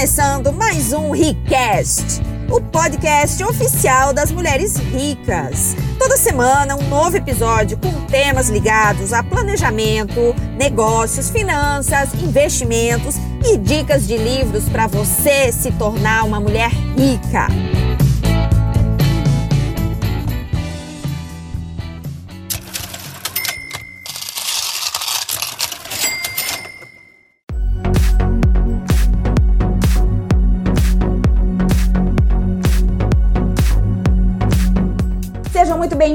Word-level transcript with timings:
começando 0.00 0.50
mais 0.50 0.94
um 0.94 1.10
Ricast, 1.10 2.22
o 2.50 2.58
podcast 2.58 3.44
oficial 3.44 4.14
das 4.14 4.32
mulheres 4.32 4.78
ricas. 4.78 5.76
Toda 5.98 6.16
semana 6.16 6.74
um 6.74 6.88
novo 6.88 7.18
episódio 7.18 7.76
com 7.76 7.92
temas 8.06 8.48
ligados 8.48 9.12
a 9.12 9.22
planejamento, 9.22 10.34
negócios, 10.56 11.28
finanças, 11.28 12.14
investimentos 12.14 13.16
e 13.44 13.58
dicas 13.58 14.06
de 14.06 14.16
livros 14.16 14.66
para 14.70 14.86
você 14.86 15.52
se 15.52 15.70
tornar 15.72 16.24
uma 16.24 16.40
mulher 16.40 16.70
rica. 16.70 17.48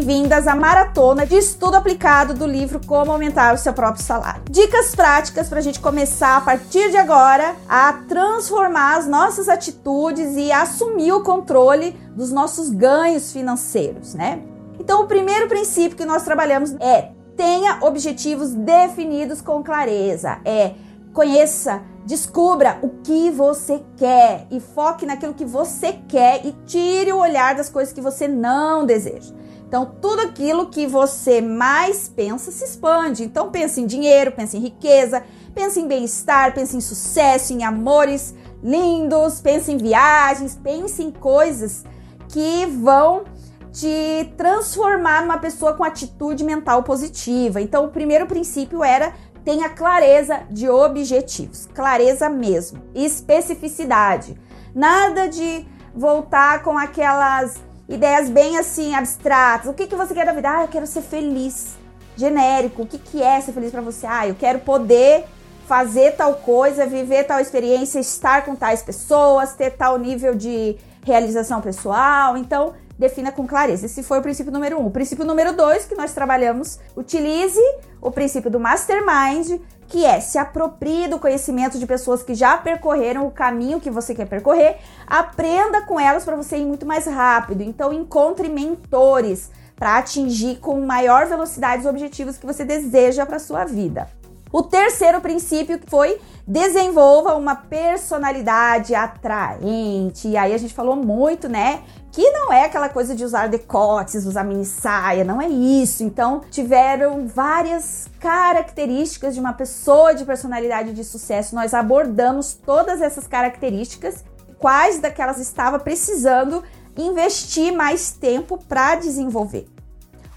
Bem-vindas 0.05 0.47
à 0.47 0.55
maratona 0.55 1.25
de 1.25 1.35
estudo 1.35 1.73
aplicado 1.73 2.35
do 2.35 2.45
livro 2.45 2.79
Como 2.85 3.11
Aumentar 3.11 3.55
o 3.55 3.57
Seu 3.57 3.73
Próprio 3.73 4.03
Salário. 4.03 4.43
Dicas 4.51 4.93
práticas 4.93 5.49
para 5.49 5.57
a 5.57 5.61
gente 5.63 5.79
começar 5.79 6.37
a 6.37 6.41
partir 6.41 6.91
de 6.91 6.97
agora 6.97 7.55
a 7.67 7.91
transformar 8.07 8.97
as 8.97 9.07
nossas 9.07 9.49
atitudes 9.49 10.35
e 10.35 10.51
assumir 10.51 11.11
o 11.11 11.23
controle 11.23 11.93
dos 12.15 12.31
nossos 12.31 12.69
ganhos 12.69 13.31
financeiros, 13.31 14.13
né? 14.13 14.43
Então, 14.79 15.01
o 15.01 15.07
primeiro 15.07 15.47
princípio 15.47 15.97
que 15.97 16.05
nós 16.05 16.21
trabalhamos 16.21 16.75
é 16.79 17.09
tenha 17.35 17.79
objetivos 17.81 18.53
definidos 18.53 19.41
com 19.41 19.63
clareza. 19.63 20.37
É 20.45 20.75
conheça, 21.15 21.81
descubra 22.05 22.77
o 22.83 22.89
que 23.03 23.31
você 23.31 23.81
quer 23.97 24.45
e 24.51 24.59
foque 24.59 25.03
naquilo 25.03 25.33
que 25.33 25.45
você 25.45 25.93
quer 26.07 26.45
e 26.45 26.51
tire 26.67 27.11
o 27.11 27.17
olhar 27.17 27.55
das 27.55 27.69
coisas 27.69 27.91
que 27.91 28.01
você 28.01 28.27
não 28.27 28.85
deseja. 28.85 29.33
Então, 29.67 29.85
tudo 30.01 30.21
aquilo 30.21 30.69
que 30.69 30.85
você 30.85 31.41
mais 31.41 32.07
pensa 32.07 32.51
se 32.51 32.63
expande. 32.63 33.23
Então, 33.23 33.49
pense 33.49 33.81
em 33.81 33.85
dinheiro, 33.85 34.31
pense 34.31 34.55
em 34.55 34.59
riqueza, 34.59 35.23
pense 35.53 35.79
em 35.79 35.87
bem-estar, 35.87 36.53
pense 36.53 36.77
em 36.77 36.81
sucesso, 36.81 37.51
em 37.51 37.63
amores 37.63 38.33
lindos, 38.63 39.41
pense 39.41 39.71
em 39.71 39.77
viagens, 39.77 40.55
pense 40.55 41.03
em 41.03 41.11
coisas 41.11 41.83
que 42.29 42.65
vão 42.65 43.23
te 43.71 44.33
transformar 44.37 45.21
numa 45.21 45.37
pessoa 45.37 45.73
com 45.73 45.83
atitude 45.83 46.43
mental 46.43 46.83
positiva. 46.83 47.59
Então, 47.59 47.85
o 47.85 47.89
primeiro 47.89 48.25
princípio 48.25 48.83
era 48.83 49.13
tenha 49.43 49.69
clareza 49.69 50.43
de 50.49 50.67
objetivos, 50.69 51.67
clareza 51.73 52.29
mesmo, 52.29 52.81
especificidade. 52.95 54.35
Nada 54.73 55.27
de 55.27 55.67
voltar 55.93 56.63
com 56.63 56.77
aquelas 56.77 57.61
ideias 57.87 58.29
bem 58.29 58.57
assim 58.57 58.93
abstratas. 58.95 59.69
O 59.69 59.73
que, 59.73 59.87
que 59.87 59.95
você 59.95 60.13
quer 60.13 60.25
da 60.25 60.33
vida? 60.33 60.49
Ah, 60.49 60.61
eu 60.63 60.67
quero 60.67 60.87
ser 60.87 61.01
feliz. 61.01 61.75
Genérico. 62.15 62.83
O 62.83 62.85
que, 62.85 62.97
que 62.97 63.21
é 63.21 63.39
ser 63.41 63.51
feliz 63.51 63.71
para 63.71 63.81
você? 63.81 64.07
Ah, 64.07 64.27
eu 64.27 64.35
quero 64.35 64.59
poder 64.59 65.25
fazer 65.67 66.11
tal 66.11 66.35
coisa, 66.35 66.85
viver 66.85 67.25
tal 67.25 67.39
experiência, 67.39 67.99
estar 67.99 68.45
com 68.45 68.55
tais 68.55 68.81
pessoas, 68.81 69.53
ter 69.53 69.71
tal 69.71 69.97
nível 69.97 70.35
de 70.35 70.77
realização 71.03 71.59
pessoal. 71.61 72.37
Então, 72.37 72.73
defina 72.97 73.31
com 73.31 73.45
clareza. 73.45 73.85
Esse 73.85 74.03
foi 74.03 74.19
o 74.19 74.21
princípio 74.21 74.51
número 74.51 74.79
um. 74.79 74.87
O 74.87 74.91
princípio 74.91 75.25
número 75.25 75.53
dois 75.53 75.85
que 75.85 75.95
nós 75.95 76.13
trabalhamos, 76.13 76.79
utilize 76.95 77.59
o 78.01 78.11
princípio 78.11 78.49
do 78.49 78.59
mastermind, 78.59 79.59
que 79.87 80.05
é 80.05 80.19
se 80.19 80.37
aproprie 80.37 81.07
do 81.07 81.19
conhecimento 81.19 81.77
de 81.77 81.85
pessoas 81.85 82.23
que 82.23 82.33
já 82.33 82.57
percorreram 82.57 83.25
o 83.27 83.31
caminho 83.31 83.79
que 83.79 83.89
você 83.89 84.13
quer 84.13 84.27
percorrer, 84.27 84.77
aprenda 85.05 85.81
com 85.81 85.99
elas 85.99 86.25
para 86.25 86.35
você 86.35 86.57
ir 86.57 86.65
muito 86.65 86.85
mais 86.85 87.05
rápido. 87.05 87.61
Então 87.61 87.93
encontre 87.93 88.49
mentores 88.49 89.51
para 89.75 89.97
atingir 89.97 90.57
com 90.57 90.79
maior 90.81 91.25
velocidade 91.27 91.81
os 91.81 91.89
objetivos 91.89 92.37
que 92.37 92.45
você 92.45 92.63
deseja 92.63 93.25
para 93.25 93.39
sua 93.39 93.65
vida. 93.65 94.07
O 94.51 94.63
terceiro 94.63 95.19
princípio 95.21 95.79
foi 95.87 96.19
desenvolva 96.47 97.35
uma 97.35 97.55
personalidade 97.55 98.93
atraente. 98.93 100.27
E 100.27 100.37
aí 100.37 100.53
a 100.53 100.57
gente 100.57 100.73
falou 100.73 100.95
muito, 100.95 101.49
né, 101.49 101.81
que 102.11 102.29
não 102.31 102.53
é 102.53 102.65
aquela 102.65 102.87
coisa 102.87 103.15
de 103.15 103.25
usar 103.25 103.47
decotes, 103.47 104.25
usar 104.25 104.43
mini 104.43 104.63
saia, 104.63 105.23
não 105.23 105.41
é 105.41 105.47
isso. 105.47 106.03
Então, 106.03 106.41
tiveram 106.49 107.27
várias 107.27 108.07
características 108.19 109.33
de 109.33 109.39
uma 109.39 109.53
pessoa 109.53 110.13
de 110.13 110.23
personalidade 110.23 110.93
de 110.93 111.03
sucesso. 111.03 111.55
Nós 111.55 111.73
abordamos 111.73 112.53
todas 112.53 113.01
essas 113.01 113.27
características, 113.27 114.23
quais 114.57 114.99
daquelas 114.99 115.39
estava 115.39 115.79
precisando 115.79 116.63
investir 116.95 117.73
mais 117.73 118.11
tempo 118.11 118.57
para 118.57 118.95
desenvolver. 118.95 119.67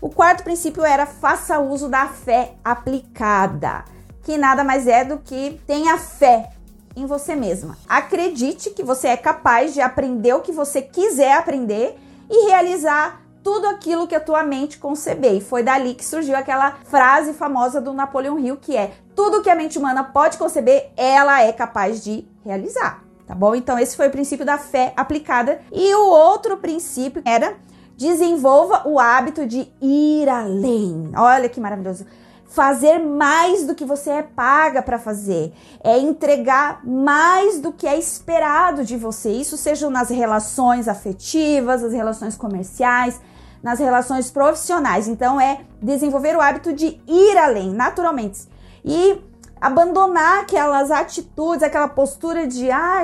O 0.01 0.09
quarto 0.09 0.45
princípio 0.45 0.85
era 0.85 1.07
faça 1.07 1.59
uso 1.59 1.89
da 1.89 2.07
fé 2.07 2.55
aplicada, 2.65 3.85
que 4.28 4.37
nada 4.37 4.62
mais 4.62 4.87
é 4.87 5.06
do 5.06 5.16
que 5.16 5.59
tenha 5.66 5.97
fé 5.97 6.50
em 6.94 7.06
você 7.06 7.34
mesma. 7.34 7.78
Acredite 7.89 8.69
que 8.69 8.83
você 8.83 9.09
é 9.09 9.16
capaz 9.16 9.72
de 9.72 9.81
aprender 9.81 10.34
o 10.34 10.43
que 10.43 10.53
você 10.53 10.83
quiser 10.83 11.33
aprender 11.33 11.99
e 12.28 12.47
realizar 12.49 13.22
tudo 13.43 13.66
aquilo 13.66 14.06
que 14.06 14.15
a 14.15 14.21
tua 14.21 14.43
mente 14.43 14.77
conceber. 14.77 15.33
E 15.33 15.41
foi 15.41 15.62
dali 15.62 15.94
que 15.94 16.05
surgiu 16.05 16.37
aquela 16.37 16.72
frase 16.84 17.33
famosa 17.33 17.81
do 17.81 17.94
Napoleão 17.94 18.39
Hill 18.39 18.59
que 18.59 18.77
é: 18.77 18.93
tudo 19.16 19.41
que 19.41 19.49
a 19.49 19.55
mente 19.55 19.78
humana 19.78 20.05
pode 20.05 20.37
conceber, 20.37 20.91
ela 20.95 21.43
é 21.43 21.50
capaz 21.50 22.05
de 22.05 22.28
realizar. 22.45 23.03
Tá 23.27 23.34
bom? 23.34 23.55
Então 23.55 23.78
esse 23.78 23.97
foi 23.97 24.09
o 24.09 24.12
princípio 24.12 24.45
da 24.45 24.59
fé 24.59 24.93
aplicada 24.95 25.59
e 25.72 25.95
o 25.95 26.06
outro 26.06 26.59
princípio 26.59 27.22
era 27.25 27.56
desenvolva 27.97 28.83
o 28.87 29.00
hábito 29.00 29.47
de 29.47 29.72
ir 29.81 30.28
além. 30.28 31.12
Olha 31.16 31.49
que 31.49 31.59
maravilhoso 31.59 32.05
fazer 32.48 32.98
mais 32.98 33.66
do 33.66 33.75
que 33.75 33.84
você 33.84 34.10
é 34.10 34.22
paga 34.22 34.82
para 34.82 34.98
fazer, 34.98 35.53
é 35.84 35.98
entregar 35.98 36.81
mais 36.82 37.60
do 37.60 37.72
que 37.72 37.86
é 37.86 37.97
esperado 37.98 38.84
de 38.84 38.97
você. 38.97 39.31
Isso 39.31 39.56
seja 39.56 39.88
nas 39.91 40.09
relações 40.09 40.88
afetivas, 40.88 41.82
nas 41.82 41.92
relações 41.92 42.34
comerciais, 42.34 43.20
nas 43.62 43.78
relações 43.78 44.31
profissionais. 44.31 45.06
Então 45.06 45.38
é 45.38 45.60
desenvolver 45.81 46.36
o 46.36 46.41
hábito 46.41 46.72
de 46.72 47.00
ir 47.06 47.36
além, 47.36 47.70
naturalmente. 47.70 48.48
E 48.82 49.22
abandonar 49.60 50.41
aquelas 50.41 50.91
atitudes, 50.91 51.62
aquela 51.62 51.88
postura 51.88 52.47
de 52.47 52.70
ah, 52.70 53.03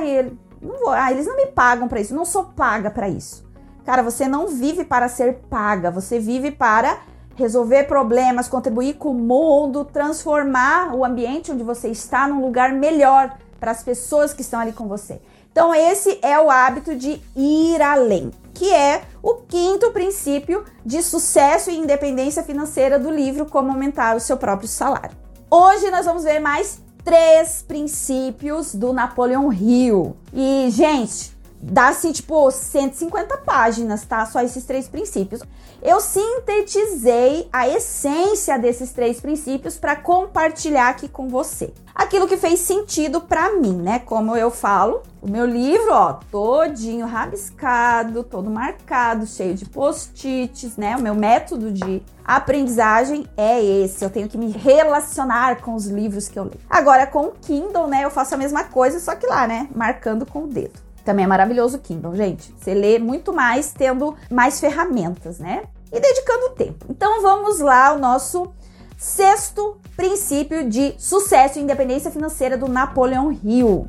não 0.61 0.78
vou, 0.78 0.91
ah 0.91 1.12
eles 1.12 1.26
não 1.26 1.37
me 1.37 1.47
pagam 1.47 1.87
para 1.87 2.00
isso, 2.00 2.15
não 2.15 2.25
sou 2.25 2.44
paga 2.44 2.91
para 2.91 3.11
isso. 3.11 3.44
Cara, 3.84 4.03
você 4.03 4.26
não 4.26 4.49
vive 4.49 4.84
para 4.84 5.09
ser 5.09 5.41
paga, 5.50 5.91
você 5.91 6.19
vive 6.19 6.50
para 6.50 6.99
resolver 7.37 7.84
problemas, 7.84 8.49
contribuir 8.49 8.95
com 8.95 9.11
o 9.11 9.15
mundo, 9.15 9.84
transformar 9.84 10.95
o 10.95 11.05
ambiente 11.05 11.53
onde 11.53 11.62
você 11.62 11.89
está 11.89 12.28
num 12.28 12.41
lugar 12.41 12.72
melhor 12.72 13.37
para 13.59 13.71
as 13.71 13.83
pessoas 13.83 14.33
que 14.33 14.43
estão 14.43 14.61
ali 14.61 14.72
com 14.72 14.87
você. 14.87 15.21
Então, 15.50 15.75
esse 15.75 16.19
é 16.21 16.39
o 16.39 16.50
hábito 16.50 16.97
de 16.97 17.23
ir 17.37 17.81
além, 17.81 18.33
que 18.53 18.73
é 18.73 19.03
o 19.23 19.34
quinto 19.34 19.93
princípio 19.93 20.65
de 20.84 21.00
sucesso 21.03 21.71
e 21.71 21.78
independência 21.78 22.43
financeira 22.43 22.99
do 22.99 23.11
livro 23.11 23.47
Como 23.47 23.71
Aumentar 23.71 24.17
o 24.17 24.21
Seu 24.21 24.37
Próprio 24.37 24.69
Salário. 24.69 25.17
Hoje 25.50 25.91
nós 25.91 26.06
vamos 26.06 26.25
ver 26.25 26.41
mais 26.41 26.81
três 27.05 27.62
princípios 27.62 28.75
do 28.75 28.93
Napoleão 28.93 29.53
Hill. 29.53 30.17
E, 30.33 30.69
gente, 30.71 31.34
dá 31.71 31.89
assim, 31.89 32.13
tipo, 32.13 32.51
150 32.51 33.39
páginas, 33.39 34.05
tá? 34.05 34.27
Só 34.27 34.41
esses 34.41 34.65
três 34.65 34.88
princípios. 34.88 35.41
Eu 35.83 36.00
sintetizei 36.00 37.49
a 37.53 37.69
essência 37.69 38.59
desses 38.59 38.93
três 38.93 39.21
princípios 39.21 39.77
para 39.77 39.97
compartilhar 39.97 40.88
aqui 40.88 41.09
com 41.09 41.29
você. 41.29 41.73
Aquilo 41.94 42.27
que 42.27 42.37
fez 42.37 42.61
sentido 42.61 43.21
para 43.21 43.53
mim, 43.56 43.77
né? 43.77 43.99
Como 44.00 44.37
eu 44.37 44.50
falo, 44.50 45.03
o 45.23 45.29
meu 45.31 45.47
livro, 45.47 45.93
ó, 45.93 46.15
todinho 46.31 47.06
rabiscado, 47.06 48.25
todo 48.25 48.50
marcado, 48.50 49.27
cheio 49.27 49.55
de 49.55 49.65
post-its, 49.65 50.77
né? 50.77 50.97
O 50.97 51.00
meu 51.00 51.15
método 51.15 51.71
de 51.71 52.03
aprendizagem 52.25 53.27
é 53.37 53.62
esse. 53.62 54.05
Eu 54.05 54.11
tenho 54.11 54.29
que 54.29 54.38
me 54.38 54.50
relacionar 54.50 55.61
com 55.61 55.75
os 55.75 55.87
livros 55.87 56.29
que 56.29 56.38
eu 56.38 56.44
leio. 56.44 56.61
Agora 56.69 57.06
com 57.06 57.27
o 57.27 57.33
Kindle, 57.33 57.87
né, 57.87 58.05
eu 58.05 58.11
faço 58.11 58.35
a 58.35 58.38
mesma 58.38 58.65
coisa, 58.65 58.99
só 58.99 59.15
que 59.15 59.27
lá, 59.27 59.47
né, 59.47 59.69
marcando 59.75 60.27
com 60.27 60.44
o 60.44 60.47
dedo. 60.47 60.94
Também 61.05 61.25
é 61.25 61.29
maravilhoso 61.29 61.77
o 61.77 61.81
Kindle, 61.81 62.17
gente. 62.17 62.55
Você 62.59 62.73
lê 62.73 62.99
muito 62.99 63.33
mais 63.33 63.73
tendo 63.73 64.17
mais 64.31 64.59
ferramentas, 64.59 65.39
né? 65.39 65.65
E 65.93 66.01
dedicando 66.01 66.55
tempo. 66.56 66.87
Então 66.89 67.21
vamos 67.21 67.61
lá 67.61 67.89
ao 67.89 67.99
nosso 67.99 68.51
sexto 68.97 69.77
princípio 69.97 70.69
de 70.69 70.95
sucesso 70.99 71.59
e 71.59 71.62
independência 71.62 72.11
financeira 72.11 72.56
do 72.56 72.67
Napoleão 72.67 73.31
Hill. 73.31 73.87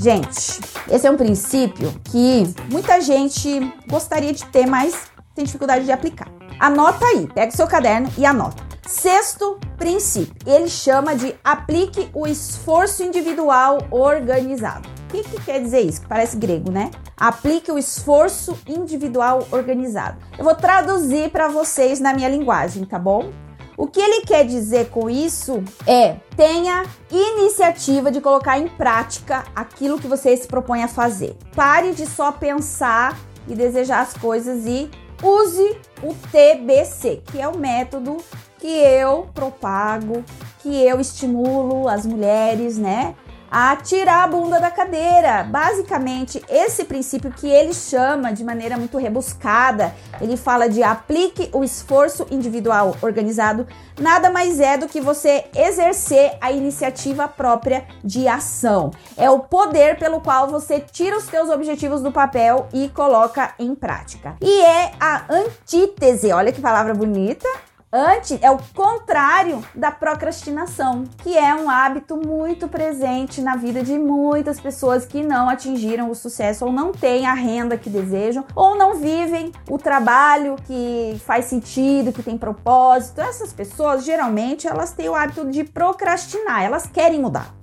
Gente, 0.00 0.67
esse 0.90 1.06
é 1.06 1.10
um 1.10 1.16
princípio 1.16 1.92
que 2.04 2.44
muita 2.70 3.00
gente 3.00 3.60
gostaria 3.88 4.32
de 4.32 4.44
ter, 4.46 4.66
mas 4.66 5.10
tem 5.34 5.44
dificuldade 5.44 5.84
de 5.84 5.92
aplicar. 5.92 6.28
Anota 6.58 7.04
aí, 7.06 7.28
pega 7.32 7.52
o 7.52 7.56
seu 7.56 7.66
caderno 7.66 8.10
e 8.16 8.26
anota. 8.26 8.62
Sexto 8.86 9.60
princípio, 9.76 10.34
ele 10.46 10.68
chama 10.68 11.14
de 11.14 11.34
aplique 11.44 12.08
o 12.14 12.26
esforço 12.26 13.02
individual 13.02 13.78
organizado. 13.90 14.88
O 15.04 15.08
que, 15.08 15.22
que 15.22 15.42
quer 15.42 15.60
dizer 15.60 15.80
isso? 15.80 16.00
Que 16.00 16.08
parece 16.08 16.36
grego, 16.36 16.70
né? 16.70 16.90
Aplique 17.16 17.70
o 17.70 17.78
esforço 17.78 18.58
individual 18.66 19.46
organizado. 19.50 20.18
Eu 20.38 20.44
vou 20.44 20.54
traduzir 20.54 21.30
para 21.30 21.48
vocês 21.48 22.00
na 22.00 22.14
minha 22.14 22.28
linguagem, 22.28 22.84
tá 22.84 22.98
bom? 22.98 23.30
O 23.78 23.86
que 23.86 24.00
ele 24.00 24.22
quer 24.22 24.44
dizer 24.44 24.90
com 24.90 25.08
isso 25.08 25.62
é 25.86 26.16
tenha 26.36 26.84
iniciativa 27.12 28.10
de 28.10 28.20
colocar 28.20 28.58
em 28.58 28.66
prática 28.66 29.44
aquilo 29.54 30.00
que 30.00 30.08
você 30.08 30.36
se 30.36 30.48
propõe 30.48 30.82
a 30.82 30.88
fazer. 30.88 31.36
Pare 31.54 31.92
de 31.92 32.04
só 32.04 32.32
pensar 32.32 33.16
e 33.46 33.54
desejar 33.54 34.00
as 34.00 34.14
coisas 34.14 34.66
e 34.66 34.90
use 35.22 35.76
o 36.02 36.12
TBC, 36.32 37.22
que 37.30 37.40
é 37.40 37.46
o 37.46 37.56
método 37.56 38.16
que 38.58 38.66
eu 38.66 39.28
propago, 39.32 40.24
que 40.58 40.84
eu 40.84 41.00
estimulo 41.00 41.88
as 41.88 42.04
mulheres, 42.04 42.76
né, 42.76 43.14
a 43.50 43.76
tirar 43.76 44.24
a 44.24 44.26
bunda 44.26 44.60
da 44.60 44.70
cadeira. 44.70 45.44
Basicamente, 45.44 46.42
esse 46.48 46.84
princípio 46.84 47.30
que 47.30 47.48
ele 47.48 47.72
chama 47.72 48.32
de 48.32 48.44
maneira 48.44 48.76
muito 48.76 48.98
rebuscada, 48.98 49.94
ele 50.20 50.36
fala 50.36 50.68
de 50.68 50.82
aplique 50.82 51.48
o 51.52 51.64
esforço 51.64 52.26
individual 52.30 52.96
organizado, 53.00 53.66
nada 53.98 54.30
mais 54.30 54.60
é 54.60 54.76
do 54.76 54.88
que 54.88 55.00
você 55.00 55.46
exercer 55.54 56.36
a 56.40 56.52
iniciativa 56.52 57.26
própria 57.28 57.86
de 58.04 58.28
ação. 58.28 58.90
É 59.16 59.30
o 59.30 59.40
poder 59.40 59.98
pelo 59.98 60.20
qual 60.20 60.48
você 60.48 60.80
tira 60.80 61.16
os 61.16 61.24
seus 61.24 61.48
objetivos 61.48 62.02
do 62.02 62.12
papel 62.12 62.66
e 62.72 62.88
coloca 62.88 63.54
em 63.58 63.74
prática. 63.74 64.36
E 64.40 64.60
é 64.62 64.92
a 65.00 65.24
antítese, 65.30 66.32
olha 66.32 66.52
que 66.52 66.60
palavra 66.60 66.94
bonita, 66.94 67.48
Antes 67.90 68.38
é 68.42 68.50
o 68.50 68.58
contrário 68.74 69.64
da 69.74 69.90
procrastinação, 69.90 71.04
que 71.22 71.38
é 71.38 71.54
um 71.54 71.70
hábito 71.70 72.18
muito 72.18 72.68
presente 72.68 73.40
na 73.40 73.56
vida 73.56 73.82
de 73.82 73.98
muitas 73.98 74.60
pessoas 74.60 75.06
que 75.06 75.22
não 75.22 75.48
atingiram 75.48 76.10
o 76.10 76.14
sucesso 76.14 76.66
ou 76.66 76.72
não 76.72 76.92
têm 76.92 77.24
a 77.24 77.32
renda 77.32 77.78
que 77.78 77.88
desejam 77.88 78.44
ou 78.54 78.76
não 78.76 78.96
vivem 78.96 79.52
o 79.70 79.78
trabalho 79.78 80.56
que 80.66 81.18
faz 81.24 81.46
sentido, 81.46 82.12
que 82.12 82.22
tem 82.22 82.36
propósito. 82.36 83.22
Essas 83.22 83.54
pessoas 83.54 84.04
geralmente 84.04 84.68
elas 84.68 84.92
têm 84.92 85.08
o 85.08 85.14
hábito 85.14 85.46
de 85.50 85.64
procrastinar, 85.64 86.62
elas 86.62 86.86
querem 86.86 87.18
mudar. 87.18 87.54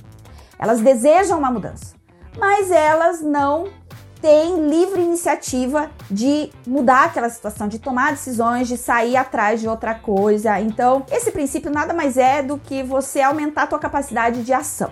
Elas 0.58 0.82
desejam 0.82 1.38
uma 1.38 1.52
mudança, 1.52 1.94
mas 2.36 2.72
elas 2.72 3.22
não 3.22 3.68
tem 4.22 4.68
livre 4.70 5.02
iniciativa 5.02 5.90
de 6.10 6.52
mudar 6.66 7.06
aquela 7.06 7.30
situação, 7.30 7.68
de 7.68 7.80
tomar 7.80 8.12
decisões, 8.12 8.68
de 8.68 8.78
sair 8.78 9.16
atrás 9.16 9.62
de 9.62 9.68
outra 9.68 9.96
coisa. 9.96 10.60
Então, 10.60 11.06
esse 11.12 11.32
princípio 11.32 11.72
nada 11.72 11.94
mais 11.94 12.18
é 12.18 12.42
do 12.42 12.58
que 12.58 12.84
você 12.84 13.22
aumentar 13.22 13.64
a 13.64 13.68
tua 13.68 13.80
capacidade 13.80 14.44
de 14.44 14.54
ação. 14.54 14.92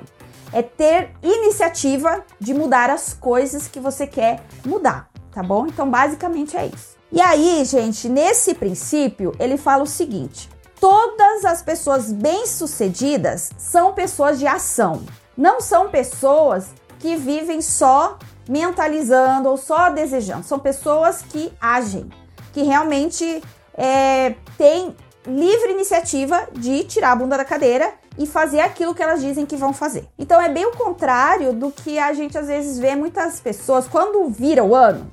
É 0.52 0.62
ter 0.62 1.12
iniciativa 1.24 2.24
de 2.40 2.54
mudar 2.54 2.90
as 2.90 3.14
coisas 3.14 3.68
que 3.68 3.80
você 3.80 4.06
quer 4.06 4.44
mudar, 4.66 5.10
tá 5.32 5.42
bom? 5.42 5.66
Então, 5.66 5.90
basicamente 5.90 6.56
é 6.56 6.68
isso. 6.68 6.94
E 7.12 7.22
aí, 7.22 7.64
gente, 7.66 8.10
nesse 8.10 8.54
princípio, 8.54 9.36
ele 9.40 9.58
fala 9.58 9.84
o 9.84 9.88
seguinte: 9.88 10.50
todas 10.80 11.46
as 11.46 11.62
pessoas 11.62 12.12
bem-sucedidas 12.12 13.52
são 13.58 13.94
pessoas 13.94 14.40
de 14.40 14.48
ação, 14.48 15.04
não 15.38 15.62
são 15.62 15.90
pessoas 15.90 16.68
que 17.00 17.16
vivem 17.16 17.62
só 17.62 18.18
mentalizando 18.48 19.50
ou 19.50 19.58
só 19.58 19.90
desejando. 19.90 20.44
São 20.44 20.60
pessoas 20.60 21.22
que 21.22 21.52
agem, 21.60 22.10
que 22.52 22.64
realmente 22.64 23.42
é, 23.76 24.36
têm 24.58 24.96
livre 25.26 25.72
iniciativa 25.72 26.48
de 26.52 26.84
tirar 26.84 27.12
a 27.12 27.16
bunda 27.16 27.38
da 27.38 27.46
cadeira 27.46 27.94
e 28.18 28.28
fazer 28.28 28.60
aquilo 28.60 28.94
que 28.94 29.02
elas 29.02 29.22
dizem 29.22 29.46
que 29.46 29.56
vão 29.56 29.74
fazer. 29.74 30.08
Então 30.20 30.42
é 30.42 30.50
bem 30.50 30.66
o 30.66 30.72
contrário 30.72 31.54
do 31.54 31.72
que 31.72 31.98
a 31.98 32.14
gente 32.14 32.38
às 32.38 32.48
vezes 32.48 32.78
vê 32.78 32.96
muitas 32.96 33.40
pessoas 33.40 33.88
quando 33.88 34.28
vira 34.30 34.64
o 34.64 34.76
ano. 34.76 35.10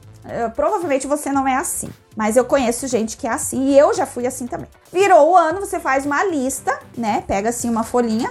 Provavelmente 0.55 1.07
você 1.07 1.33
não 1.33 1.49
é 1.49 1.57
assim, 1.57 1.89
mas 2.15 2.37
eu 2.37 2.45
conheço 2.45 2.87
gente 2.87 3.17
que 3.17 3.27
é 3.27 3.31
assim 3.31 3.69
e 3.69 3.79
eu 3.79 3.95
já 3.95 4.05
fui 4.05 4.27
assim 4.27 4.47
também. 4.47 4.69
Virou 4.93 5.31
o 5.31 5.37
ano, 5.37 5.61
você 5.61 5.81
faz 5.81 6.05
uma 6.05 6.23
lista, 6.25 6.79
né? 6.97 7.25
Pega 7.27 7.49
assim 7.49 7.71
uma 7.71 7.85
folhinha, 7.85 8.31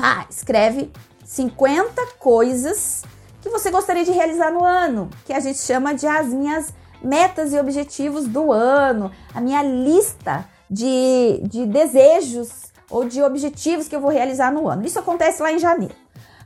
pá, 0.00 0.24
escreve 0.30 0.92
50 1.24 2.06
coisas 2.18 3.02
que 3.44 3.50
você 3.50 3.70
gostaria 3.70 4.06
de 4.06 4.10
realizar 4.10 4.50
no 4.50 4.64
ano, 4.64 5.10
que 5.26 5.32
a 5.34 5.38
gente 5.38 5.58
chama 5.58 5.94
de 5.94 6.06
as 6.06 6.28
minhas 6.28 6.72
metas 7.02 7.52
e 7.52 7.58
objetivos 7.58 8.26
do 8.26 8.50
ano, 8.50 9.12
a 9.34 9.40
minha 9.40 9.62
lista 9.62 10.48
de, 10.70 11.42
de 11.42 11.66
desejos 11.66 12.72
ou 12.88 13.04
de 13.04 13.22
objetivos 13.22 13.86
que 13.86 13.94
eu 13.94 14.00
vou 14.00 14.10
realizar 14.10 14.50
no 14.50 14.66
ano. 14.66 14.86
Isso 14.86 14.98
acontece 14.98 15.42
lá 15.42 15.52
em 15.52 15.58
janeiro. 15.58 15.94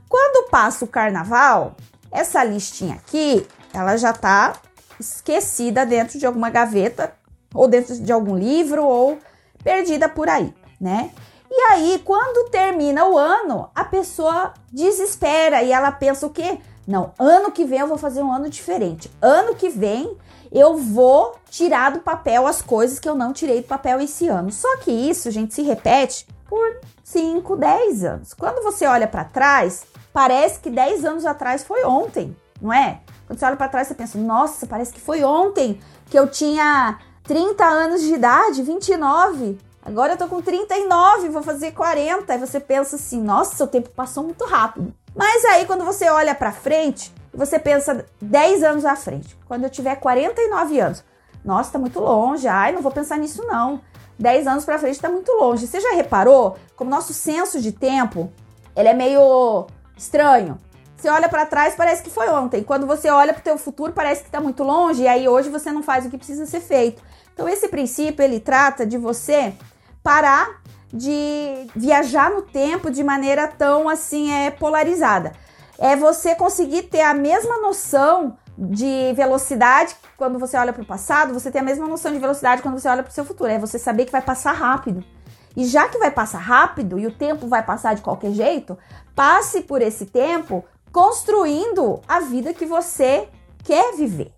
Quando 0.08 0.50
passa 0.50 0.84
o 0.84 0.88
carnaval, 0.88 1.76
essa 2.10 2.42
listinha 2.42 2.96
aqui, 2.96 3.46
ela 3.72 3.96
já 3.96 4.12
tá 4.12 4.54
esquecida 4.98 5.86
dentro 5.86 6.18
de 6.18 6.26
alguma 6.26 6.50
gaveta 6.50 7.14
ou 7.54 7.68
dentro 7.68 7.94
de 7.94 8.10
algum 8.10 8.36
livro 8.36 8.84
ou 8.84 9.18
perdida 9.62 10.08
por 10.08 10.28
aí, 10.28 10.52
né? 10.80 11.12
E 11.48 11.60
aí, 11.70 12.02
quando 12.04 12.50
termina 12.50 13.08
o 13.08 13.16
ano, 13.16 13.70
a 13.72 13.84
pessoa 13.84 14.52
desespera 14.72 15.62
e 15.62 15.70
ela 15.70 15.92
pensa 15.92 16.26
o 16.26 16.30
quê? 16.30 16.58
Não, 16.88 17.12
ano 17.18 17.52
que 17.52 17.66
vem 17.66 17.80
eu 17.80 17.86
vou 17.86 17.98
fazer 17.98 18.22
um 18.22 18.32
ano 18.32 18.48
diferente. 18.48 19.10
Ano 19.20 19.54
que 19.54 19.68
vem 19.68 20.16
eu 20.50 20.78
vou 20.78 21.36
tirar 21.50 21.92
do 21.92 21.98
papel 21.98 22.46
as 22.46 22.62
coisas 22.62 22.98
que 22.98 23.06
eu 23.06 23.14
não 23.14 23.30
tirei 23.30 23.60
do 23.60 23.68
papel 23.68 24.00
esse 24.00 24.26
ano. 24.26 24.50
Só 24.50 24.78
que 24.78 24.90
isso, 24.90 25.30
gente, 25.30 25.52
se 25.52 25.60
repete 25.60 26.26
por 26.48 26.80
5, 27.04 27.56
10 27.56 28.04
anos. 28.04 28.32
Quando 28.32 28.64
você 28.64 28.86
olha 28.86 29.06
para 29.06 29.22
trás, 29.22 29.84
parece 30.14 30.60
que 30.60 30.70
10 30.70 31.04
anos 31.04 31.26
atrás 31.26 31.62
foi 31.62 31.84
ontem, 31.84 32.34
não 32.58 32.72
é? 32.72 33.00
Quando 33.26 33.38
você 33.38 33.44
olha 33.44 33.56
para 33.56 33.68
trás, 33.68 33.88
você 33.88 33.94
pensa: 33.94 34.16
"Nossa, 34.16 34.66
parece 34.66 34.90
que 34.94 35.00
foi 35.00 35.22
ontem 35.22 35.78
que 36.06 36.18
eu 36.18 36.26
tinha 36.26 36.98
30 37.24 37.66
anos 37.66 38.00
de 38.00 38.14
idade, 38.14 38.62
29. 38.62 39.58
Agora 39.84 40.14
eu 40.14 40.16
tô 40.16 40.26
com 40.26 40.40
39, 40.40 41.28
vou 41.28 41.42
fazer 41.42 41.72
40". 41.72 42.32
Aí 42.32 42.38
você 42.38 42.58
pensa 42.58 42.96
assim: 42.96 43.22
"Nossa, 43.22 43.62
o 43.62 43.66
tempo 43.66 43.90
passou 43.90 44.24
muito 44.24 44.46
rápido". 44.46 44.94
Mas 45.18 45.44
aí 45.46 45.66
quando 45.66 45.84
você 45.84 46.08
olha 46.08 46.32
para 46.32 46.52
frente, 46.52 47.12
você 47.34 47.58
pensa 47.58 48.06
10 48.22 48.62
anos 48.62 48.84
à 48.84 48.94
frente. 48.94 49.36
Quando 49.48 49.64
eu 49.64 49.70
tiver 49.70 49.96
49 49.96 50.78
anos, 50.78 51.04
nossa, 51.44 51.72
tá 51.72 51.78
muito 51.78 51.98
longe. 51.98 52.46
Ai, 52.46 52.70
não 52.70 52.80
vou 52.80 52.92
pensar 52.92 53.18
nisso 53.18 53.44
não. 53.44 53.80
10 54.16 54.46
anos 54.46 54.64
para 54.64 54.78
frente 54.78 55.00
tá 55.00 55.08
muito 55.08 55.32
longe. 55.32 55.66
Você 55.66 55.80
já 55.80 55.90
reparou 55.90 56.56
como 56.76 56.88
nosso 56.88 57.12
senso 57.12 57.60
de 57.60 57.72
tempo, 57.72 58.32
ele 58.76 58.88
é 58.88 58.94
meio 58.94 59.66
estranho? 59.96 60.56
Você 60.96 61.08
olha 61.08 61.28
para 61.28 61.46
trás, 61.46 61.74
parece 61.74 62.00
que 62.00 62.10
foi 62.10 62.28
ontem. 62.28 62.62
Quando 62.62 62.86
você 62.86 63.10
olha 63.10 63.32
para 63.32 63.40
o 63.40 63.44
teu 63.44 63.58
futuro, 63.58 63.92
parece 63.92 64.22
que 64.22 64.28
está 64.28 64.40
muito 64.40 64.62
longe 64.62 65.02
e 65.02 65.08
aí 65.08 65.28
hoje 65.28 65.50
você 65.50 65.72
não 65.72 65.82
faz 65.82 66.06
o 66.06 66.10
que 66.10 66.16
precisa 66.16 66.46
ser 66.46 66.60
feito. 66.60 67.02
Então 67.34 67.48
esse 67.48 67.66
princípio 67.66 68.22
ele 68.22 68.38
trata 68.38 68.86
de 68.86 68.96
você 68.96 69.52
parar 70.00 70.62
de 70.92 71.66
viajar 71.76 72.30
no 72.30 72.42
tempo 72.42 72.90
de 72.90 73.02
maneira 73.02 73.46
tão 73.46 73.88
assim 73.88 74.32
é 74.32 74.50
polarizada. 74.50 75.32
É 75.78 75.94
você 75.94 76.34
conseguir 76.34 76.84
ter 76.84 77.02
a 77.02 77.14
mesma 77.14 77.58
noção 77.60 78.36
de 78.56 79.12
velocidade 79.14 79.94
quando 80.16 80.38
você 80.38 80.56
olha 80.56 80.72
para 80.72 80.82
o 80.82 80.86
passado, 80.86 81.32
você 81.32 81.50
tem 81.50 81.60
a 81.60 81.64
mesma 81.64 81.86
noção 81.86 82.12
de 82.12 82.18
velocidade 82.18 82.60
quando 82.60 82.78
você 82.78 82.88
olha 82.88 83.04
para 83.04 83.10
o 83.10 83.14
seu 83.14 83.24
futuro. 83.24 83.50
É 83.50 83.58
você 83.58 83.78
saber 83.78 84.04
que 84.04 84.12
vai 84.12 84.22
passar 84.22 84.52
rápido. 84.52 85.04
E 85.56 85.64
já 85.64 85.88
que 85.88 85.98
vai 85.98 86.10
passar 86.10 86.38
rápido 86.38 86.98
e 86.98 87.06
o 87.06 87.12
tempo 87.12 87.46
vai 87.46 87.62
passar 87.62 87.94
de 87.94 88.02
qualquer 88.02 88.32
jeito, 88.32 88.76
passe 89.14 89.62
por 89.62 89.80
esse 89.80 90.06
tempo 90.06 90.64
construindo 90.92 92.00
a 92.08 92.20
vida 92.20 92.52
que 92.52 92.66
você 92.66 93.28
quer 93.64 93.94
viver. 93.94 94.32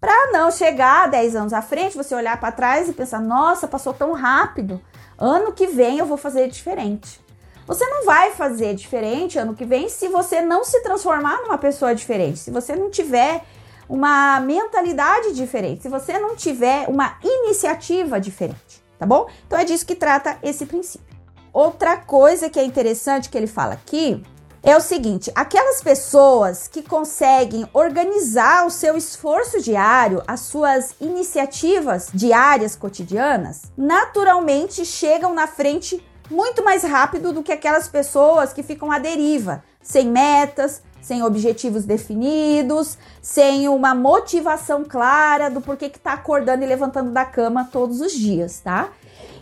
Para 0.00 0.30
não 0.30 0.50
chegar 0.50 1.08
10 1.08 1.36
anos 1.36 1.52
à 1.52 1.62
frente, 1.62 1.96
você 1.96 2.14
olhar 2.14 2.38
para 2.38 2.52
trás 2.52 2.88
e 2.88 2.92
pensar: 2.92 3.20
nossa, 3.20 3.66
passou 3.66 3.94
tão 3.94 4.12
rápido. 4.12 4.80
Ano 5.18 5.52
que 5.52 5.66
vem 5.66 5.98
eu 5.98 6.06
vou 6.06 6.18
fazer 6.18 6.48
diferente. 6.48 7.20
Você 7.66 7.84
não 7.86 8.04
vai 8.04 8.32
fazer 8.32 8.74
diferente 8.74 9.38
ano 9.38 9.54
que 9.54 9.64
vem 9.64 9.88
se 9.88 10.08
você 10.08 10.40
não 10.40 10.62
se 10.62 10.80
transformar 10.82 11.42
numa 11.42 11.58
pessoa 11.58 11.94
diferente, 11.94 12.38
se 12.38 12.50
você 12.50 12.76
não 12.76 12.90
tiver 12.90 13.42
uma 13.88 14.38
mentalidade 14.40 15.32
diferente, 15.32 15.82
se 15.82 15.88
você 15.88 16.18
não 16.18 16.36
tiver 16.36 16.88
uma 16.88 17.18
iniciativa 17.24 18.20
diferente, 18.20 18.84
tá 18.98 19.06
bom? 19.06 19.26
Então 19.46 19.58
é 19.58 19.64
disso 19.64 19.86
que 19.86 19.94
trata 19.94 20.38
esse 20.42 20.66
princípio. 20.66 21.16
Outra 21.52 21.96
coisa 21.96 22.50
que 22.50 22.60
é 22.60 22.64
interessante 22.64 23.30
que 23.30 23.38
ele 23.38 23.46
fala 23.46 23.74
aqui 23.74 24.22
é 24.66 24.76
o 24.76 24.80
seguinte: 24.80 25.30
aquelas 25.34 25.80
pessoas 25.80 26.66
que 26.66 26.82
conseguem 26.82 27.66
organizar 27.72 28.66
o 28.66 28.70
seu 28.70 28.96
esforço 28.96 29.62
diário, 29.62 30.22
as 30.26 30.40
suas 30.40 30.94
iniciativas 31.00 32.08
diárias 32.12 32.74
cotidianas, 32.74 33.62
naturalmente 33.78 34.84
chegam 34.84 35.32
na 35.32 35.46
frente 35.46 36.04
muito 36.28 36.64
mais 36.64 36.82
rápido 36.82 37.32
do 37.32 37.44
que 37.44 37.52
aquelas 37.52 37.88
pessoas 37.88 38.52
que 38.52 38.64
ficam 38.64 38.90
à 38.90 38.98
deriva, 38.98 39.62
sem 39.80 40.10
metas, 40.10 40.82
sem 41.00 41.22
objetivos 41.22 41.84
definidos, 41.84 42.98
sem 43.22 43.68
uma 43.68 43.94
motivação 43.94 44.84
clara 44.84 45.48
do 45.48 45.60
porquê 45.60 45.88
que 45.88 46.00
tá 46.00 46.14
acordando 46.14 46.64
e 46.64 46.66
levantando 46.66 47.12
da 47.12 47.24
cama 47.24 47.68
todos 47.70 48.00
os 48.00 48.10
dias, 48.10 48.58
tá? 48.58 48.88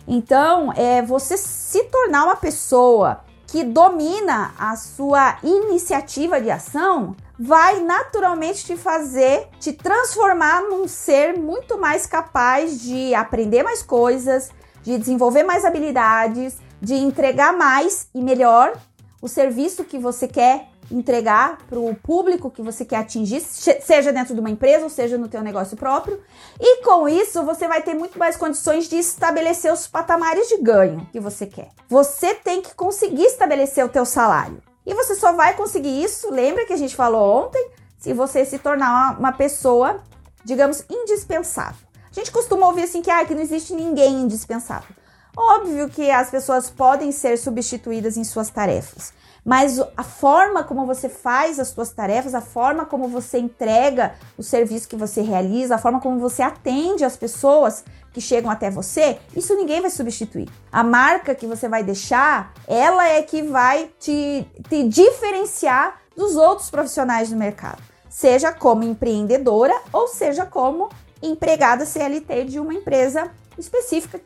Então, 0.07 0.71
é 0.75 1.01
você 1.01 1.35
se 1.35 1.85
tornar 1.85 2.25
uma 2.25 2.35
pessoa 2.35 3.24
que 3.47 3.63
domina 3.63 4.53
a 4.57 4.75
sua 4.75 5.37
iniciativa 5.43 6.41
de 6.41 6.49
ação 6.49 7.15
vai 7.37 7.81
naturalmente 7.81 8.65
te 8.65 8.77
fazer 8.77 9.47
te 9.59 9.73
transformar 9.73 10.61
num 10.63 10.87
ser 10.87 11.37
muito 11.37 11.77
mais 11.77 12.05
capaz 12.05 12.81
de 12.81 13.13
aprender 13.13 13.63
mais 13.63 13.81
coisas, 13.81 14.49
de 14.83 14.97
desenvolver 14.97 15.43
mais 15.43 15.65
habilidades, 15.65 16.57
de 16.81 16.95
entregar 16.95 17.53
mais 17.53 18.07
e 18.13 18.21
melhor 18.21 18.73
o 19.21 19.27
serviço 19.27 19.83
que 19.83 19.97
você 19.97 20.27
quer 20.27 20.69
entregar 20.91 21.57
para 21.67 21.79
o 21.79 21.95
público 21.95 22.49
que 22.49 22.61
você 22.61 22.85
quer 22.85 22.97
atingir, 22.97 23.41
seja 23.41 24.13
dentro 24.13 24.33
de 24.33 24.39
uma 24.39 24.49
empresa 24.49 24.83
ou 24.83 24.89
seja 24.89 25.17
no 25.17 25.27
teu 25.27 25.41
negócio 25.41 25.75
próprio. 25.75 26.21
E 26.59 26.83
com 26.83 27.07
isso, 27.07 27.43
você 27.43 27.67
vai 27.67 27.81
ter 27.81 27.93
muito 27.93 28.17
mais 28.19 28.37
condições 28.37 28.87
de 28.87 28.97
estabelecer 28.97 29.71
os 29.71 29.87
patamares 29.87 30.47
de 30.47 30.57
ganho 30.57 31.07
que 31.11 31.19
você 31.19 31.45
quer. 31.45 31.69
Você 31.89 32.33
tem 32.35 32.61
que 32.61 32.73
conseguir 32.75 33.23
estabelecer 33.23 33.83
o 33.83 33.89
teu 33.89 34.05
salário. 34.05 34.61
E 34.85 34.93
você 34.93 35.15
só 35.15 35.33
vai 35.33 35.55
conseguir 35.55 36.03
isso, 36.03 36.29
lembra 36.29 36.65
que 36.65 36.73
a 36.73 36.77
gente 36.77 36.95
falou 36.95 37.45
ontem, 37.45 37.71
se 37.97 38.13
você 38.13 38.45
se 38.45 38.59
tornar 38.59 39.17
uma 39.19 39.31
pessoa, 39.31 40.03
digamos, 40.43 40.85
indispensável. 40.89 41.87
A 42.09 42.13
gente 42.13 42.31
costuma 42.31 42.67
ouvir 42.67 42.83
assim 42.83 43.01
que, 43.01 43.09
ah, 43.09 43.25
que 43.25 43.33
não 43.33 43.41
existe 43.41 43.73
ninguém 43.73 44.21
indispensável. 44.21 44.95
Óbvio 45.35 45.89
que 45.89 46.09
as 46.09 46.29
pessoas 46.29 46.69
podem 46.69 47.11
ser 47.11 47.37
substituídas 47.37 48.15
em 48.15 48.23
suas 48.23 48.49
tarefas 48.49 49.11
mas 49.45 49.79
a 49.95 50.03
forma 50.03 50.63
como 50.63 50.87
você 50.87 51.07
faz 51.07 51.59
as 51.59 51.67
suas 51.67 51.91
tarefas, 51.91 52.33
a 52.33 52.41
forma 52.41 52.83
como 52.83 53.07
você 53.07 53.37
entrega 53.37 54.15
o 54.35 54.41
serviço 54.41 54.89
que 54.89 54.95
você 54.95 55.21
realiza, 55.21 55.75
a 55.75 55.77
forma 55.77 56.01
como 56.01 56.19
você 56.19 56.41
atende 56.41 57.05
as 57.05 57.15
pessoas 57.15 57.85
que 58.11 58.19
chegam 58.19 58.49
até 58.49 58.71
você, 58.71 59.19
isso 59.35 59.55
ninguém 59.55 59.81
vai 59.81 59.91
substituir. 59.91 60.49
A 60.71 60.83
marca 60.83 61.35
que 61.35 61.45
você 61.45 61.69
vai 61.69 61.83
deixar, 61.83 62.53
ela 62.67 63.07
é 63.07 63.21
que 63.21 63.43
vai 63.43 63.91
te, 63.99 64.47
te 64.67 64.87
diferenciar 64.87 66.01
dos 66.17 66.35
outros 66.35 66.71
profissionais 66.71 67.29
do 67.29 67.35
mercado, 67.35 67.83
seja 68.09 68.51
como 68.51 68.83
empreendedora 68.83 69.79
ou 69.93 70.07
seja 70.07 70.45
como 70.45 70.89
empregada 71.21 71.85
CLT 71.85 72.45
de 72.45 72.59
uma 72.59 72.73
empresa 72.73 73.29
específica 73.57 74.19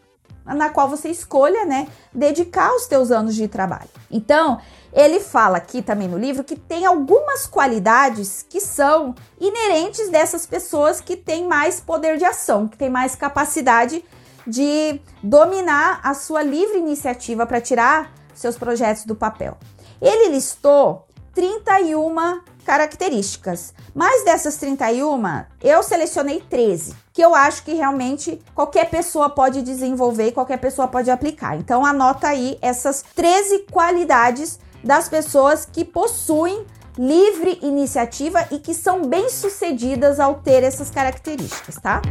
na 0.55 0.69
qual 0.69 0.89
você 0.89 1.09
escolha, 1.09 1.65
né, 1.65 1.87
dedicar 2.13 2.73
os 2.75 2.87
teus 2.87 3.11
anos 3.11 3.35
de 3.35 3.47
trabalho. 3.47 3.89
Então, 4.09 4.59
ele 4.91 5.19
fala 5.19 5.57
aqui 5.57 5.81
também 5.81 6.07
no 6.07 6.17
livro 6.17 6.43
que 6.43 6.55
tem 6.55 6.85
algumas 6.85 7.45
qualidades 7.45 8.45
que 8.47 8.59
são 8.59 9.13
inerentes 9.39 10.09
dessas 10.09 10.45
pessoas 10.45 10.99
que 10.99 11.15
têm 11.15 11.47
mais 11.47 11.79
poder 11.79 12.17
de 12.17 12.25
ação, 12.25 12.67
que 12.67 12.77
têm 12.77 12.89
mais 12.89 13.15
capacidade 13.15 14.03
de 14.47 14.99
dominar 15.21 15.99
a 16.03 16.13
sua 16.13 16.41
livre 16.41 16.77
iniciativa 16.77 17.45
para 17.45 17.61
tirar 17.61 18.11
seus 18.33 18.57
projetos 18.57 19.05
do 19.05 19.15
papel. 19.15 19.57
Ele 20.01 20.29
listou 20.29 21.05
31 21.35 22.41
características, 22.69 23.73
mas 23.95 24.23
dessas 24.23 24.57
31, 24.57 25.23
eu 25.63 25.81
selecionei 25.81 26.39
13, 26.39 26.93
que 27.11 27.19
eu 27.19 27.33
acho 27.33 27.63
que 27.63 27.73
realmente 27.73 28.39
qualquer 28.53 28.91
pessoa 28.91 29.27
pode 29.27 29.63
desenvolver, 29.63 30.33
qualquer 30.33 30.57
pessoa 30.57 30.88
pode 30.88 31.09
aplicar. 31.09 31.57
Então 31.57 31.83
anota 31.83 32.27
aí 32.27 32.59
essas 32.61 33.03
13 33.15 33.65
qualidades 33.71 34.59
das 34.83 35.09
pessoas 35.09 35.65
que 35.65 35.83
possuem 35.83 36.63
livre 36.95 37.57
iniciativa 37.63 38.45
e 38.51 38.59
que 38.59 38.75
são 38.75 39.01
bem-sucedidas 39.01 40.19
ao 40.19 40.35
ter 40.35 40.61
essas 40.61 40.91
características, 40.91 41.73
tá? 41.77 42.03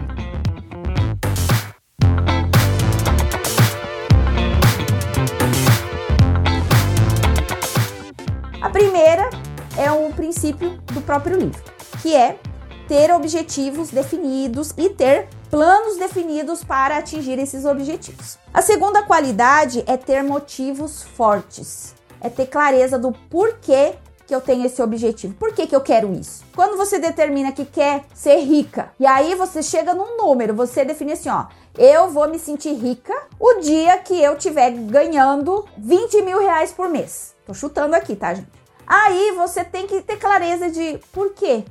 A 8.61 8.71
primeira 8.71 9.31
é 9.79 9.91
o 9.91 10.13
princípio 10.13 10.79
do 10.93 11.01
próprio 11.01 11.39
livro, 11.39 11.63
que 12.03 12.15
é 12.15 12.39
ter 12.87 13.11
objetivos 13.13 13.89
definidos 13.89 14.75
e 14.77 14.91
ter 14.91 15.29
planos 15.51 15.97
definidos 15.97 16.65
para 16.65 16.99
atingir 16.99 17.39
esses 17.39 17.65
objetivos. 17.65 18.39
A 18.53 18.61
segunda 18.61 19.03
qualidade 19.03 19.83
é 19.87 19.97
ter 19.97 20.23
motivos 20.23 21.03
fortes 21.03 21.97
é 22.21 22.29
ter 22.29 22.47
clareza 22.47 22.99
do 22.99 23.13
porquê 23.31 23.95
que 24.27 24.35
eu 24.35 24.41
tenho 24.41 24.67
esse 24.67 24.83
objetivo. 24.83 25.35
Por 25.35 25.53
que, 25.55 25.67
que 25.67 25.75
eu 25.75 25.81
quero 25.81 26.13
isso? 26.13 26.45
Quando 26.55 26.77
você 26.77 26.99
determina 26.99 27.51
que 27.51 27.65
quer 27.65 28.05
ser 28.13 28.37
rica, 28.41 28.93
e 29.01 29.07
aí 29.07 29.35
você 29.35 29.63
chega 29.63 29.95
num 29.95 30.19
número, 30.19 30.55
você 30.55 30.85
define 30.85 31.13
assim, 31.13 31.31
ó, 31.31 31.47
eu 31.79 32.11
vou 32.11 32.29
me 32.29 32.39
sentir 32.39 32.75
rica 32.75 33.15
o 33.41 33.61
dia 33.61 33.97
que 33.99 34.21
eu 34.21 34.37
tiver 34.37 34.71
ganhando 34.71 35.65
20 35.79 36.23
mil 36.23 36.41
reais 36.41 36.73
por 36.73 36.89
mês. 36.89 37.35
Tô 37.47 37.55
chutando 37.55 37.95
aqui, 37.95 38.15
tá, 38.15 38.35
gente? 38.35 38.58
Aí 38.89 39.33
você 39.33 39.63
tem 39.63 39.87
que 39.87 40.01
ter 40.01 40.17
clareza 40.17 40.71
de 40.71 40.99
por 41.13 41.35
quê 41.35 41.63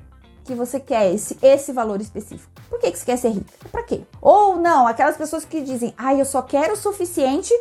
que 0.44 0.54
você 0.54 0.80
quer 0.80 1.12
esse, 1.12 1.36
esse 1.42 1.74
valor 1.74 2.00
específico. 2.00 2.52
Por 2.70 2.80
que, 2.80 2.92
que 2.92 3.00
você 3.00 3.06
quer 3.06 3.18
ser 3.18 3.30
rica? 3.30 3.52
Pra 3.72 3.82
quê? 3.82 4.04
Ou 4.22 4.58
não, 4.58 4.86
aquelas 4.86 5.18
pessoas 5.18 5.44
que 5.44 5.62
dizem, 5.62 5.96
ah, 5.98 6.14
eu 6.14 6.24
só 6.24 6.44
quero 6.44 6.74
o 6.74 6.78
suficiente 6.78 7.52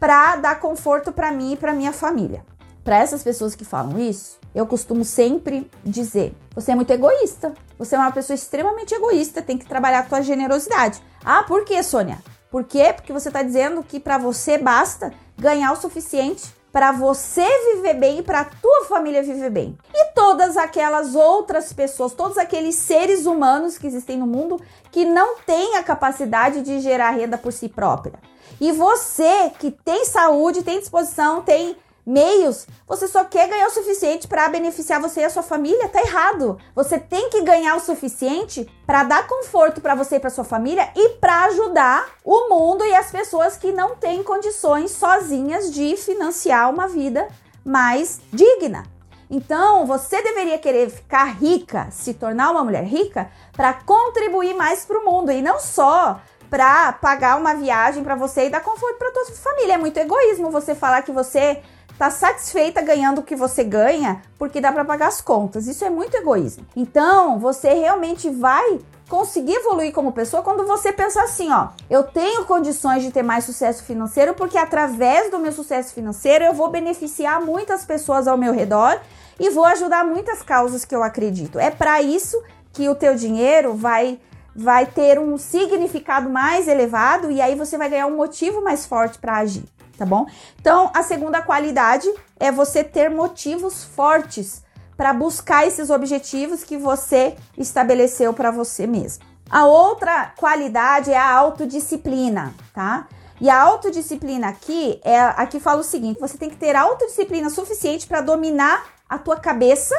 para 0.00 0.36
dar 0.36 0.58
conforto 0.60 1.12
para 1.12 1.30
mim 1.30 1.52
e 1.52 1.56
para 1.58 1.74
minha 1.74 1.92
família. 1.92 2.42
Para 2.82 2.98
essas 2.98 3.22
pessoas 3.22 3.54
que 3.54 3.66
falam 3.66 3.98
isso, 3.98 4.40
eu 4.54 4.66
costumo 4.66 5.04
sempre 5.04 5.70
dizer: 5.84 6.34
você 6.54 6.72
é 6.72 6.74
muito 6.74 6.90
egoísta. 6.90 7.52
Você 7.78 7.94
é 7.94 7.98
uma 7.98 8.10
pessoa 8.12 8.34
extremamente 8.34 8.94
egoísta, 8.94 9.42
tem 9.42 9.58
que 9.58 9.66
trabalhar 9.66 10.00
a 10.00 10.04
tua 10.04 10.22
generosidade. 10.22 11.02
Ah, 11.24 11.42
por 11.44 11.64
quê, 11.64 11.82
Sônia? 11.82 12.18
Por 12.50 12.64
quê? 12.64 12.92
Porque 12.94 13.12
você 13.12 13.28
está 13.28 13.42
dizendo 13.42 13.82
que 13.82 14.00
para 14.00 14.18
você 14.18 14.56
basta 14.56 15.12
ganhar 15.38 15.72
o 15.72 15.76
suficiente 15.76 16.52
para 16.72 16.90
você 16.90 17.46
viver 17.74 17.94
bem 17.94 18.18
e 18.20 18.22
para 18.22 18.44
tua 18.44 18.86
família 18.86 19.22
viver 19.22 19.50
bem. 19.50 19.78
E 19.94 20.06
todas 20.14 20.56
aquelas 20.56 21.14
outras 21.14 21.72
pessoas, 21.72 22.14
todos 22.14 22.38
aqueles 22.38 22.74
seres 22.76 23.26
humanos 23.26 23.76
que 23.76 23.86
existem 23.86 24.16
no 24.16 24.26
mundo 24.26 24.58
que 24.90 25.04
não 25.04 25.36
têm 25.40 25.76
a 25.76 25.82
capacidade 25.82 26.62
de 26.62 26.80
gerar 26.80 27.10
renda 27.10 27.36
por 27.36 27.52
si 27.52 27.68
própria. 27.68 28.18
E 28.58 28.72
você 28.72 29.50
que 29.58 29.70
tem 29.70 30.06
saúde, 30.06 30.62
tem 30.62 30.80
disposição, 30.80 31.42
tem 31.42 31.76
meios, 32.04 32.66
você 32.86 33.06
só 33.06 33.24
quer 33.24 33.48
ganhar 33.48 33.66
o 33.66 33.70
suficiente 33.70 34.26
para 34.26 34.48
beneficiar 34.48 35.00
você 35.00 35.20
e 35.20 35.24
a 35.24 35.30
sua 35.30 35.42
família, 35.42 35.88
tá 35.88 36.00
errado. 36.00 36.58
Você 36.74 36.98
tem 36.98 37.30
que 37.30 37.42
ganhar 37.42 37.76
o 37.76 37.80
suficiente 37.80 38.68
para 38.86 39.04
dar 39.04 39.26
conforto 39.26 39.80
para 39.80 39.94
você 39.94 40.16
e 40.16 40.20
para 40.20 40.30
sua 40.30 40.44
família 40.44 40.90
e 40.94 41.10
para 41.20 41.44
ajudar 41.44 42.06
o 42.24 42.48
mundo 42.48 42.84
e 42.84 42.94
as 42.94 43.10
pessoas 43.10 43.56
que 43.56 43.72
não 43.72 43.96
têm 43.96 44.22
condições 44.22 44.90
sozinhas 44.90 45.72
de 45.72 45.96
financiar 45.96 46.70
uma 46.70 46.88
vida 46.88 47.28
mais 47.64 48.20
digna. 48.32 48.84
Então, 49.30 49.86
você 49.86 50.20
deveria 50.20 50.58
querer 50.58 50.90
ficar 50.90 51.24
rica, 51.24 51.88
se 51.90 52.12
tornar 52.12 52.50
uma 52.50 52.62
mulher 52.62 52.84
rica, 52.84 53.30
para 53.52 53.72
contribuir 53.72 54.54
mais 54.54 54.84
para 54.84 54.98
o 54.98 55.04
mundo 55.04 55.32
e 55.32 55.40
não 55.40 55.58
só 55.58 56.20
para 56.50 56.92
pagar 56.92 57.38
uma 57.38 57.54
viagem 57.54 58.04
para 58.04 58.14
você 58.14 58.44
e 58.44 58.50
dar 58.50 58.60
conforto 58.60 58.98
para 58.98 59.10
tua 59.10 59.24
família. 59.24 59.72
É 59.72 59.78
muito 59.78 59.96
egoísmo 59.96 60.50
você 60.50 60.74
falar 60.74 61.00
que 61.00 61.10
você 61.10 61.62
tá 61.98 62.10
satisfeita 62.10 62.82
ganhando 62.82 63.18
o 63.20 63.22
que 63.22 63.36
você 63.36 63.62
ganha 63.62 64.22
porque 64.38 64.60
dá 64.60 64.72
para 64.72 64.84
pagar 64.84 65.08
as 65.08 65.20
contas. 65.20 65.66
Isso 65.66 65.84
é 65.84 65.90
muito 65.90 66.16
egoísmo. 66.16 66.66
Então, 66.76 67.38
você 67.38 67.72
realmente 67.72 68.28
vai 68.30 68.80
conseguir 69.08 69.56
evoluir 69.56 69.92
como 69.92 70.12
pessoa 70.12 70.42
quando 70.42 70.66
você 70.66 70.90
pensar 70.90 71.24
assim, 71.24 71.52
ó, 71.52 71.68
eu 71.90 72.02
tenho 72.02 72.46
condições 72.46 73.02
de 73.02 73.10
ter 73.10 73.22
mais 73.22 73.44
sucesso 73.44 73.84
financeiro 73.84 74.32
porque 74.32 74.56
através 74.56 75.30
do 75.30 75.38
meu 75.38 75.52
sucesso 75.52 75.92
financeiro 75.92 76.44
eu 76.44 76.54
vou 76.54 76.70
beneficiar 76.70 77.40
muitas 77.44 77.84
pessoas 77.84 78.26
ao 78.26 78.38
meu 78.38 78.54
redor 78.54 78.98
e 79.38 79.50
vou 79.50 79.64
ajudar 79.66 80.04
muitas 80.04 80.42
causas 80.42 80.84
que 80.84 80.94
eu 80.94 81.02
acredito. 81.02 81.58
É 81.58 81.70
para 81.70 82.00
isso 82.00 82.42
que 82.72 82.88
o 82.88 82.94
teu 82.94 83.14
dinheiro 83.14 83.74
vai 83.74 84.18
vai 84.54 84.86
ter 84.86 85.18
um 85.18 85.38
significado 85.38 86.28
mais 86.28 86.68
elevado 86.68 87.30
e 87.30 87.40
aí 87.40 87.54
você 87.54 87.78
vai 87.78 87.88
ganhar 87.88 88.06
um 88.06 88.16
motivo 88.16 88.62
mais 88.62 88.84
forte 88.84 89.18
para 89.18 89.38
agir, 89.38 89.64
tá 89.96 90.06
bom? 90.06 90.26
Então, 90.60 90.90
a 90.94 91.02
segunda 91.02 91.42
qualidade 91.42 92.08
é 92.38 92.50
você 92.50 92.82
ter 92.82 93.10
motivos 93.10 93.84
fortes 93.84 94.62
para 94.96 95.12
buscar 95.12 95.66
esses 95.66 95.90
objetivos 95.90 96.64
que 96.64 96.76
você 96.76 97.36
estabeleceu 97.56 98.32
para 98.32 98.50
você 98.50 98.86
mesmo. 98.86 99.24
A 99.50 99.66
outra 99.66 100.32
qualidade 100.36 101.10
é 101.10 101.16
a 101.16 101.32
autodisciplina, 101.32 102.54
tá? 102.72 103.06
E 103.40 103.50
a 103.50 103.60
autodisciplina 103.60 104.48
aqui 104.48 105.00
é 105.04 105.20
aqui 105.20 105.58
fala 105.58 105.80
o 105.80 105.84
seguinte: 105.84 106.20
você 106.20 106.38
tem 106.38 106.48
que 106.48 106.56
ter 106.56 106.76
autodisciplina 106.76 107.50
suficiente 107.50 108.06
para 108.06 108.20
dominar 108.20 108.86
a 109.08 109.18
tua 109.18 109.36
cabeça 109.36 109.94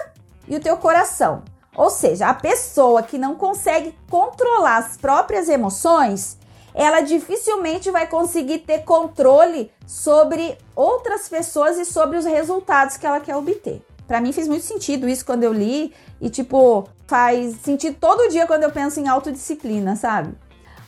e 0.47 0.55
o 0.55 0.59
teu 0.59 0.77
coração. 0.77 1.43
Ou 1.75 1.89
seja, 1.89 2.27
a 2.27 2.33
pessoa 2.33 3.03
que 3.03 3.17
não 3.17 3.35
consegue 3.35 3.97
controlar 4.09 4.77
as 4.77 4.95
próprias 4.97 5.49
emoções, 5.49 6.37
ela 6.73 7.01
dificilmente 7.01 7.91
vai 7.91 8.07
conseguir 8.07 8.59
ter 8.59 8.79
controle 8.79 9.71
sobre 9.85 10.57
outras 10.75 11.29
pessoas 11.29 11.77
e 11.77 11.85
sobre 11.85 12.17
os 12.17 12.25
resultados 12.25 12.97
que 12.97 13.05
ela 13.05 13.19
quer 13.19 13.35
obter. 13.35 13.85
Para 14.07 14.19
mim 14.19 14.33
fez 14.33 14.47
muito 14.47 14.65
sentido 14.65 15.07
isso 15.07 15.25
quando 15.25 15.43
eu 15.43 15.53
li 15.53 15.93
e 16.19 16.29
tipo, 16.29 16.87
faz 17.07 17.57
sentido 17.61 17.97
todo 17.99 18.29
dia 18.29 18.47
quando 18.47 18.63
eu 18.63 18.71
penso 18.71 18.99
em 18.99 19.07
autodisciplina, 19.07 19.95
sabe? 19.95 20.33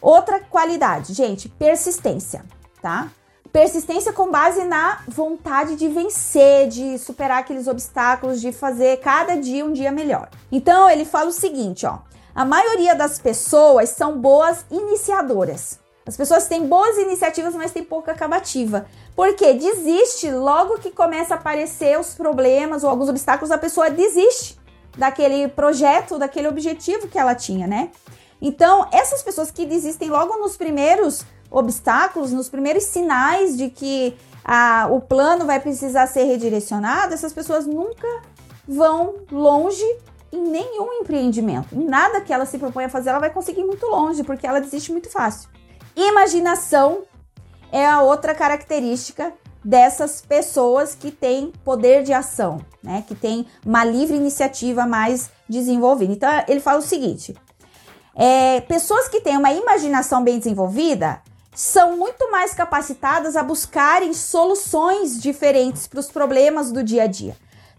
Outra 0.02 0.40
qualidade, 0.40 1.14
gente, 1.14 1.50
persistência, 1.50 2.44
tá? 2.82 3.10
Persistência 3.52 4.12
com 4.12 4.30
base 4.30 4.66
na 4.66 5.00
vontade 5.08 5.78
de 5.78 5.88
vencer, 5.88 6.68
de 6.68 6.98
superar 6.98 7.40
aqueles 7.40 7.68
obstáculos, 7.68 8.42
de 8.42 8.52
fazer 8.52 9.00
cada 9.00 9.36
dia 9.36 9.66
um 9.66 9.72
dia 9.72 9.92
melhor. 9.92 10.30
Então, 10.52 10.90
ele 10.90 11.06
fala 11.06 11.30
o 11.30 11.34
seguinte, 11.34 11.86
ó: 11.86 12.00
a 12.36 12.44
maioria 12.44 12.94
das 12.94 13.18
pessoas 13.18 13.90
são 13.90 14.20
boas 14.20 14.66
iniciadoras. 14.70 15.80
As 16.06 16.18
pessoas 16.18 16.48
têm 16.48 16.68
boas 16.68 16.98
iniciativas, 16.98 17.56
mas 17.56 17.72
têm 17.72 17.84
pouca 17.84 18.12
acabativa. 18.12 18.86
Porque 19.16 19.54
desiste 19.54 20.30
logo 20.30 20.78
que 20.78 20.92
começa 20.92 21.34
a 21.34 21.38
aparecer 21.38 21.98
os 21.98 22.14
problemas 22.14 22.84
ou 22.84 22.90
alguns 22.90 23.08
obstáculos, 23.10 23.52
a 23.52 23.58
pessoa 23.58 23.90
desiste 23.90 24.60
daquele 24.98 25.48
projeto, 25.48 26.20
daquele 26.20 26.48
objetivo 26.48 27.08
que 27.08 27.18
ela 27.18 27.34
tinha, 27.34 27.66
né? 27.66 27.90
Então, 28.42 28.88
essas 28.92 29.24
pessoas 29.24 29.50
que 29.50 29.66
desistem 29.66 30.10
logo 30.10 30.38
nos 30.38 30.58
primeiros 30.58 31.26
obstáculos, 31.50 32.32
nos 32.34 32.50
primeiros 32.50 32.84
sinais 32.84 33.58
de 33.58 33.70
que 33.70 34.16
a, 34.44 34.88
o 34.92 35.00
plano 35.00 35.46
vai 35.46 35.60
precisar 35.60 36.06
ser 36.08 36.26
redirecionado, 36.26 37.14
essas 37.14 37.34
pessoas 37.34 37.66
nunca 37.66 38.08
vão 38.68 39.16
longe 39.32 39.86
em 40.36 40.42
nenhum 40.50 41.02
empreendimento. 41.02 41.74
Em 41.74 41.86
nada 41.86 42.22
que 42.22 42.34
ela 42.34 42.46
se 42.46 42.58
propõe 42.58 42.86
a 42.86 42.90
fazer, 42.90 43.10
ela 43.10 43.20
vai 43.20 43.30
conseguir 43.30 43.64
muito 43.64 43.86
longe, 43.88 44.24
porque 44.24 44.46
ela 44.46 44.60
desiste 44.60 44.92
muito 44.92 45.10
fácil. 45.10 45.50
Imaginação 45.96 47.04
é 47.72 47.86
a 47.86 48.02
outra 48.02 48.36
característica 48.36 49.34
dessas 49.64 50.22
pessoas 50.22 50.94
que 50.94 51.10
têm 51.10 51.52
poder 51.64 52.04
de 52.04 52.14
ação, 52.14 52.60
né? 52.84 53.04
Que 53.08 53.16
tem 53.16 53.48
uma 53.66 53.84
livre 53.84 54.16
iniciativa 54.16 54.86
mais 54.86 55.32
desenvolvida. 55.50 56.14
Então, 56.14 56.30
ele 56.48 56.60
fala 56.60 56.80
o 56.80 56.84
seguinte: 56.84 57.36
é, 58.14 58.62
pessoas 58.62 59.08
que 59.08 59.22
têm 59.22 59.38
uma 59.38 59.52
imaginação 59.52 60.24
bem 60.24 60.38
desenvolvida 60.38 61.22
são 61.56 61.98
muito 61.98 62.30
mais 62.30 62.54
capacitadas 62.54 63.36
a 63.36 63.42
buscarem 63.42 64.14
soluções 64.14 65.22
diferentes 65.22 65.88
para 65.88 66.02
os 66.02 66.12
problemas 66.12 66.72
do 66.72 66.84
dia 66.84 67.04
a 67.04 67.08
dia. 67.08 67.36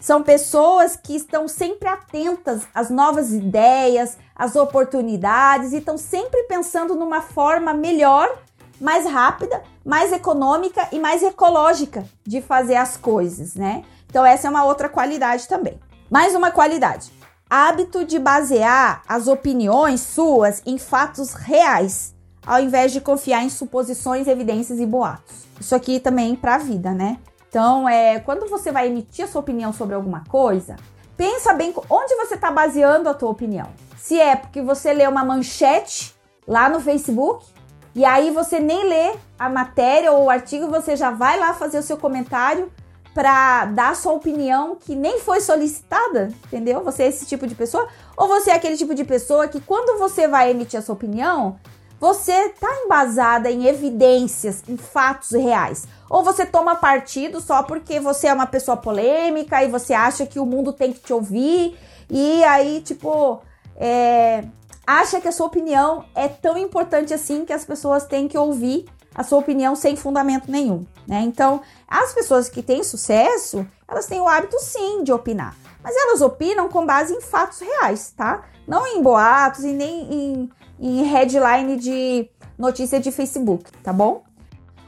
São 0.06 0.22
pessoas 0.22 0.94
que 0.94 1.16
estão 1.16 1.48
sempre 1.48 1.88
atentas 1.88 2.62
às 2.72 2.90
novas 2.90 3.32
ideias, 3.32 4.16
às 4.36 4.54
oportunidades 4.54 5.72
e 5.72 5.78
estão 5.78 5.98
sempre 5.98 6.44
pensando 6.44 6.94
numa 6.94 7.20
forma 7.20 7.74
melhor, 7.74 8.38
mais 8.80 9.04
rápida, 9.04 9.64
mais 9.84 10.12
econômica 10.12 10.86
e 10.92 11.00
mais 11.00 11.24
ecológica 11.24 12.04
de 12.24 12.40
fazer 12.40 12.76
as 12.76 12.96
coisas, 12.96 13.56
né? 13.56 13.82
Então, 14.08 14.24
essa 14.24 14.46
é 14.46 14.50
uma 14.50 14.64
outra 14.64 14.88
qualidade 14.88 15.48
também. 15.48 15.76
Mais 16.08 16.36
uma 16.36 16.52
qualidade: 16.52 17.10
hábito 17.50 18.04
de 18.04 18.20
basear 18.20 19.02
as 19.08 19.26
opiniões 19.26 20.02
suas 20.02 20.62
em 20.64 20.78
fatos 20.78 21.32
reais, 21.32 22.14
ao 22.46 22.60
invés 22.60 22.92
de 22.92 23.00
confiar 23.00 23.42
em 23.42 23.50
suposições, 23.50 24.28
evidências 24.28 24.78
e 24.78 24.86
boatos. 24.86 25.34
Isso 25.60 25.74
aqui 25.74 25.98
também 25.98 26.36
para 26.36 26.54
a 26.54 26.58
vida, 26.58 26.92
né? 26.92 27.18
Então, 27.48 27.88
é, 27.88 28.20
quando 28.20 28.48
você 28.48 28.70
vai 28.70 28.88
emitir 28.88 29.24
a 29.24 29.28
sua 29.28 29.40
opinião 29.40 29.72
sobre 29.72 29.94
alguma 29.94 30.24
coisa, 30.28 30.76
pensa 31.16 31.52
bem 31.54 31.74
onde 31.88 32.14
você 32.16 32.34
está 32.34 32.50
baseando 32.50 33.08
a 33.08 33.14
tua 33.14 33.30
opinião. 33.30 33.68
Se 33.96 34.20
é 34.20 34.36
porque 34.36 34.62
você 34.62 34.92
lê 34.92 35.06
uma 35.06 35.24
manchete 35.24 36.14
lá 36.46 36.68
no 36.68 36.80
Facebook 36.80 37.46
e 37.94 38.04
aí 38.04 38.30
você 38.30 38.60
nem 38.60 38.88
lê 38.88 39.16
a 39.38 39.48
matéria 39.48 40.12
ou 40.12 40.24
o 40.24 40.30
artigo, 40.30 40.68
você 40.68 40.96
já 40.96 41.10
vai 41.10 41.38
lá 41.38 41.54
fazer 41.54 41.78
o 41.78 41.82
seu 41.82 41.96
comentário 41.96 42.70
para 43.14 43.64
dar 43.64 43.96
sua 43.96 44.12
opinião 44.12 44.76
que 44.76 44.94
nem 44.94 45.18
foi 45.20 45.40
solicitada, 45.40 46.28
entendeu? 46.46 46.84
Você 46.84 47.04
é 47.04 47.06
esse 47.06 47.24
tipo 47.24 47.46
de 47.46 47.54
pessoa? 47.54 47.88
Ou 48.14 48.28
você 48.28 48.50
é 48.50 48.54
aquele 48.54 48.76
tipo 48.76 48.94
de 48.94 49.04
pessoa 49.04 49.48
que 49.48 49.58
quando 49.58 49.98
você 49.98 50.28
vai 50.28 50.50
emitir 50.50 50.78
a 50.78 50.82
sua 50.82 50.94
opinião, 50.94 51.58
você 51.98 52.32
está 52.32 52.68
embasada 52.84 53.50
em 53.50 53.66
evidências, 53.66 54.62
em 54.68 54.76
fatos 54.76 55.30
reais? 55.30 55.86
Ou 56.08 56.22
você 56.22 56.44
toma 56.44 56.76
partido 56.76 57.40
só 57.40 57.62
porque 57.62 57.98
você 57.98 58.28
é 58.28 58.32
uma 58.32 58.46
pessoa 58.46 58.76
polêmica 58.76 59.62
e 59.64 59.70
você 59.70 59.94
acha 59.94 60.26
que 60.26 60.38
o 60.38 60.46
mundo 60.46 60.72
tem 60.72 60.92
que 60.92 61.00
te 61.00 61.12
ouvir 61.12 61.76
e 62.10 62.44
aí, 62.44 62.80
tipo, 62.82 63.40
é, 63.76 64.44
acha 64.86 65.20
que 65.20 65.28
a 65.28 65.32
sua 65.32 65.46
opinião 65.46 66.04
é 66.14 66.28
tão 66.28 66.56
importante 66.56 67.12
assim 67.12 67.44
que 67.44 67.52
as 67.52 67.64
pessoas 67.64 68.04
têm 68.04 68.28
que 68.28 68.38
ouvir 68.38 68.86
a 69.14 69.24
sua 69.24 69.38
opinião 69.38 69.74
sem 69.74 69.96
fundamento 69.96 70.50
nenhum, 70.50 70.86
né? 71.06 71.22
Então, 71.22 71.62
as 71.88 72.12
pessoas 72.12 72.48
que 72.48 72.62
têm 72.62 72.84
sucesso, 72.84 73.66
elas 73.88 74.06
têm 74.06 74.20
o 74.20 74.28
hábito 74.28 74.58
sim 74.60 75.02
de 75.02 75.10
opinar, 75.10 75.56
mas 75.82 75.96
elas 75.96 76.20
opinam 76.20 76.68
com 76.68 76.84
base 76.84 77.14
em 77.14 77.20
fatos 77.20 77.60
reais, 77.60 78.12
tá? 78.14 78.44
Não 78.68 78.86
em 78.86 79.02
boatos 79.02 79.64
e 79.64 79.72
nem 79.72 80.12
em 80.12 80.50
em 80.78 81.02
headline 81.04 81.76
de 81.76 82.28
notícia 82.58 83.00
de 83.00 83.10
Facebook, 83.10 83.70
tá 83.82 83.92
bom? 83.92 84.22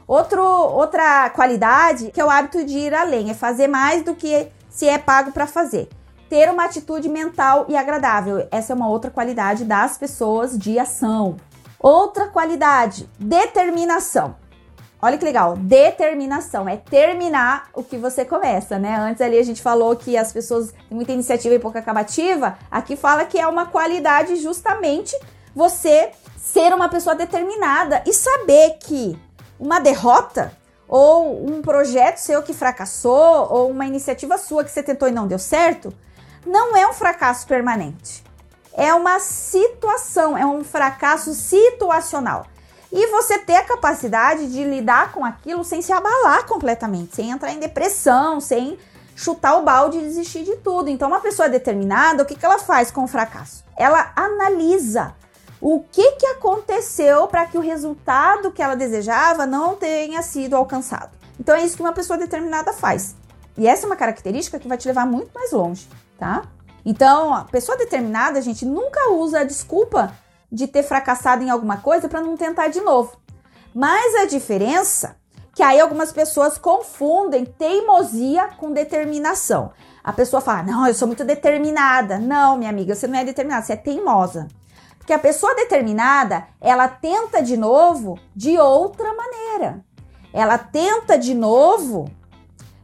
Outro, 0.07 0.43
outra 0.43 1.29
qualidade 1.29 2.11
que 2.11 2.19
é 2.19 2.25
o 2.25 2.29
hábito 2.29 2.65
de 2.65 2.77
ir 2.77 2.93
além, 2.93 3.29
é 3.29 3.33
fazer 3.33 3.67
mais 3.67 4.03
do 4.03 4.15
que 4.15 4.47
se 4.69 4.87
é 4.87 4.97
pago 4.97 5.31
para 5.31 5.45
fazer. 5.45 5.87
Ter 6.27 6.49
uma 6.49 6.65
atitude 6.65 7.09
mental 7.09 7.65
e 7.69 7.75
agradável. 7.75 8.47
Essa 8.51 8.73
é 8.73 8.75
uma 8.75 8.87
outra 8.87 9.11
qualidade 9.11 9.65
das 9.65 9.97
pessoas 9.97 10.57
de 10.57 10.77
ação. 10.79 11.37
Outra 11.79 12.27
qualidade, 12.27 13.09
determinação. 13.19 14.35
Olha 15.01 15.17
que 15.17 15.23
legal, 15.23 15.55
determinação 15.55 16.67
é 16.67 16.75
terminar 16.75 17.69
o 17.73 17.81
que 17.81 17.95
você 17.95 18.25
começa, 18.25 18.77
né? 18.77 18.97
Antes 18.97 19.21
ali 19.21 19.37
a 19.37 19.43
gente 19.43 19.61
falou 19.61 19.95
que 19.95 20.17
as 20.17 20.33
pessoas 20.33 20.71
têm 20.71 20.95
muita 20.95 21.13
iniciativa 21.13 21.55
e 21.55 21.59
pouca 21.59 21.79
acabativa. 21.79 22.57
Aqui 22.69 22.97
fala 22.97 23.23
que 23.23 23.39
é 23.39 23.47
uma 23.47 23.65
qualidade 23.65 24.35
justamente 24.35 25.15
você 25.59 26.11
ser 26.37 26.73
uma 26.73 26.87
pessoa 26.87 27.13
determinada 27.13 28.01
e 28.05 28.13
saber 28.13 28.77
que 28.79 29.19
uma 29.59 29.77
derrota 29.77 30.53
ou 30.87 31.45
um 31.45 31.61
projeto 31.61 32.15
seu 32.15 32.41
que 32.41 32.53
fracassou 32.53 33.51
ou 33.51 33.69
uma 33.69 33.85
iniciativa 33.85 34.37
sua 34.37 34.63
que 34.63 34.71
você 34.71 34.81
tentou 34.81 35.09
e 35.09 35.11
não 35.11 35.27
deu 35.27 35.37
certo, 35.37 35.93
não 36.45 36.77
é 36.77 36.87
um 36.87 36.93
fracasso 36.93 37.45
permanente. 37.45 38.23
É 38.73 38.93
uma 38.93 39.19
situação, 39.19 40.37
é 40.37 40.45
um 40.45 40.63
fracasso 40.63 41.33
situacional. 41.33 42.45
E 42.89 43.07
você 43.07 43.37
ter 43.37 43.57
a 43.57 43.65
capacidade 43.65 44.49
de 44.49 44.63
lidar 44.63 45.11
com 45.11 45.25
aquilo 45.25 45.65
sem 45.65 45.81
se 45.81 45.91
abalar 45.91 46.45
completamente, 46.45 47.17
sem 47.17 47.31
entrar 47.31 47.51
em 47.51 47.59
depressão, 47.59 48.39
sem 48.39 48.79
chutar 49.13 49.57
o 49.57 49.63
balde 49.63 49.97
e 49.97 50.01
desistir 50.01 50.45
de 50.45 50.55
tudo. 50.55 50.89
Então, 50.89 51.09
uma 51.09 51.19
pessoa 51.19 51.49
determinada, 51.49 52.23
o 52.23 52.25
que, 52.25 52.35
que 52.35 52.45
ela 52.45 52.59
faz 52.59 52.89
com 52.89 53.03
o 53.03 53.07
fracasso? 53.07 53.65
Ela 53.77 54.13
analisa 54.15 55.18
o 55.61 55.81
que, 55.91 56.13
que 56.13 56.25
aconteceu 56.25 57.27
para 57.27 57.45
que 57.45 57.57
o 57.57 57.61
resultado 57.61 58.51
que 58.51 58.61
ela 58.61 58.75
desejava 58.75 59.45
não 59.45 59.75
tenha 59.75 60.21
sido 60.21 60.55
alcançado. 60.55 61.11
Então 61.39 61.55
é 61.55 61.63
isso 61.63 61.75
que 61.75 61.81
uma 61.81 61.93
pessoa 61.93 62.17
determinada 62.17 62.71
faz. 62.73 63.15
E 63.57 63.67
essa 63.67 63.85
é 63.85 63.87
uma 63.87 63.95
característica 63.95 64.59
que 64.59 64.67
vai 64.67 64.77
te 64.77 64.87
levar 64.87 65.05
muito 65.05 65.31
mais 65.33 65.51
longe, 65.51 65.87
tá? 66.17 66.43
Então, 66.85 67.33
a 67.33 67.43
pessoa 67.43 67.77
determinada, 67.77 68.39
a 68.39 68.41
gente 68.41 68.65
nunca 68.65 69.11
usa 69.11 69.41
a 69.41 69.43
desculpa 69.43 70.13
de 70.49 70.65
ter 70.65 70.81
fracassado 70.81 71.43
em 71.43 71.49
alguma 71.49 71.77
coisa 71.77 72.07
para 72.07 72.21
não 72.21 72.37
tentar 72.37 72.69
de 72.69 72.79
novo. 72.79 73.17
Mas 73.75 74.15
a 74.15 74.25
diferença 74.25 75.17
que 75.53 75.61
aí 75.61 75.79
algumas 75.79 76.11
pessoas 76.13 76.57
confundem 76.57 77.43
teimosia 77.43 78.47
com 78.57 78.71
determinação. 78.71 79.71
A 80.01 80.13
pessoa 80.13 80.41
fala: 80.41 80.63
"Não, 80.63 80.87
eu 80.87 80.93
sou 80.93 81.07
muito 81.07 81.25
determinada". 81.25 82.17
Não, 82.17 82.57
minha 82.57 82.69
amiga, 82.69 82.95
você 82.95 83.07
não 83.07 83.19
é 83.19 83.25
determinada, 83.25 83.65
você 83.65 83.73
é 83.73 83.75
teimosa 83.75 84.47
que 85.09 85.13
a 85.13 85.17
pessoa 85.17 85.55
determinada, 85.55 86.45
ela 86.61 86.87
tenta 86.87 87.41
de 87.41 87.57
novo 87.57 88.19
de 88.35 88.59
outra 88.59 89.11
maneira. 89.11 89.83
Ela 90.31 90.55
tenta 90.55 91.17
de 91.17 91.33
novo 91.33 92.11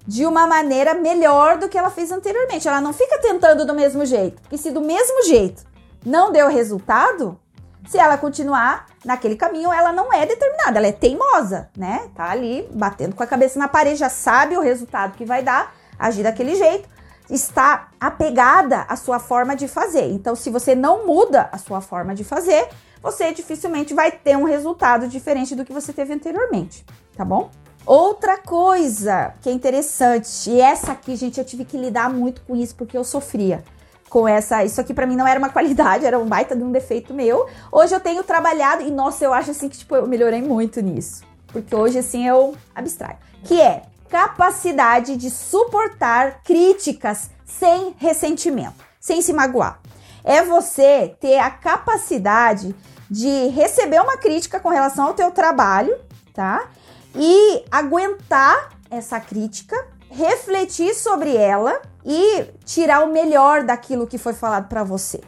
de 0.08 0.26
uma 0.26 0.48
maneira 0.48 0.96
melhor 0.96 1.60
do 1.60 1.70
que 1.70 1.78
ela 1.78 1.92
fez 1.92 2.12
anteriormente. 2.12 2.68
Ela 2.68 2.82
não 2.82 2.92
fica 2.94 3.20
tentando 3.20 3.64
do 3.64 3.76
mesmo 3.76 4.04
jeito. 4.08 4.42
Porque 4.42 4.58
se 4.58 4.72
do 4.72 4.82
mesmo 4.82 5.22
jeito 5.26 5.68
não 6.04 6.32
deu 6.32 6.48
resultado, 6.50 7.40
se 7.88 8.00
ela 8.00 8.18
continuar 8.18 8.88
naquele 9.06 9.36
caminho, 9.36 9.72
ela 9.72 9.94
não 9.94 10.12
é 10.12 10.26
determinada, 10.26 10.80
ela 10.80 10.88
é 10.88 10.92
teimosa, 10.92 11.70
né? 11.78 12.10
Tá 12.16 12.32
ali 12.32 12.68
batendo 12.74 13.14
com 13.14 13.22
a 13.22 13.28
cabeça 13.28 13.60
na 13.60 13.68
parede, 13.68 13.98
já 13.98 14.10
sabe 14.10 14.58
o 14.58 14.62
resultado 14.62 15.16
que 15.16 15.26
vai 15.26 15.44
dar, 15.44 15.76
agir 16.00 16.24
daquele 16.24 16.56
jeito 16.56 16.90
está 17.30 17.90
apegada 18.00 18.82
à 18.82 18.96
sua 18.96 19.20
forma 19.20 19.56
de 19.56 19.68
fazer. 19.68 20.12
Então, 20.12 20.36
se 20.36 20.50
você 20.50 20.76
não 20.76 21.06
muda 21.06 21.50
a 21.52 21.58
sua 21.58 21.82
forma 21.82 22.14
de 22.14 22.24
fazer, 22.24 22.68
você 23.02 23.32
dificilmente 23.34 23.94
vai 23.94 24.12
ter 24.12 24.36
um 24.38 24.44
resultado 24.44 25.08
diferente 25.08 25.56
do 25.56 25.64
que 25.64 25.74
você 25.74 25.94
teve 25.94 26.14
anteriormente, 26.14 26.86
tá 27.16 27.24
bom? 27.24 27.50
Outra 27.86 28.38
coisa 28.38 29.34
que 29.42 29.50
é 29.50 29.52
interessante, 29.52 30.50
e 30.50 30.60
essa 30.60 30.94
aqui, 30.94 31.16
gente, 31.16 31.40
eu 31.40 31.46
tive 31.46 31.66
que 31.66 31.78
lidar 31.78 32.10
muito 32.10 32.42
com 32.42 32.56
isso 32.56 32.76
porque 32.76 32.98
eu 32.98 33.04
sofria. 33.04 33.64
com 34.10 34.28
essa. 34.28 34.64
Isso 34.64 34.80
aqui 34.80 34.94
para 34.94 35.06
mim 35.06 35.16
não 35.16 35.28
era 35.28 35.38
uma 35.38 35.50
qualidade, 35.52 36.06
era 36.06 36.18
um 36.18 36.26
baita 36.26 36.56
de 36.56 36.64
um 36.64 36.72
defeito 36.72 37.14
meu. 37.14 37.48
Hoje 37.72 37.94
eu 37.94 38.00
tenho 38.00 38.24
trabalhado 38.24 38.82
e 38.84 38.90
nossa, 38.90 39.26
eu 39.26 39.34
acho 39.34 39.52
assim 39.52 39.68
que 39.68 39.78
tipo 39.78 39.96
eu 39.96 40.08
melhorei 40.08 40.42
muito 40.42 40.80
nisso, 40.82 41.24
porque 41.48 41.76
hoje 41.76 42.00
assim 42.00 42.28
eu 42.28 42.56
abstraio. 42.74 43.18
Que 43.44 43.62
é 43.62 43.84
capacidade 44.10 45.16
de 45.16 45.30
suportar 45.30 46.42
críticas 46.44 47.30
sem 47.46 47.96
ressentimento, 47.98 48.84
sem 49.00 49.22
se 49.22 49.34
magoar. 49.34 49.80
É 50.24 50.44
você 50.44 51.16
ter 51.20 51.38
a 51.38 51.50
capacidade 51.50 52.76
de 53.10 53.48
receber 53.50 54.02
uma 54.02 54.18
crítica 54.18 54.60
com 54.60 54.70
relação 54.70 55.08
ao 55.08 55.14
teu 55.14 55.32
trabalho, 55.32 55.96
tá? 56.34 56.68
E 57.16 57.64
aguentar 57.72 58.72
essa 58.90 59.20
crítica, 59.20 59.76
refletir 60.10 60.94
sobre 60.96 61.36
ela 61.36 61.82
e 62.04 62.44
tirar 62.66 63.04
o 63.04 63.12
melhor 63.12 63.64
daquilo 63.64 64.08
que 64.08 64.18
foi 64.18 64.34
falado 64.34 64.68
para 64.68 64.84
você, 64.84 65.22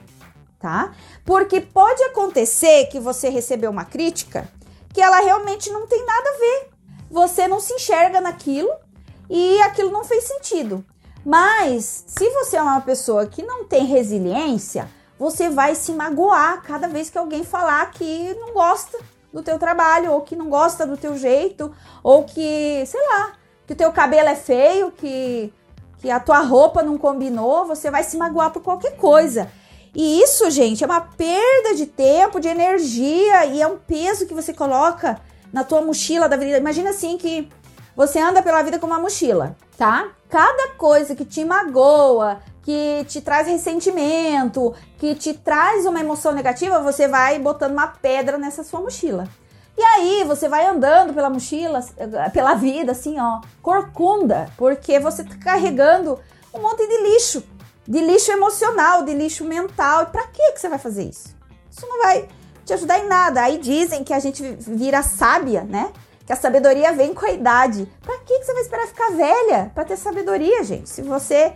tá? 0.59 0.91
Porque 1.25 1.61
pode 1.61 2.01
acontecer 2.03 2.87
que 2.87 2.99
você 2.99 3.29
recebeu 3.29 3.69
uma 3.69 3.85
crítica 3.85 4.47
que 4.93 5.01
ela 5.01 5.19
realmente 5.19 5.69
não 5.69 5.85
tem 5.85 6.03
nada 6.05 6.29
a 6.29 6.39
ver. 6.39 6.76
Você 7.09 7.47
não 7.47 7.59
se 7.59 7.73
enxerga 7.73 8.21
naquilo 8.21 8.69
e 9.29 9.61
aquilo 9.61 9.91
não 9.91 10.03
fez 10.03 10.23
sentido. 10.25 10.85
Mas 11.25 12.05
se 12.07 12.29
você 12.29 12.57
é 12.57 12.61
uma 12.61 12.81
pessoa 12.81 13.25
que 13.25 13.43
não 13.43 13.65
tem 13.65 13.85
resiliência, 13.85 14.89
você 15.19 15.49
vai 15.49 15.75
se 15.75 15.91
magoar 15.91 16.61
cada 16.63 16.87
vez 16.87 17.09
que 17.09 17.17
alguém 17.17 17.43
falar 17.43 17.91
que 17.91 18.33
não 18.35 18.53
gosta 18.53 18.97
do 19.33 19.43
teu 19.43 19.59
trabalho 19.59 20.11
ou 20.11 20.21
que 20.21 20.35
não 20.35 20.49
gosta 20.49 20.85
do 20.85 20.95
teu 20.95 21.17
jeito 21.17 21.73
ou 22.01 22.23
que, 22.23 22.83
sei 22.85 23.01
lá, 23.07 23.33
que 23.65 23.73
o 23.73 23.75
teu 23.75 23.91
cabelo 23.91 24.29
é 24.29 24.35
feio, 24.35 24.91
que 24.91 25.53
que 25.99 26.11
a 26.11 26.19
tua 26.19 26.39
roupa 26.39 26.83
não 26.83 26.97
combinou, 26.97 27.65
você 27.65 27.89
vai 27.89 28.03
se 28.03 28.17
magoar 28.17 28.51
por 28.51 28.61
qualquer 28.61 28.95
coisa. 28.97 29.51
E 29.95 30.21
isso, 30.21 30.49
gente, 30.51 30.83
é 30.83 30.87
uma 30.87 31.01
perda 31.01 31.73
de 31.75 31.87
tempo, 31.87 32.39
de 32.39 32.47
energia 32.47 33.45
e 33.45 33.61
é 33.61 33.67
um 33.67 33.77
peso 33.77 34.27
que 34.27 34.33
você 34.33 34.53
coloca 34.53 35.19
na 35.51 35.63
tua 35.63 35.81
mochila 35.81 36.27
da 36.27 36.37
vida. 36.37 36.57
Imagina 36.57 36.89
assim 36.89 37.17
que 37.17 37.49
você 37.95 38.19
anda 38.19 38.41
pela 38.41 38.61
vida 38.61 38.77
com 38.77 38.87
uma 38.87 38.99
mochila, 38.99 39.55
tá? 39.77 40.09
Cada 40.29 40.73
coisa 40.77 41.15
que 41.15 41.25
te 41.25 41.43
magoa, 41.43 42.39
que 42.61 43.05
te 43.07 43.21
traz 43.21 43.47
ressentimento, 43.47 44.75
que 44.97 45.15
te 45.15 45.33
traz 45.33 45.85
uma 45.85 45.99
emoção 45.99 46.31
negativa, 46.33 46.79
você 46.79 47.07
vai 47.07 47.39
botando 47.39 47.71
uma 47.71 47.87
pedra 47.87 48.37
nessa 48.37 48.63
sua 48.63 48.81
mochila. 48.81 49.27
E 49.77 49.81
aí 49.81 50.23
você 50.25 50.49
vai 50.49 50.65
andando 50.65 51.13
pela 51.13 51.29
mochila, 51.29 51.83
pela 52.33 52.55
vida, 52.55 52.91
assim, 52.91 53.19
ó, 53.19 53.41
corcunda, 53.61 54.49
porque 54.57 54.99
você 54.99 55.23
tá 55.23 55.35
carregando 55.35 56.19
um 56.53 56.59
monte 56.59 56.85
de 56.87 57.03
lixo, 57.03 57.43
de 57.87 57.99
lixo 57.99 58.31
emocional, 58.31 59.03
de 59.03 59.13
lixo 59.13 59.45
mental. 59.45 60.03
E 60.03 60.05
pra 60.07 60.27
que 60.27 60.51
que 60.51 60.59
você 60.59 60.67
vai 60.67 60.79
fazer 60.79 61.03
isso? 61.03 61.35
Isso 61.71 61.87
não 61.87 61.99
vai 61.99 62.27
te 62.67 62.73
ajudar 62.73 62.99
em 62.99 63.07
nada. 63.07 63.41
Aí 63.41 63.57
dizem 63.57 64.03
que 64.03 64.13
a 64.13 64.19
gente 64.19 64.43
vira 64.59 65.01
sábia, 65.01 65.63
né? 65.63 65.91
Que 66.25 66.33
a 66.33 66.35
sabedoria 66.35 66.91
vem 66.91 67.13
com 67.13 67.25
a 67.25 67.31
idade. 67.31 67.89
Pra 68.01 68.17
que 68.17 68.39
que 68.39 68.45
você 68.45 68.53
vai 68.53 68.61
esperar 68.61 68.87
ficar 68.87 69.11
velha 69.11 69.71
para 69.73 69.85
ter 69.85 69.97
sabedoria, 69.97 70.63
gente? 70.63 70.89
Se 70.89 71.01
você 71.01 71.53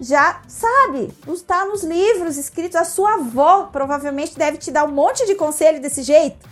já 0.00 0.40
sabe, 0.48 1.12
está 1.28 1.66
nos 1.66 1.84
livros 1.84 2.38
escritos, 2.38 2.76
a 2.76 2.84
sua 2.84 3.14
avó 3.14 3.68
provavelmente 3.70 4.36
deve 4.36 4.56
te 4.56 4.70
dar 4.70 4.84
um 4.84 4.90
monte 4.90 5.26
de 5.26 5.34
conselho 5.34 5.80
desse 5.80 6.02
jeito. 6.02 6.48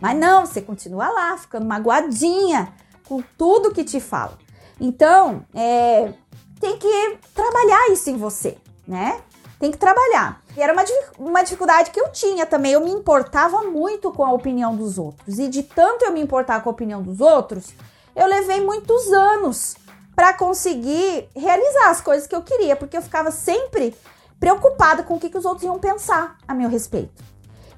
Mas 0.00 0.16
não, 0.16 0.46
você 0.46 0.60
continua 0.60 1.08
lá, 1.08 1.36
ficando 1.36 1.66
magoadinha 1.66 2.72
com 3.08 3.22
tudo 3.36 3.72
que 3.72 3.82
te 3.82 3.98
fala. 3.98 4.38
Então, 4.80 5.44
é, 5.54 6.12
tem 6.60 6.78
que 6.78 7.18
trabalhar 7.34 7.90
isso 7.90 8.08
em 8.10 8.16
você, 8.16 8.56
né? 8.86 9.20
Tem 9.58 9.70
que 9.70 9.78
trabalhar. 9.78 10.42
E 10.56 10.60
era 10.60 10.72
uma, 10.72 10.84
uma 11.18 11.42
dificuldade 11.42 11.90
que 11.90 12.00
eu 12.00 12.10
tinha 12.10 12.44
também. 12.44 12.72
Eu 12.72 12.80
me 12.80 12.90
importava 12.90 13.62
muito 13.62 14.12
com 14.12 14.24
a 14.24 14.32
opinião 14.32 14.76
dos 14.76 14.98
outros. 14.98 15.38
E 15.38 15.48
de 15.48 15.62
tanto 15.62 16.04
eu 16.04 16.12
me 16.12 16.20
importar 16.20 16.62
com 16.62 16.68
a 16.68 16.72
opinião 16.72 17.02
dos 17.02 17.20
outros, 17.20 17.74
eu 18.14 18.26
levei 18.26 18.60
muitos 18.60 19.12
anos 19.12 19.76
para 20.14 20.32
conseguir 20.32 21.28
realizar 21.36 21.90
as 21.90 22.00
coisas 22.00 22.26
que 22.26 22.34
eu 22.34 22.42
queria, 22.42 22.74
porque 22.74 22.96
eu 22.96 23.02
ficava 23.02 23.30
sempre 23.30 23.94
preocupada 24.40 25.02
com 25.02 25.14
o 25.14 25.20
que, 25.20 25.28
que 25.28 25.36
os 25.36 25.44
outros 25.44 25.64
iam 25.64 25.78
pensar 25.78 26.38
a 26.48 26.54
meu 26.54 26.68
respeito. 26.68 27.22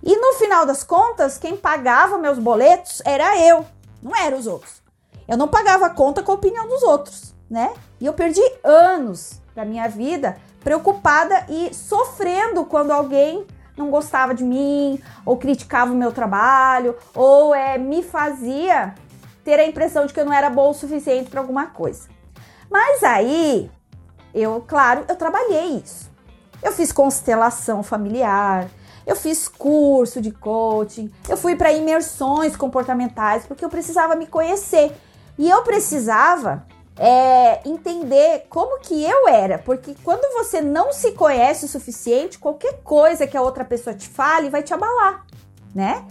E 0.02 0.16
no 0.16 0.34
final 0.34 0.64
das 0.64 0.84
contas, 0.84 1.38
quem 1.38 1.56
pagava 1.56 2.18
meus 2.18 2.38
boletos 2.38 3.02
era 3.04 3.36
eu, 3.44 3.66
não 4.00 4.14
eram 4.16 4.38
os 4.38 4.46
outros. 4.46 4.80
Eu 5.26 5.36
não 5.36 5.48
pagava 5.48 5.90
conta 5.90 6.22
com 6.22 6.32
a 6.32 6.36
opinião 6.36 6.68
dos 6.68 6.82
outros, 6.82 7.34
né? 7.50 7.74
E 8.00 8.06
eu 8.06 8.12
perdi 8.12 8.40
anos 8.62 9.40
da 9.54 9.64
minha 9.64 9.88
vida 9.88 10.40
preocupada 10.60 11.46
e 11.48 11.72
sofrendo 11.74 12.64
quando 12.64 12.90
alguém 12.90 13.46
não 13.76 13.90
gostava 13.90 14.34
de 14.34 14.42
mim, 14.42 15.00
ou 15.24 15.36
criticava 15.36 15.92
o 15.92 15.96
meu 15.96 16.12
trabalho, 16.12 16.96
ou 17.14 17.54
é, 17.54 17.78
me 17.78 18.02
fazia 18.02 18.94
ter 19.44 19.58
a 19.60 19.66
impressão 19.66 20.04
de 20.04 20.12
que 20.12 20.20
eu 20.20 20.26
não 20.26 20.32
era 20.32 20.50
boa 20.50 20.70
o 20.70 20.74
suficiente 20.74 21.30
para 21.30 21.40
alguma 21.40 21.66
coisa. 21.66 22.08
Mas 22.70 23.02
aí, 23.02 23.70
eu, 24.34 24.62
claro, 24.66 25.04
eu 25.08 25.16
trabalhei 25.16 25.82
isso. 25.82 26.10
Eu 26.62 26.72
fiz 26.72 26.92
constelação 26.92 27.82
familiar, 27.82 28.68
eu 29.06 29.16
fiz 29.16 29.48
curso 29.48 30.20
de 30.20 30.32
coaching, 30.32 31.10
eu 31.28 31.36
fui 31.36 31.56
para 31.56 31.72
imersões 31.72 32.56
comportamentais 32.56 33.46
porque 33.46 33.64
eu 33.64 33.70
precisava 33.70 34.16
me 34.16 34.26
conhecer 34.26 34.92
e 35.38 35.48
eu 35.48 35.62
precisava 35.62 36.66
é, 36.98 37.60
entender 37.64 38.46
como 38.48 38.80
que 38.80 39.04
eu 39.04 39.28
era, 39.28 39.58
porque 39.58 39.94
quando 40.02 40.32
você 40.34 40.60
não 40.60 40.92
se 40.92 41.12
conhece 41.12 41.64
o 41.64 41.68
suficiente, 41.68 42.38
qualquer 42.38 42.80
coisa 42.82 43.26
que 43.26 43.36
a 43.36 43.42
outra 43.42 43.64
pessoa 43.64 43.94
te 43.94 44.08
fale 44.08 44.50
vai 44.50 44.62
te 44.62 44.74
abalar, 44.74 45.24
né? 45.74 46.04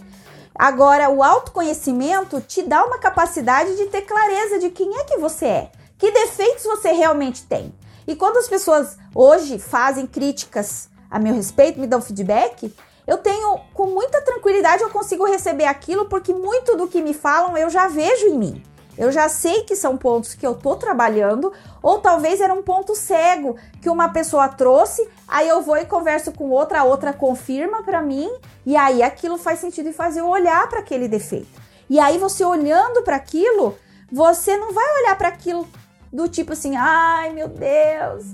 Agora, 0.54 1.08
o 1.10 1.22
autoconhecimento 1.22 2.40
te 2.40 2.62
dá 2.62 2.84
uma 2.84 2.98
capacidade 2.98 3.76
de 3.76 3.86
ter 3.86 4.02
clareza 4.02 4.58
de 4.58 4.70
quem 4.70 4.96
é 4.96 5.04
que 5.04 5.18
você 5.18 5.46
é, 5.46 5.70
que 5.96 6.10
defeitos 6.10 6.64
você 6.64 6.90
realmente 6.90 7.44
tem. 7.44 7.72
E 8.06 8.16
quando 8.16 8.38
as 8.38 8.48
pessoas 8.48 8.96
hoje 9.14 9.58
fazem 9.58 10.06
críticas 10.06 10.88
a 11.10 11.18
meu 11.18 11.34
respeito, 11.34 11.78
me 11.78 11.86
dão 11.86 12.00
feedback, 12.00 12.74
eu 13.06 13.18
tenho 13.18 13.60
com 13.74 13.86
muita 13.86 14.20
tranquilidade 14.22 14.82
eu 14.82 14.90
consigo 14.90 15.26
receber 15.26 15.64
aquilo 15.64 16.06
porque 16.06 16.32
muito 16.32 16.76
do 16.76 16.88
que 16.88 17.02
me 17.02 17.14
falam 17.14 17.56
eu 17.56 17.70
já 17.70 17.86
vejo 17.86 18.26
em 18.26 18.38
mim. 18.38 18.62
Eu 18.98 19.12
já 19.12 19.28
sei 19.28 19.62
que 19.62 19.76
são 19.76 19.96
pontos 19.96 20.34
que 20.34 20.44
eu 20.44 20.56
tô 20.56 20.74
trabalhando, 20.74 21.52
ou 21.80 22.00
talvez 22.00 22.40
era 22.40 22.52
um 22.52 22.64
ponto 22.64 22.96
cego 22.96 23.54
que 23.80 23.88
uma 23.88 24.08
pessoa 24.08 24.48
trouxe, 24.48 25.08
aí 25.28 25.48
eu 25.48 25.62
vou 25.62 25.76
e 25.76 25.86
converso 25.86 26.32
com 26.32 26.50
outra, 26.50 26.80
a 26.80 26.84
outra 26.84 27.12
confirma 27.12 27.84
para 27.84 28.02
mim, 28.02 28.28
e 28.66 28.76
aí 28.76 29.00
aquilo 29.00 29.38
faz 29.38 29.60
sentido 29.60 29.88
e 29.88 29.92
faz 29.92 30.16
eu 30.16 30.26
olhar 30.26 30.68
para 30.68 30.80
aquele 30.80 31.06
defeito. 31.06 31.62
E 31.88 32.00
aí 32.00 32.18
você 32.18 32.44
olhando 32.44 33.02
para 33.02 33.14
aquilo, 33.14 33.78
você 34.10 34.56
não 34.56 34.72
vai 34.72 34.84
olhar 35.00 35.16
para 35.16 35.28
aquilo 35.28 35.68
do 36.12 36.28
tipo 36.28 36.54
assim, 36.54 36.74
ai 36.74 37.32
meu 37.32 37.46
Deus, 37.46 38.32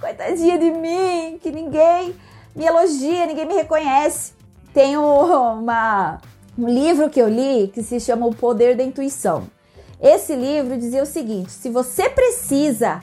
coitadinha 0.00 0.58
de 0.58 0.70
mim, 0.70 1.38
que 1.42 1.52
ninguém 1.52 2.16
me 2.56 2.64
elogia, 2.64 3.26
ninguém 3.26 3.44
me 3.44 3.54
reconhece. 3.54 4.32
Tem 4.72 4.96
uma, 4.96 6.18
um 6.58 6.66
livro 6.66 7.10
que 7.10 7.20
eu 7.20 7.28
li 7.28 7.68
que 7.68 7.82
se 7.82 8.00
chama 8.00 8.26
O 8.26 8.34
Poder 8.34 8.74
da 8.74 8.82
Intuição. 8.82 9.57
Esse 10.00 10.34
livro 10.34 10.78
dizia 10.78 11.02
o 11.02 11.06
seguinte: 11.06 11.50
se 11.52 11.70
você 11.70 12.08
precisa 12.08 13.02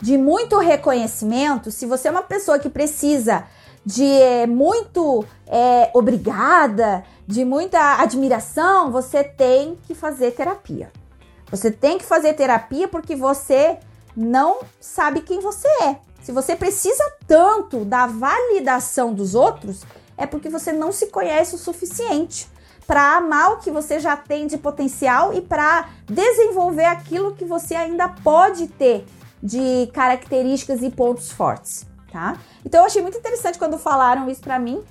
de 0.00 0.18
muito 0.18 0.58
reconhecimento, 0.58 1.70
se 1.70 1.86
você 1.86 2.08
é 2.08 2.10
uma 2.10 2.22
pessoa 2.22 2.58
que 2.58 2.68
precisa 2.68 3.44
de 3.84 4.04
é, 4.04 4.46
muito 4.46 5.24
é, 5.46 5.90
obrigada, 5.94 7.04
de 7.26 7.44
muita 7.44 8.00
admiração, 8.00 8.90
você 8.90 9.24
tem 9.24 9.78
que 9.86 9.94
fazer 9.94 10.32
terapia. 10.32 10.90
Você 11.50 11.70
tem 11.70 11.98
que 11.98 12.04
fazer 12.04 12.34
terapia 12.34 12.88
porque 12.88 13.14
você 13.14 13.78
não 14.16 14.60
sabe 14.80 15.20
quem 15.20 15.40
você 15.40 15.68
é. 15.82 15.96
Se 16.22 16.32
você 16.32 16.56
precisa 16.56 17.04
tanto 17.26 17.84
da 17.84 18.06
validação 18.06 19.12
dos 19.12 19.34
outros, 19.34 19.82
é 20.16 20.26
porque 20.26 20.48
você 20.48 20.72
não 20.72 20.90
se 20.90 21.06
conhece 21.06 21.54
o 21.54 21.58
suficiente 21.58 22.48
para 22.86 23.16
amar 23.16 23.52
o 23.52 23.56
que 23.58 23.70
você 23.70 23.98
já 23.98 24.16
tem 24.16 24.46
de 24.46 24.58
potencial 24.58 25.32
e 25.32 25.40
para 25.40 25.88
desenvolver 26.06 26.84
aquilo 26.84 27.34
que 27.34 27.44
você 27.44 27.74
ainda 27.74 28.08
pode 28.08 28.68
ter 28.68 29.06
de 29.42 29.88
características 29.92 30.82
e 30.82 30.90
pontos 30.90 31.30
fortes, 31.30 31.86
tá? 32.10 32.36
Então 32.64 32.80
eu 32.80 32.86
achei 32.86 33.02
muito 33.02 33.18
interessante 33.18 33.58
quando 33.58 33.76
falaram 33.78 34.30
isso 34.30 34.40
para 34.40 34.58
mim, 34.58 34.82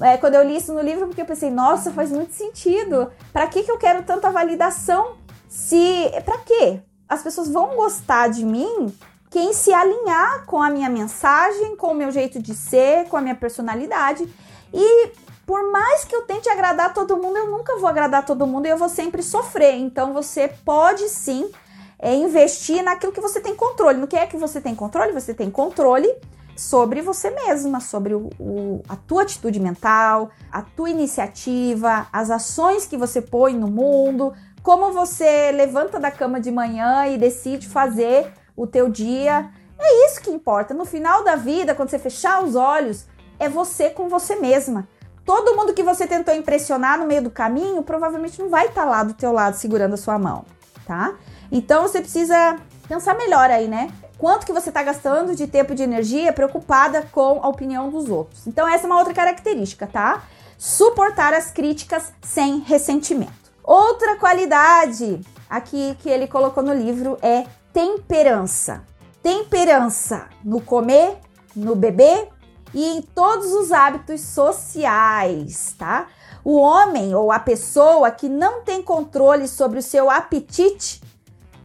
é, 0.00 0.16
quando 0.16 0.34
eu 0.34 0.42
li 0.42 0.56
isso 0.56 0.72
no 0.72 0.80
livro, 0.80 1.06
porque 1.06 1.22
eu 1.22 1.26
pensei, 1.26 1.50
nossa, 1.50 1.92
faz 1.92 2.10
muito 2.10 2.32
sentido. 2.32 3.10
Para 3.32 3.46
que 3.46 3.62
que 3.62 3.70
eu 3.70 3.78
quero 3.78 4.02
tanta 4.02 4.30
validação? 4.30 5.16
Se 5.48 6.10
para 6.24 6.38
quê? 6.38 6.80
As 7.08 7.22
pessoas 7.22 7.48
vão 7.48 7.76
gostar 7.76 8.28
de 8.28 8.44
mim 8.44 8.92
quem 9.30 9.52
se 9.52 9.72
alinhar 9.72 10.44
com 10.46 10.62
a 10.62 10.70
minha 10.70 10.88
mensagem, 10.88 11.76
com 11.76 11.88
o 11.88 11.94
meu 11.94 12.10
jeito 12.10 12.40
de 12.40 12.54
ser, 12.54 13.08
com 13.08 13.16
a 13.16 13.20
minha 13.20 13.34
personalidade. 13.34 14.28
E 14.72 15.12
por 15.46 15.70
mais 15.70 16.04
que 16.04 16.14
eu 16.14 16.22
tente 16.22 16.48
agradar 16.48 16.94
todo 16.94 17.16
mundo, 17.16 17.36
eu 17.36 17.50
nunca 17.50 17.76
vou 17.78 17.88
agradar 17.88 18.24
todo 18.24 18.46
mundo 18.46 18.66
e 18.66 18.70
eu 18.70 18.78
vou 18.78 18.88
sempre 18.88 19.22
sofrer. 19.22 19.74
Então 19.74 20.12
você 20.12 20.48
pode 20.48 21.08
sim 21.08 21.50
é, 21.98 22.14
investir 22.14 22.82
naquilo 22.82 23.12
que 23.12 23.20
você 23.20 23.40
tem 23.40 23.54
controle. 23.54 23.98
No 23.98 24.06
que 24.06 24.16
é 24.16 24.26
que 24.26 24.36
você 24.36 24.60
tem 24.60 24.74
controle? 24.74 25.12
Você 25.12 25.34
tem 25.34 25.50
controle 25.50 26.12
sobre 26.56 27.02
você 27.02 27.30
mesma, 27.30 27.80
sobre 27.80 28.14
o, 28.14 28.30
o, 28.38 28.82
a 28.88 28.96
tua 28.96 29.22
atitude 29.22 29.58
mental, 29.60 30.30
a 30.50 30.62
tua 30.62 30.90
iniciativa, 30.90 32.06
as 32.12 32.30
ações 32.30 32.86
que 32.86 32.96
você 32.96 33.20
põe 33.20 33.54
no 33.54 33.68
mundo, 33.68 34.32
como 34.62 34.92
você 34.92 35.50
levanta 35.52 35.98
da 35.98 36.10
cama 36.10 36.40
de 36.40 36.50
manhã 36.50 37.06
e 37.06 37.18
decide 37.18 37.68
fazer 37.68 38.32
o 38.56 38.66
teu 38.66 38.88
dia. 38.88 39.50
É 39.78 40.06
isso 40.06 40.22
que 40.22 40.30
importa. 40.30 40.72
No 40.72 40.84
final 40.84 41.24
da 41.24 41.36
vida, 41.36 41.74
quando 41.74 41.90
você 41.90 41.98
fechar 41.98 42.42
os 42.42 42.54
olhos, 42.54 43.06
é 43.38 43.48
você 43.48 43.90
com 43.90 44.08
você 44.08 44.36
mesma. 44.36 44.88
Todo 45.24 45.56
mundo 45.56 45.72
que 45.72 45.82
você 45.82 46.06
tentou 46.06 46.34
impressionar 46.34 46.98
no 46.98 47.06
meio 47.06 47.22
do 47.22 47.30
caminho 47.30 47.82
provavelmente 47.82 48.40
não 48.40 48.50
vai 48.50 48.66
estar 48.66 48.84
tá 48.84 48.90
lá 48.90 49.02
do 49.02 49.14
teu 49.14 49.32
lado 49.32 49.56
segurando 49.56 49.94
a 49.94 49.96
sua 49.96 50.18
mão, 50.18 50.44
tá? 50.86 51.14
Então 51.50 51.82
você 51.82 52.00
precisa 52.00 52.56
pensar 52.86 53.14
melhor 53.16 53.50
aí, 53.50 53.66
né? 53.66 53.90
Quanto 54.18 54.46
que 54.46 54.52
você 54.52 54.68
está 54.68 54.82
gastando 54.82 55.34
de 55.34 55.46
tempo 55.46 55.72
e 55.72 55.76
de 55.76 55.82
energia 55.82 56.32
preocupada 56.32 57.02
com 57.10 57.40
a 57.42 57.48
opinião 57.48 57.90
dos 57.90 58.08
outros. 58.08 58.46
Então 58.46 58.68
essa 58.68 58.84
é 58.84 58.86
uma 58.86 58.98
outra 58.98 59.14
característica, 59.14 59.86
tá? 59.86 60.24
Suportar 60.58 61.32
as 61.32 61.50
críticas 61.50 62.12
sem 62.22 62.58
ressentimento. 62.60 63.32
Outra 63.62 64.16
qualidade 64.16 65.20
aqui 65.48 65.96
que 66.00 66.08
ele 66.08 66.26
colocou 66.26 66.62
no 66.62 66.74
livro 66.74 67.18
é 67.22 67.44
temperança. 67.72 68.84
Temperança 69.22 70.28
no 70.44 70.60
comer, 70.60 71.16
no 71.56 71.74
beber 71.74 72.28
e 72.74 72.84
em 72.96 73.00
todos 73.00 73.52
os 73.52 73.70
hábitos 73.70 74.20
sociais, 74.20 75.74
tá? 75.78 76.08
O 76.44 76.56
homem 76.56 77.14
ou 77.14 77.32
a 77.32 77.38
pessoa 77.38 78.10
que 78.10 78.28
não 78.28 78.62
tem 78.62 78.82
controle 78.82 79.48
sobre 79.48 79.78
o 79.78 79.82
seu 79.82 80.10
apetite 80.10 81.00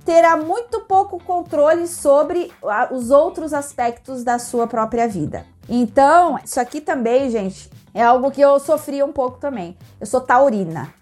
terá 0.06 0.38
muito 0.38 0.82
pouco 0.82 1.22
controle 1.24 1.88
sobre 1.88 2.52
os 2.91 3.12
outros 3.12 3.54
aspectos 3.54 4.24
da 4.24 4.39
sua 4.39 4.67
própria 4.67 5.08
vida. 5.08 5.45
Então, 5.67 6.39
isso 6.43 6.60
aqui 6.60 6.80
também, 6.80 7.30
gente, 7.30 7.69
é 7.93 8.04
algo 8.04 8.32
que 8.32 8.41
eu 8.41 8.60
sofri 8.60 9.04
um 9.04 9.12
pouco 9.12 9.38
também. 9.38 9.78
Eu 10.00 10.06
sou 10.06 10.22
taurina. 10.22 10.93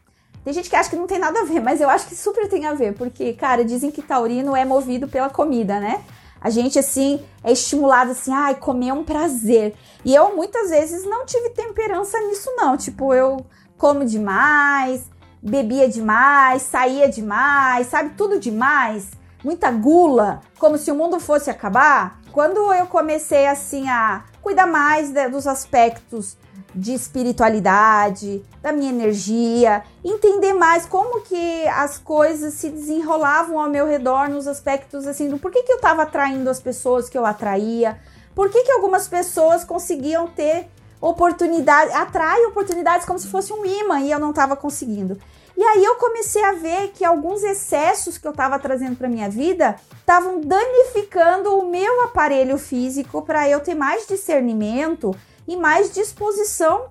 Tem 0.43 0.53
gente 0.53 0.69
que 0.69 0.75
acha 0.75 0.89
que 0.89 0.95
não 0.95 1.07
tem 1.07 1.19
nada 1.19 1.41
a 1.41 1.43
ver, 1.43 1.59
mas 1.59 1.81
eu 1.81 1.89
acho 1.89 2.07
que 2.07 2.15
super 2.15 2.47
tem 2.47 2.65
a 2.65 2.73
ver, 2.73 2.95
porque, 2.95 3.33
cara, 3.33 3.63
dizem 3.65 3.91
que 3.91 4.01
taurino 4.01 4.55
é 4.55 4.63
movido 4.63 5.07
pela 5.07 5.29
comida, 5.29 5.79
né? 5.79 6.03
A 6.39 6.49
gente, 6.49 6.77
assim, 6.77 7.21
é 7.43 7.51
estimulado 7.51 8.11
assim, 8.11 8.31
ai, 8.31 8.55
comer 8.55 8.89
é 8.89 8.93
um 8.93 9.03
prazer. 9.03 9.75
E 10.05 10.13
eu, 10.13 10.35
muitas 10.35 10.69
vezes, 10.69 11.05
não 11.05 11.25
tive 11.25 11.49
temperança 11.49 12.19
nisso, 12.19 12.49
não. 12.55 12.77
Tipo, 12.77 13.13
eu 13.13 13.45
como 13.77 14.05
demais, 14.05 15.05
bebia 15.41 15.87
demais, 15.87 16.63
saía 16.63 17.07
demais, 17.07 17.87
sabe? 17.87 18.15
Tudo 18.15 18.39
demais. 18.39 19.11
Muita 19.43 19.71
gula, 19.71 20.41
como 20.57 20.77
se 20.77 20.91
o 20.91 20.95
mundo 20.95 21.19
fosse 21.19 21.49
acabar. 21.49 22.19
Quando 22.31 22.73
eu 22.73 22.87
comecei, 22.87 23.47
assim, 23.47 23.87
a 23.89 24.23
cuidar 24.41 24.67
mais 24.67 25.11
dos 25.31 25.47
aspectos 25.47 26.37
de 26.77 26.93
espiritualidade, 26.93 28.43
da 28.61 28.71
minha 28.71 28.91
energia, 28.91 29.83
entender 30.03 30.53
mais 30.53 30.85
como 30.85 31.21
que 31.21 31.67
as 31.69 31.97
coisas 31.97 32.53
se 32.53 32.69
desenrolavam 32.69 33.59
ao 33.59 33.69
meu 33.69 33.87
redor 33.87 34.29
nos 34.29 34.47
aspectos 34.47 35.07
assim 35.07 35.27
do 35.27 35.39
porquê 35.39 35.63
que 35.63 35.71
eu 35.71 35.77
estava 35.77 36.03
atraindo 36.03 36.49
as 36.49 36.59
pessoas 36.59 37.09
que 37.09 37.17
eu 37.17 37.25
atraía, 37.25 37.99
por 38.35 38.49
que, 38.49 38.63
que 38.63 38.71
algumas 38.71 39.07
pessoas 39.07 39.63
conseguiam 39.63 40.27
ter 40.27 40.67
oportunidades, 41.01 41.93
atrai 41.95 42.39
oportunidades 42.45 43.05
como 43.05 43.17
se 43.17 43.27
fosse 43.27 43.51
um 43.51 43.65
imã 43.65 43.99
e 44.01 44.11
eu 44.11 44.19
não 44.19 44.29
estava 44.29 44.55
conseguindo. 44.55 45.19
E 45.57 45.63
aí 45.63 45.83
eu 45.83 45.95
comecei 45.95 46.43
a 46.43 46.51
ver 46.51 46.89
que 46.89 47.03
alguns 47.03 47.41
excessos 47.41 48.15
que 48.15 48.27
eu 48.27 48.31
estava 48.31 48.59
trazendo 48.59 48.95
para 48.95 49.09
minha 49.09 49.27
vida 49.27 49.75
estavam 49.99 50.39
danificando 50.39 51.57
o 51.57 51.67
meu 51.67 52.03
aparelho 52.03 52.59
físico 52.59 53.23
para 53.23 53.49
eu 53.49 53.59
ter 53.59 53.73
mais 53.73 54.05
discernimento 54.05 55.15
e 55.47 55.55
mais 55.55 55.93
disposição 55.93 56.87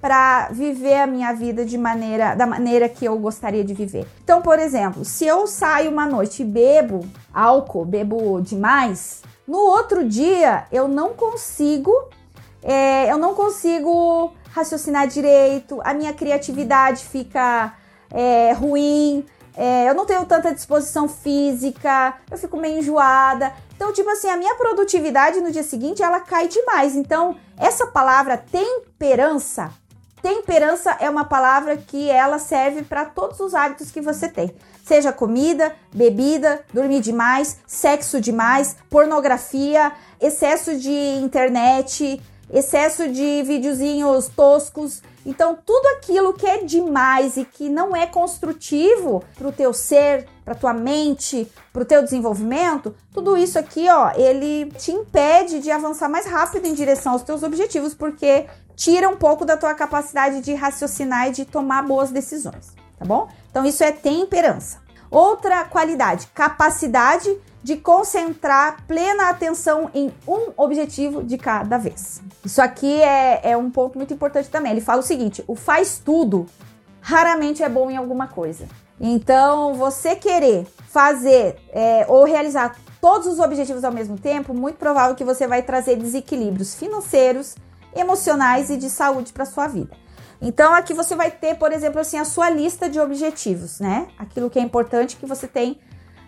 para 0.00 0.48
viver 0.50 1.00
a 1.00 1.06
minha 1.06 1.32
vida 1.32 1.64
de 1.64 1.76
maneira 1.76 2.34
da 2.34 2.46
maneira 2.46 2.88
que 2.88 3.04
eu 3.04 3.18
gostaria 3.18 3.62
de 3.62 3.74
viver. 3.74 4.06
Então, 4.24 4.40
por 4.40 4.58
exemplo, 4.58 5.04
se 5.04 5.26
eu 5.26 5.46
saio 5.46 5.90
uma 5.90 6.06
noite 6.06 6.42
e 6.42 6.44
bebo 6.44 7.06
álcool, 7.32 7.84
bebo 7.84 8.40
demais, 8.40 9.22
no 9.46 9.58
outro 9.58 10.08
dia 10.08 10.64
eu 10.72 10.88
não 10.88 11.10
consigo, 11.10 11.92
é, 12.62 13.10
eu 13.10 13.18
não 13.18 13.34
consigo 13.34 14.32
raciocinar 14.50 15.06
direito, 15.06 15.80
a 15.84 15.92
minha 15.92 16.12
criatividade 16.12 17.04
fica 17.04 17.74
é, 18.10 18.52
ruim, 18.52 19.24
é, 19.56 19.88
eu 19.88 19.94
não 19.94 20.06
tenho 20.06 20.24
tanta 20.24 20.54
disposição 20.54 21.08
física, 21.08 22.14
eu 22.30 22.38
fico 22.38 22.56
meio 22.56 22.78
enjoada. 22.78 23.52
Então, 23.80 23.94
tipo 23.94 24.10
assim, 24.10 24.28
a 24.28 24.36
minha 24.36 24.54
produtividade 24.56 25.40
no 25.40 25.50
dia 25.50 25.62
seguinte 25.62 26.02
ela 26.02 26.20
cai 26.20 26.46
demais. 26.48 26.94
Então, 26.94 27.38
essa 27.56 27.86
palavra 27.86 28.36
temperança, 28.36 29.72
temperança 30.20 30.94
é 31.00 31.08
uma 31.08 31.24
palavra 31.24 31.78
que 31.78 32.10
ela 32.10 32.38
serve 32.38 32.82
para 32.82 33.06
todos 33.06 33.40
os 33.40 33.54
hábitos 33.54 33.90
que 33.90 34.02
você 34.02 34.28
tem. 34.28 34.54
Seja 34.84 35.14
comida, 35.14 35.74
bebida, 35.94 36.62
dormir 36.74 37.00
demais, 37.00 37.56
sexo 37.66 38.20
demais, 38.20 38.76
pornografia, 38.90 39.92
excesso 40.20 40.76
de 40.76 40.92
internet, 41.22 42.20
excesso 42.52 43.08
de 43.08 43.42
videozinhos 43.44 44.28
toscos. 44.28 45.02
Então, 45.24 45.58
tudo 45.66 45.86
aquilo 45.96 46.32
que 46.32 46.46
é 46.46 46.64
demais 46.64 47.36
e 47.36 47.44
que 47.44 47.68
não 47.68 47.94
é 47.94 48.06
construtivo 48.06 49.22
para 49.36 49.48
o 49.48 49.52
teu 49.52 49.72
ser, 49.72 50.26
para 50.44 50.54
tua 50.54 50.72
mente, 50.72 51.50
para 51.72 51.82
o 51.82 51.84
teu 51.84 52.02
desenvolvimento, 52.02 52.94
tudo 53.12 53.36
isso 53.36 53.58
aqui, 53.58 53.88
ó, 53.90 54.12
ele 54.14 54.70
te 54.78 54.92
impede 54.92 55.60
de 55.60 55.70
avançar 55.70 56.08
mais 56.08 56.26
rápido 56.26 56.66
em 56.66 56.74
direção 56.74 57.12
aos 57.12 57.22
teus 57.22 57.42
objetivos, 57.42 57.92
porque 57.94 58.46
tira 58.74 59.08
um 59.08 59.16
pouco 59.16 59.44
da 59.44 59.56
tua 59.56 59.74
capacidade 59.74 60.40
de 60.40 60.54
raciocinar 60.54 61.28
e 61.28 61.32
de 61.32 61.44
tomar 61.44 61.82
boas 61.82 62.10
decisões, 62.10 62.74
tá 62.98 63.04
bom? 63.04 63.28
Então, 63.50 63.64
isso 63.66 63.84
é 63.84 63.92
temperança. 63.92 64.78
Outra 65.10 65.64
qualidade, 65.64 66.28
capacidade 66.28 67.36
de 67.62 67.76
concentrar 67.76 68.84
plena 68.86 69.28
atenção 69.28 69.90
em 69.94 70.12
um 70.26 70.52
objetivo 70.56 71.22
de 71.22 71.36
cada 71.36 71.76
vez. 71.76 72.22
Isso 72.44 72.60
aqui 72.60 73.02
é, 73.02 73.50
é 73.50 73.56
um 73.56 73.70
ponto 73.70 73.98
muito 73.98 74.14
importante 74.14 74.48
também. 74.48 74.72
Ele 74.72 74.80
fala 74.80 75.00
o 75.00 75.04
seguinte: 75.04 75.44
o 75.46 75.54
faz 75.54 76.00
tudo 76.02 76.46
raramente 77.00 77.62
é 77.62 77.68
bom 77.68 77.90
em 77.90 77.96
alguma 77.96 78.26
coisa. 78.26 78.66
Então, 79.00 79.74
você 79.74 80.14
querer 80.14 80.66
fazer 80.88 81.56
é, 81.72 82.04
ou 82.08 82.24
realizar 82.24 82.76
todos 83.00 83.26
os 83.26 83.38
objetivos 83.38 83.82
ao 83.82 83.92
mesmo 83.92 84.18
tempo, 84.18 84.52
muito 84.52 84.76
provável 84.76 85.16
que 85.16 85.24
você 85.24 85.46
vai 85.46 85.62
trazer 85.62 85.96
desequilíbrios 85.96 86.74
financeiros, 86.74 87.56
emocionais 87.96 88.68
e 88.68 88.76
de 88.76 88.90
saúde 88.90 89.32
para 89.32 89.46
sua 89.46 89.66
vida. 89.66 89.96
Então, 90.42 90.74
aqui 90.74 90.92
você 90.92 91.14
vai 91.14 91.30
ter, 91.30 91.56
por 91.56 91.72
exemplo, 91.72 92.00
assim, 92.00 92.18
a 92.18 92.24
sua 92.24 92.50
lista 92.50 92.88
de 92.88 93.00
objetivos, 93.00 93.80
né? 93.80 94.08
Aquilo 94.18 94.50
que 94.50 94.58
é 94.58 94.62
importante 94.62 95.16
que 95.16 95.26
você 95.26 95.46
tem 95.46 95.78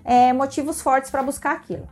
é, 0.05 0.33
motivos 0.33 0.81
fortes 0.81 1.11
para 1.11 1.23
buscar 1.23 1.53
aquilo. 1.53 1.89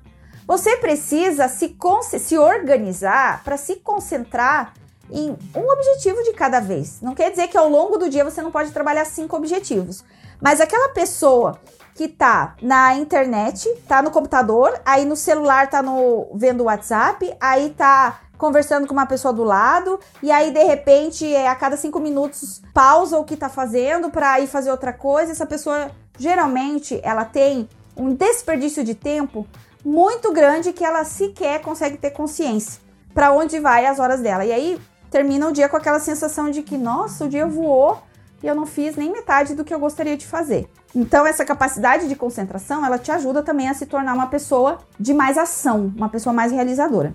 Você 0.47 0.77
precisa 0.77 1.49
se, 1.49 1.77
se 2.19 2.37
organizar 2.37 3.43
para 3.45 3.57
se 3.57 3.77
concentrar 3.77 4.73
em 5.11 5.37
um 5.55 5.73
objetivo 5.73 6.23
de 6.23 6.33
cada 6.33 6.61
vez. 6.61 7.01
Não 7.01 7.15
quer 7.15 7.31
dizer 7.31 7.49
que 7.49 7.57
ao 7.57 7.69
longo 7.69 7.99
do 7.99 8.09
dia 8.09 8.25
você 8.25 8.43
não 8.43 8.51
pode 8.51 8.71
trabalhar 8.71 9.05
cinco 9.05 9.37
objetivos, 9.37 10.05
mas 10.41 10.61
aquela 10.61 10.89
pessoa 10.91 11.59
que 11.95 12.09
tá 12.09 12.57
na 12.63 12.95
internet, 12.95 13.69
tá 13.87 14.01
no 14.01 14.11
computador, 14.11 14.81
aí 14.85 15.05
no 15.05 15.17
celular 15.17 15.69
tá 15.69 15.83
no 15.83 16.31
vendo 16.35 16.63
o 16.63 16.65
WhatsApp, 16.65 17.37
aí 17.41 17.71
tá 17.71 18.21
conversando 18.39 18.87
com 18.87 18.95
uma 18.95 19.05
pessoa 19.05 19.35
do 19.35 19.45
lado, 19.45 20.01
e 20.23 20.33
aí 20.33 20.51
de 20.51 20.65
repente, 20.65 21.33
é, 21.33 21.47
a 21.47 21.55
cada 21.55 21.77
cinco 21.77 22.01
minutos, 22.01 22.63
pausa 22.73 23.19
o 23.19 23.25
que 23.25 23.37
tá 23.37 23.51
fazendo 23.51 24.09
para 24.09 24.41
ir 24.41 24.47
fazer 24.47 24.71
outra 24.71 24.95
coisa. 24.95 25.33
Essa 25.33 25.45
pessoa 25.45 25.91
geralmente 26.19 26.99
ela 27.03 27.25
tem 27.25 27.69
um 28.01 28.15
desperdício 28.15 28.83
de 28.83 28.95
tempo 28.95 29.47
muito 29.85 30.33
grande 30.33 30.73
que 30.73 30.85
ela 30.85 31.05
sequer 31.05 31.61
consegue 31.61 31.99
ter 31.99 32.11
consciência 32.11 32.81
para 33.13 33.33
onde 33.33 33.59
vai 33.61 33.87
as 33.87 33.99
horas 33.99 34.21
dela. 34.21 34.45
E 34.45 34.53
aí 34.53 34.81
termina 35.11 35.49
o 35.49 35.53
dia 35.53 35.69
com 35.69 35.77
aquela 35.77 35.99
sensação 35.99 36.51
de 36.51 36.63
que, 36.63 36.79
nossa, 36.79 37.25
o 37.25 37.29
dia 37.29 37.47
voou 37.47 38.01
e 38.43 38.47
eu 38.47 38.55
não 38.55 38.65
fiz 38.65 38.97
nem 38.97 39.13
metade 39.13 39.55
do 39.55 39.65
que 39.65 39.75
eu 39.75 39.79
gostaria 39.79 40.17
de 40.17 40.27
fazer. 40.27 40.69
Então 40.95 41.27
essa 41.27 41.45
capacidade 41.45 42.09
de 42.09 42.17
concentração, 42.17 42.85
ela 42.85 42.99
te 42.99 43.13
ajuda 43.13 43.43
também 43.43 43.69
a 43.69 43.75
se 43.75 43.85
tornar 43.85 44.15
uma 44.15 44.29
pessoa 44.29 44.79
de 44.99 45.13
mais 45.13 45.37
ação, 45.37 45.93
uma 45.95 46.09
pessoa 46.09 46.33
mais 46.33 46.53
realizadora. 46.53 47.13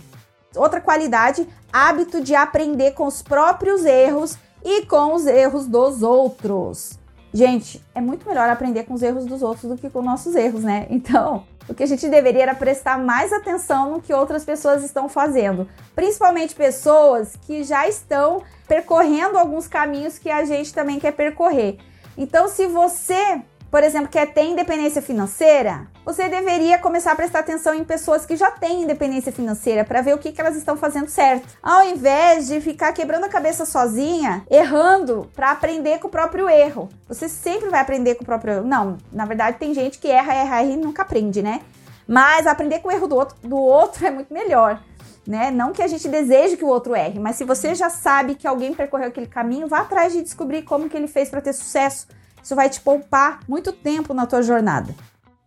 Outra 0.55 0.79
qualidade, 0.79 1.47
hábito 1.73 2.21
de 2.21 2.35
aprender 2.35 2.91
com 2.91 3.07
os 3.07 3.21
próprios 3.21 3.83
erros 3.85 4.37
e 4.63 4.85
com 4.85 5.13
os 5.13 5.25
erros 5.25 5.67
dos 5.67 6.03
outros. 6.03 6.97
Gente, 7.35 7.83
é 7.93 7.99
muito 7.99 8.25
melhor 8.25 8.49
aprender 8.49 8.85
com 8.85 8.93
os 8.93 9.03
erros 9.03 9.25
dos 9.25 9.43
outros 9.43 9.69
do 9.69 9.77
que 9.77 9.89
com 9.89 10.01
nossos 10.01 10.35
erros, 10.35 10.63
né? 10.63 10.87
Então, 10.89 11.43
o 11.67 11.73
que 11.73 11.83
a 11.83 11.85
gente 11.85 12.07
deveria 12.07 12.43
era 12.43 12.55
prestar 12.55 12.97
mais 12.97 13.33
atenção 13.33 13.91
no 13.91 14.01
que 14.01 14.13
outras 14.13 14.45
pessoas 14.45 14.85
estão 14.85 15.09
fazendo, 15.09 15.67
principalmente 15.93 16.55
pessoas 16.55 17.35
que 17.35 17.61
já 17.61 17.89
estão 17.89 18.41
percorrendo 18.69 19.37
alguns 19.37 19.67
caminhos 19.67 20.17
que 20.17 20.31
a 20.31 20.45
gente 20.45 20.73
também 20.73 20.97
quer 20.97 21.11
percorrer. 21.11 21.77
Então, 22.17 22.47
se 22.47 22.67
você 22.67 23.41
por 23.75 23.83
exemplo, 23.83 24.07
quer 24.07 24.27
ter 24.27 24.45
independência 24.45 25.01
financeira, 25.01 25.85
você 26.05 26.29
deveria 26.29 26.77
começar 26.77 27.11
a 27.11 27.15
prestar 27.15 27.39
atenção 27.39 27.75
em 27.75 27.83
pessoas 27.83 28.25
que 28.25 28.37
já 28.37 28.49
têm 28.49 28.83
independência 28.83 29.33
financeira 29.33 29.83
para 29.83 29.99
ver 29.99 30.15
o 30.15 30.17
que, 30.17 30.31
que 30.31 30.39
elas 30.39 30.55
estão 30.55 30.77
fazendo 30.77 31.09
certo. 31.09 31.45
Ao 31.61 31.85
invés 31.85 32.47
de 32.47 32.61
ficar 32.61 32.93
quebrando 32.93 33.25
a 33.25 33.27
cabeça 33.27 33.65
sozinha, 33.65 34.45
errando 34.49 35.29
para 35.35 35.51
aprender 35.51 35.99
com 35.99 36.07
o 36.07 36.09
próprio 36.09 36.47
erro. 36.47 36.87
Você 37.09 37.27
sempre 37.27 37.67
vai 37.67 37.81
aprender 37.81 38.15
com 38.15 38.23
o 38.23 38.25
próprio 38.25 38.53
erro. 38.53 38.65
Não, 38.65 38.97
na 39.11 39.25
verdade 39.25 39.57
tem 39.57 39.73
gente 39.73 39.99
que 39.99 40.07
erra, 40.07 40.33
erra, 40.33 40.61
erra 40.61 40.71
e 40.71 40.77
nunca 40.77 41.01
aprende, 41.01 41.41
né? 41.41 41.59
Mas 42.07 42.47
aprender 42.47 42.79
com 42.79 42.87
o 42.87 42.91
erro 42.93 43.09
do 43.09 43.15
outro, 43.17 43.35
do 43.43 43.57
outro 43.57 44.07
é 44.07 44.09
muito 44.09 44.33
melhor. 44.33 44.81
Né? 45.27 45.51
Não 45.51 45.73
que 45.73 45.81
a 45.81 45.87
gente 45.87 46.07
deseje 46.07 46.55
que 46.55 46.63
o 46.63 46.69
outro 46.69 46.95
erre, 46.95 47.19
mas 47.19 47.35
se 47.35 47.43
você 47.43 47.75
já 47.75 47.89
sabe 47.89 48.35
que 48.35 48.47
alguém 48.47 48.73
percorreu 48.73 49.09
aquele 49.09 49.27
caminho, 49.27 49.67
vá 49.67 49.79
atrás 49.79 50.13
de 50.13 50.21
descobrir 50.21 50.61
como 50.61 50.87
que 50.87 50.95
ele 50.95 51.07
fez 51.07 51.27
para 51.27 51.41
ter 51.41 51.51
sucesso. 51.51 52.07
Isso 52.45 52.55
vai 52.55 52.69
te 52.69 52.79
poupar 52.79 53.39
muito 53.47 53.71
tempo 53.71 54.13
na 54.13 54.27
tua 54.27 54.43
jornada. 54.43 54.93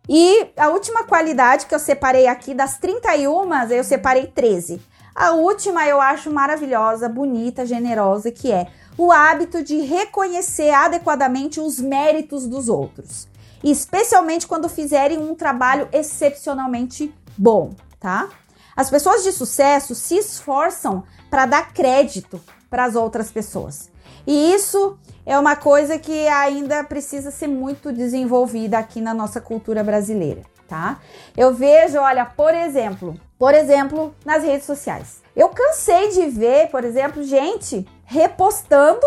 E 0.09 0.51
a 0.57 0.67
última 0.67 1.05
qualidade 1.05 1.65
que 1.65 1.73
eu 1.73 1.79
separei 1.79 2.27
aqui, 2.27 2.53
das 2.53 2.77
31, 2.77 3.53
eu 3.69 3.85
separei 3.85 4.27
13. 4.27 4.81
A 5.15 5.31
última 5.31 5.87
eu 5.87 6.01
acho 6.01 6.29
maravilhosa, 6.29 7.07
bonita, 7.07 7.65
generosa, 7.65 8.31
que 8.31 8.51
é 8.51 8.67
o 8.97 9.13
hábito 9.13 9.63
de 9.63 9.79
reconhecer 9.79 10.71
adequadamente 10.71 11.61
os 11.61 11.79
méritos 11.79 12.45
dos 12.45 12.67
outros, 12.67 13.29
especialmente 13.63 14.45
quando 14.45 14.67
fizerem 14.67 15.19
um 15.19 15.33
trabalho 15.33 15.87
excepcionalmente 15.93 17.15
bom, 17.37 17.71
tá? 17.97 18.27
As 18.75 18.89
pessoas 18.89 19.23
de 19.23 19.31
sucesso 19.31 19.95
se 19.95 20.17
esforçam 20.17 21.05
para 21.29 21.45
dar 21.45 21.71
crédito 21.71 22.41
para 22.69 22.83
as 22.83 22.95
outras 22.95 23.31
pessoas. 23.31 23.89
E 24.27 24.53
isso 24.53 24.97
é 25.29 25.37
uma 25.37 25.55
coisa 25.55 25.99
que 25.99 26.27
ainda 26.27 26.83
precisa 26.83 27.29
ser 27.29 27.45
muito 27.45 27.93
desenvolvida 27.93 28.79
aqui 28.79 28.99
na 28.99 29.13
nossa 29.13 29.39
cultura 29.39 29.83
brasileira, 29.83 30.41
tá? 30.67 30.99
Eu 31.37 31.53
vejo, 31.53 31.99
olha, 31.99 32.25
por 32.25 32.51
exemplo, 32.51 33.13
por 33.37 33.53
exemplo, 33.53 34.15
nas 34.25 34.43
redes 34.43 34.65
sociais. 34.65 35.21
Eu 35.35 35.49
cansei 35.49 36.09
de 36.09 36.25
ver, 36.25 36.71
por 36.71 36.83
exemplo, 36.83 37.21
gente 37.21 37.87
repostando 38.05 39.05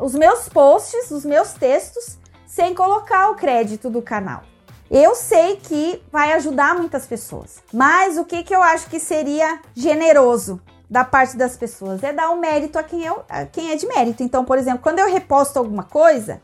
os 0.00 0.14
meus 0.14 0.48
posts, 0.48 1.10
os 1.10 1.24
meus 1.24 1.54
textos, 1.54 2.18
sem 2.46 2.72
colocar 2.72 3.30
o 3.30 3.34
crédito 3.34 3.90
do 3.90 4.00
canal. 4.00 4.44
Eu 4.88 5.16
sei 5.16 5.56
que 5.56 6.00
vai 6.12 6.34
ajudar 6.34 6.76
muitas 6.76 7.04
pessoas, 7.04 7.64
mas 7.72 8.16
o 8.16 8.24
que, 8.24 8.44
que 8.44 8.54
eu 8.54 8.62
acho 8.62 8.88
que 8.88 9.00
seria 9.00 9.60
generoso 9.74 10.62
da 10.90 11.04
parte 11.04 11.36
das 11.36 11.56
pessoas 11.56 12.02
é 12.02 12.12
dar 12.12 12.30
o 12.30 12.34
um 12.34 12.40
mérito 12.40 12.78
a 12.78 12.82
quem, 12.82 13.06
é, 13.06 13.12
a 13.28 13.46
quem 13.46 13.70
é 13.70 13.76
de 13.76 13.86
mérito. 13.86 14.22
Então, 14.22 14.44
por 14.44 14.58
exemplo, 14.58 14.80
quando 14.82 14.98
eu 14.98 15.10
reposto 15.10 15.58
alguma 15.58 15.82
coisa, 15.82 16.40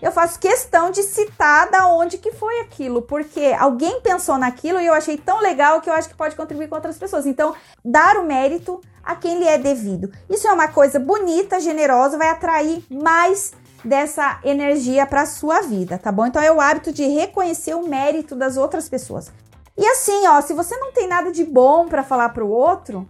eu 0.00 0.10
faço 0.10 0.38
questão 0.38 0.90
de 0.90 1.02
citar 1.02 1.70
da 1.70 1.86
onde 1.88 2.16
que 2.16 2.32
foi 2.32 2.60
aquilo, 2.60 3.02
porque 3.02 3.54
alguém 3.58 4.00
pensou 4.00 4.38
naquilo 4.38 4.80
e 4.80 4.86
eu 4.86 4.94
achei 4.94 5.18
tão 5.18 5.40
legal 5.40 5.80
que 5.80 5.90
eu 5.90 5.94
acho 5.94 6.08
que 6.08 6.14
pode 6.14 6.36
contribuir 6.36 6.68
com 6.68 6.76
outras 6.76 6.96
pessoas. 6.96 7.26
Então, 7.26 7.54
dar 7.84 8.16
o 8.16 8.24
mérito 8.24 8.80
a 9.02 9.14
quem 9.14 9.38
lhe 9.38 9.46
é 9.46 9.58
devido. 9.58 10.10
Isso 10.28 10.46
é 10.46 10.52
uma 10.52 10.68
coisa 10.68 10.98
bonita, 10.98 11.60
generosa, 11.60 12.16
vai 12.16 12.28
atrair 12.28 12.82
mais 12.90 13.52
dessa 13.84 14.38
energia 14.44 15.06
para 15.06 15.26
sua 15.26 15.62
vida, 15.62 15.98
tá 15.98 16.12
bom? 16.12 16.26
Então 16.26 16.40
é 16.40 16.52
o 16.52 16.60
hábito 16.60 16.92
de 16.92 17.06
reconhecer 17.06 17.74
o 17.74 17.88
mérito 17.88 18.36
das 18.36 18.56
outras 18.56 18.88
pessoas. 18.88 19.32
E 19.76 19.86
assim, 19.86 20.26
ó, 20.26 20.40
se 20.42 20.52
você 20.52 20.76
não 20.76 20.92
tem 20.92 21.08
nada 21.08 21.32
de 21.32 21.44
bom 21.44 21.88
para 21.88 22.02
falar 22.02 22.28
para 22.30 22.44
o 22.44 22.50
outro, 22.50 23.08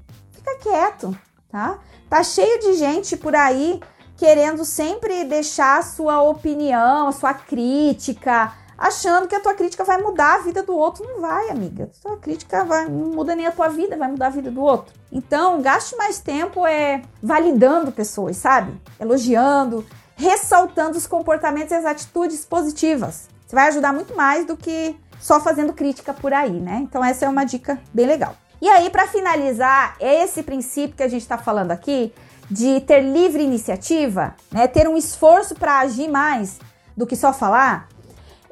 quieto, 0.60 1.16
tá? 1.50 1.78
Tá 2.08 2.22
cheio 2.22 2.60
de 2.60 2.74
gente 2.74 3.16
por 3.16 3.34
aí 3.34 3.80
querendo 4.16 4.66
sempre 4.66 5.24
deixar 5.24 5.78
a 5.78 5.82
sua 5.82 6.22
opinião, 6.22 7.08
a 7.08 7.12
sua 7.12 7.32
crítica, 7.32 8.52
achando 8.76 9.26
que 9.26 9.34
a 9.34 9.40
tua 9.40 9.54
crítica 9.54 9.82
vai 9.82 9.96
mudar 9.96 10.34
a 10.34 10.38
vida 10.38 10.62
do 10.62 10.76
outro. 10.76 11.02
Não 11.06 11.22
vai, 11.22 11.48
amiga. 11.48 11.84
A 11.84 12.02
tua 12.08 12.16
crítica 12.18 12.62
vai, 12.62 12.86
não 12.86 13.08
muda 13.12 13.34
nem 13.34 13.46
a 13.46 13.52
tua 13.52 13.68
vida, 13.68 13.96
vai 13.96 14.10
mudar 14.10 14.26
a 14.26 14.30
vida 14.30 14.50
do 14.50 14.60
outro. 14.60 14.92
Então, 15.10 15.62
gaste 15.62 15.96
mais 15.96 16.18
tempo 16.18 16.66
é 16.66 17.00
validando 17.22 17.90
pessoas, 17.92 18.36
sabe? 18.36 18.78
Elogiando, 19.00 19.86
ressaltando 20.14 20.98
os 20.98 21.06
comportamentos 21.06 21.72
e 21.72 21.74
as 21.76 21.86
atitudes 21.86 22.44
positivas. 22.44 23.26
Você 23.46 23.56
vai 23.56 23.68
ajudar 23.68 23.92
muito 23.94 24.14
mais 24.14 24.44
do 24.44 24.54
que 24.54 24.94
só 25.18 25.40
fazendo 25.40 25.72
crítica 25.72 26.12
por 26.12 26.34
aí, 26.34 26.52
né? 26.52 26.80
Então, 26.82 27.02
essa 27.02 27.24
é 27.24 27.28
uma 27.28 27.44
dica 27.44 27.80
bem 27.92 28.06
legal. 28.06 28.36
E 28.60 28.68
aí, 28.68 28.90
para 28.90 29.06
finalizar, 29.06 29.96
esse 29.98 30.42
princípio 30.42 30.96
que 30.96 31.02
a 31.02 31.08
gente 31.08 31.22
está 31.22 31.38
falando 31.38 31.70
aqui, 31.70 32.12
de 32.50 32.80
ter 32.80 33.00
livre 33.00 33.42
iniciativa, 33.42 34.34
né, 34.50 34.66
ter 34.66 34.88
um 34.88 34.96
esforço 34.96 35.54
para 35.54 35.78
agir 35.78 36.08
mais 36.08 36.58
do 36.96 37.06
que 37.06 37.16
só 37.16 37.32
falar, 37.32 37.88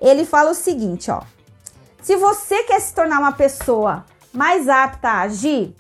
ele 0.00 0.24
fala 0.24 0.50
o 0.50 0.54
seguinte, 0.54 1.10
ó. 1.10 1.22
Se 2.00 2.16
você 2.16 2.62
quer 2.62 2.80
se 2.80 2.94
tornar 2.94 3.18
uma 3.18 3.32
pessoa 3.32 4.06
mais 4.32 4.68
apta 4.68 5.08
a 5.08 5.20
agir, 5.22 5.74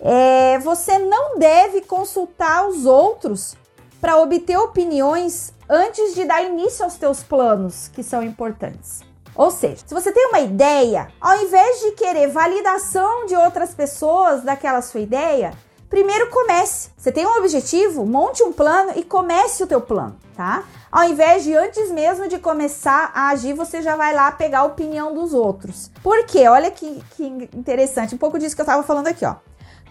é, 0.00 0.58
você 0.60 0.98
não 0.98 1.38
deve 1.38 1.82
consultar 1.82 2.66
os 2.66 2.86
outros 2.86 3.56
para 4.00 4.16
obter 4.18 4.56
opiniões 4.56 5.52
antes 5.68 6.14
de 6.14 6.24
dar 6.24 6.42
início 6.42 6.84
aos 6.84 6.94
teus 6.94 7.22
planos, 7.22 7.88
que 7.88 8.02
são 8.02 8.22
importantes. 8.22 9.00
Ou 9.34 9.50
seja, 9.50 9.82
se 9.86 9.94
você 9.94 10.12
tem 10.12 10.26
uma 10.28 10.40
ideia, 10.40 11.08
ao 11.20 11.42
invés 11.42 11.80
de 11.80 11.92
querer 11.92 12.28
validação 12.28 13.26
de 13.26 13.34
outras 13.34 13.74
pessoas 13.74 14.42
daquela 14.42 14.82
sua 14.82 15.00
ideia, 15.00 15.52
primeiro 15.88 16.30
comece. 16.30 16.90
Você 16.96 17.10
tem 17.10 17.26
um 17.26 17.38
objetivo, 17.38 18.04
monte 18.04 18.42
um 18.42 18.52
plano 18.52 18.92
e 18.96 19.02
comece 19.02 19.62
o 19.62 19.66
teu 19.66 19.80
plano, 19.80 20.16
tá? 20.36 20.64
Ao 20.90 21.04
invés 21.04 21.44
de 21.44 21.54
antes 21.54 21.90
mesmo 21.90 22.28
de 22.28 22.38
começar 22.38 23.10
a 23.14 23.28
agir, 23.28 23.54
você 23.54 23.80
já 23.80 23.96
vai 23.96 24.14
lá 24.14 24.30
pegar 24.30 24.60
a 24.60 24.64
opinião 24.64 25.14
dos 25.14 25.32
outros. 25.32 25.90
Por 26.02 26.24
quê? 26.26 26.46
Olha 26.48 26.70
que, 26.70 27.02
que 27.16 27.24
interessante, 27.54 28.14
um 28.14 28.18
pouco 28.18 28.38
disso 28.38 28.54
que 28.54 28.60
eu 28.60 28.66
tava 28.66 28.82
falando 28.82 29.06
aqui, 29.06 29.24
ó. 29.24 29.36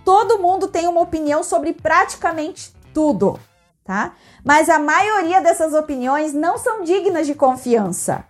Todo 0.06 0.40
mundo 0.40 0.68
tem 0.68 0.88
uma 0.88 1.02
opinião 1.02 1.44
sobre 1.44 1.74
praticamente 1.74 2.76
tudo, 2.94 3.40
tá? 3.84 4.14
Mas 4.44 4.70
a 4.70 4.80
maioria 4.80 5.42
dessas 5.42 5.74
opiniões 5.74 6.34
não 6.34 6.58
são 6.58 6.84
dignas 6.84 7.26
de 7.26 7.36
confiança. 7.36 8.26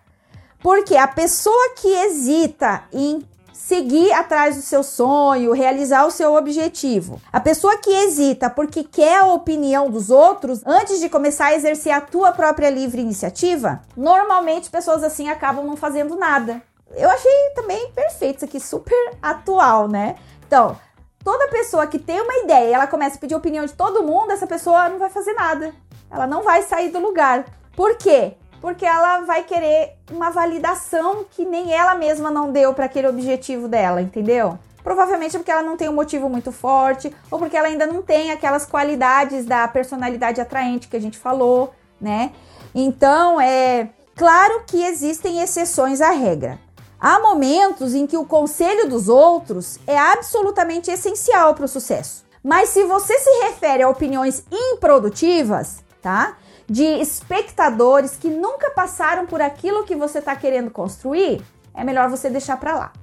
Porque 0.62 0.95
a 0.95 1.08
pessoa 1.08 1.74
que 1.76 1.88
hesita 1.88 2.84
em 2.93 3.26
seguir 3.71 4.12
atrás 4.12 4.56
do 4.58 4.62
seu 4.62 4.84
sonho, 4.84 5.54
realizar 5.54 6.06
o 6.06 6.12
seu 6.12 6.36
objetivo. 6.36 7.21
A 7.32 7.39
pessoa 7.39 7.78
que 7.78 7.89
hesita 7.89 8.50
porque 8.50 8.84
quer 8.84 9.19
a 9.19 9.28
opinião 9.28 9.89
dos 9.89 10.10
outros 10.10 10.62
antes 10.65 11.00
de 11.00 11.08
começar 11.08 11.45
a 11.45 11.56
exercer 11.56 11.93
a 11.93 12.02
tua 12.02 12.34
própria 12.34 12.69
livre 12.69 13.02
iniciativa, 13.02 13.82
normalmente 13.95 14.69
pessoas 14.69 15.04
assim 15.04 15.30
acabam 15.30 15.65
não 15.65 15.78
fazendo 15.78 16.17
nada. 16.17 16.62
Eu 16.95 17.10
achei 17.10 17.32
também 17.56 17.91
perfeito 17.91 18.38
isso 18.38 18.45
aqui, 18.45 18.60
super 18.60 19.13
atual, 19.21 19.88
né? 19.88 20.15
Então, 20.45 20.78
toda 21.24 21.47
pessoa 21.47 21.88
que 21.88 21.97
tem 21.97 22.19
uma 22.19 22.43
ideia 22.43 22.69
e 22.71 22.74
ela 22.74 22.88
começa 22.88 23.15
a 23.15 23.19
pedir 23.19 23.36
opinião 23.36 23.65
de 23.65 23.74
todo 23.74 24.04
mundo, 24.04 24.32
essa 24.32 24.45
pessoa 24.45 24.89
não 24.89 25.00
vai 25.00 25.10
fazer 25.10 25.34
nada. 25.34 25.74
Ela 26.10 26.28
não 26.28 26.43
vai 26.43 26.62
sair 26.63 26.89
do 26.89 27.00
lugar. 27.00 27.45
Por 27.74 27.95
quê? 27.95 28.34
Porque 28.62 28.86
ela 28.86 29.21
vai 29.21 29.43
querer 29.43 29.97
uma 30.12 30.30
validação 30.30 31.26
que 31.32 31.43
nem 31.43 31.74
ela 31.74 31.95
mesma 31.95 32.30
não 32.30 32.52
deu 32.52 32.74
para 32.74 32.86
aquele 32.86 33.08
objetivo 33.08 33.67
dela, 33.67 34.02
entendeu? 34.02 34.58
Provavelmente 34.84 35.38
porque 35.38 35.52
ela 35.52 35.63
não 35.63 35.76
tem 35.76 35.89
um 35.89 35.93
motivo 35.93 36.30
muito 36.30 36.52
forte 36.52 37.13
ou 37.30 37.39
porque 37.39 37.58
ela 37.58 37.67
ainda 37.67 37.88
não 37.88 38.02
tem 38.02 38.32
aquelas 38.32 38.65
qualidades 38.65 39.45
da 39.45 39.67
personalidade 39.67 40.39
atraente 40.39 40.88
que 40.88 40.95
a 40.95 41.02
gente 41.02 41.17
falou, 41.17 41.74
né? 42.00 42.32
Então, 42.74 43.39
é 43.41 43.89
claro 44.15 44.63
que 44.65 44.84
existem 44.84 45.41
exceções 45.41 46.00
à 46.00 46.12
regra. 46.12 46.60
Há 47.00 47.19
momentos 47.19 47.95
em 47.95 48.06
que 48.06 48.15
o 48.15 48.26
conselho 48.26 48.88
dos 48.88 49.10
outros 49.10 49.80
é 49.88 49.97
absolutamente 49.97 50.91
essencial 50.91 51.56
para 51.56 51.65
o 51.65 51.67
sucesso. 51.67 52.24
Mas 52.43 52.69
se 52.69 52.84
você 52.84 53.17
se 53.19 53.30
refere 53.43 53.84
a 53.84 53.89
opiniões 53.89 54.43
improdutivas, 54.52 55.84
tá? 56.02 56.38
De 56.72 56.86
espectadores 56.86 58.16
que 58.16 58.30
nunca 58.30 58.72
passaram 58.72 59.26
por 59.26 59.42
aquilo 59.42 59.84
que 59.84 59.94
você 59.94 60.20
está 60.20 60.34
querendo 60.38 60.72
construir, 60.72 61.46
é 61.76 61.84
melhor 61.84 62.10
você 62.10 62.30
deixar 62.30 62.56
para 62.56 62.74
lá. 62.74 62.94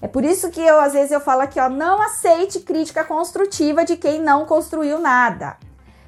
É 0.00 0.08
por 0.08 0.24
isso 0.24 0.48
que 0.48 0.62
eu 0.62 0.80
às 0.80 0.94
vezes 0.94 1.12
eu 1.12 1.20
falo 1.20 1.42
aqui, 1.42 1.60
ó, 1.60 1.68
não 1.68 2.00
aceite 2.00 2.60
crítica 2.60 3.04
construtiva 3.04 3.84
de 3.84 3.98
quem 3.98 4.18
não 4.18 4.46
construiu 4.46 4.98
nada. 4.98 5.58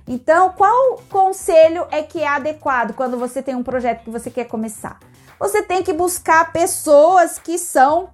Então, 0.08 0.54
qual 0.56 0.98
conselho 1.10 1.86
é 1.90 2.02
que 2.02 2.22
é 2.22 2.26
adequado 2.26 2.94
quando 2.94 3.18
você 3.18 3.42
tem 3.42 3.54
um 3.54 3.62
projeto 3.62 4.04
que 4.04 4.10
você 4.10 4.30
quer 4.30 4.44
começar? 4.44 4.98
Você 5.38 5.62
tem 5.62 5.82
que 5.82 5.92
buscar 5.92 6.52
pessoas 6.54 7.38
que 7.38 7.58
são 7.58 8.08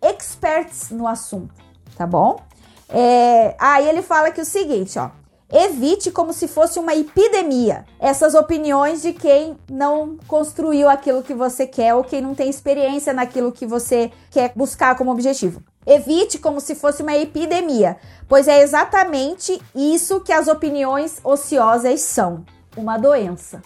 experts 0.00 0.90
no 0.90 1.06
assunto, 1.06 1.54
tá 1.94 2.06
bom? 2.06 2.40
É, 2.88 3.54
aí 3.60 3.86
ele 3.86 4.00
fala 4.00 4.30
que 4.30 4.40
o 4.40 4.46
seguinte, 4.46 4.98
ó, 4.98 5.10
Evite 5.52 6.12
como 6.12 6.32
se 6.32 6.46
fosse 6.46 6.78
uma 6.78 6.94
epidemia 6.94 7.84
essas 7.98 8.34
opiniões 8.34 9.02
de 9.02 9.12
quem 9.12 9.58
não 9.68 10.16
construiu 10.28 10.88
aquilo 10.88 11.24
que 11.24 11.34
você 11.34 11.66
quer 11.66 11.92
ou 11.92 12.04
quem 12.04 12.20
não 12.20 12.36
tem 12.36 12.48
experiência 12.48 13.12
naquilo 13.12 13.50
que 13.50 13.66
você 13.66 14.12
quer 14.30 14.52
buscar 14.54 14.96
como 14.96 15.10
objetivo. 15.10 15.60
Evite 15.84 16.38
como 16.38 16.60
se 16.60 16.76
fosse 16.76 17.02
uma 17.02 17.16
epidemia, 17.16 17.96
pois 18.28 18.46
é 18.46 18.62
exatamente 18.62 19.60
isso 19.74 20.20
que 20.20 20.32
as 20.32 20.46
opiniões 20.46 21.18
ociosas 21.24 22.00
são: 22.02 22.44
uma 22.76 22.96
doença, 22.96 23.60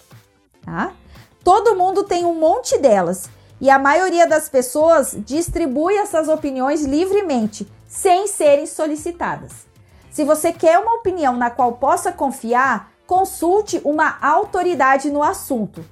tá? 0.64 0.95
Todo 1.43 1.76
mundo 1.76 2.05
tem 2.05 2.24
um 2.24 2.35
monte 2.35 2.78
delas 2.78 3.28
e 3.61 3.68
a 3.68 3.78
maioria 3.78 4.26
das 4.26 4.49
pessoas 4.49 5.14
distribui 5.18 5.97
essas 5.97 6.28
opiniões 6.28 6.85
livremente, 6.85 7.70
sem 7.87 8.26
serem 8.26 8.66
solicitadas. 8.66 9.73
Se 10.14 10.22
você 10.22 10.52
quer 10.52 10.78
uma 10.78 10.94
opinião 10.94 11.36
na 11.36 11.50
qual 11.50 11.72
possa 11.72 12.12
confiar, 12.12 12.88
consulte 13.04 13.80
uma 13.84 14.16
autoridade 14.22 15.10
no 15.10 15.24
assunto. 15.24 15.84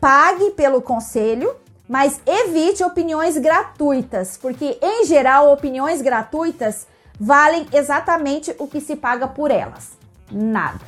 Pague 0.00 0.50
pelo 0.50 0.82
conselho, 0.82 1.54
mas 1.88 2.20
evite 2.26 2.82
opiniões 2.82 3.38
gratuitas, 3.38 4.36
porque 4.36 4.76
em 4.82 5.06
geral 5.06 5.52
opiniões 5.52 6.02
gratuitas 6.02 6.88
valem 7.16 7.64
exatamente 7.72 8.52
o 8.58 8.66
que 8.66 8.80
se 8.80 8.96
paga 8.96 9.28
por 9.28 9.52
elas. 9.52 9.92
Nada. 10.28 10.80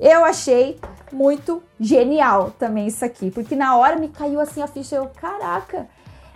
Eu 0.00 0.24
achei 0.24 0.76
muito 1.12 1.62
genial 1.78 2.50
também 2.58 2.88
isso 2.88 3.04
aqui, 3.04 3.30
porque 3.30 3.54
na 3.54 3.76
hora 3.76 3.94
me 3.94 4.08
caiu 4.08 4.40
assim 4.40 4.60
a 4.60 4.66
ficha, 4.66 4.96
eu, 4.96 5.06
caraca, 5.06 5.86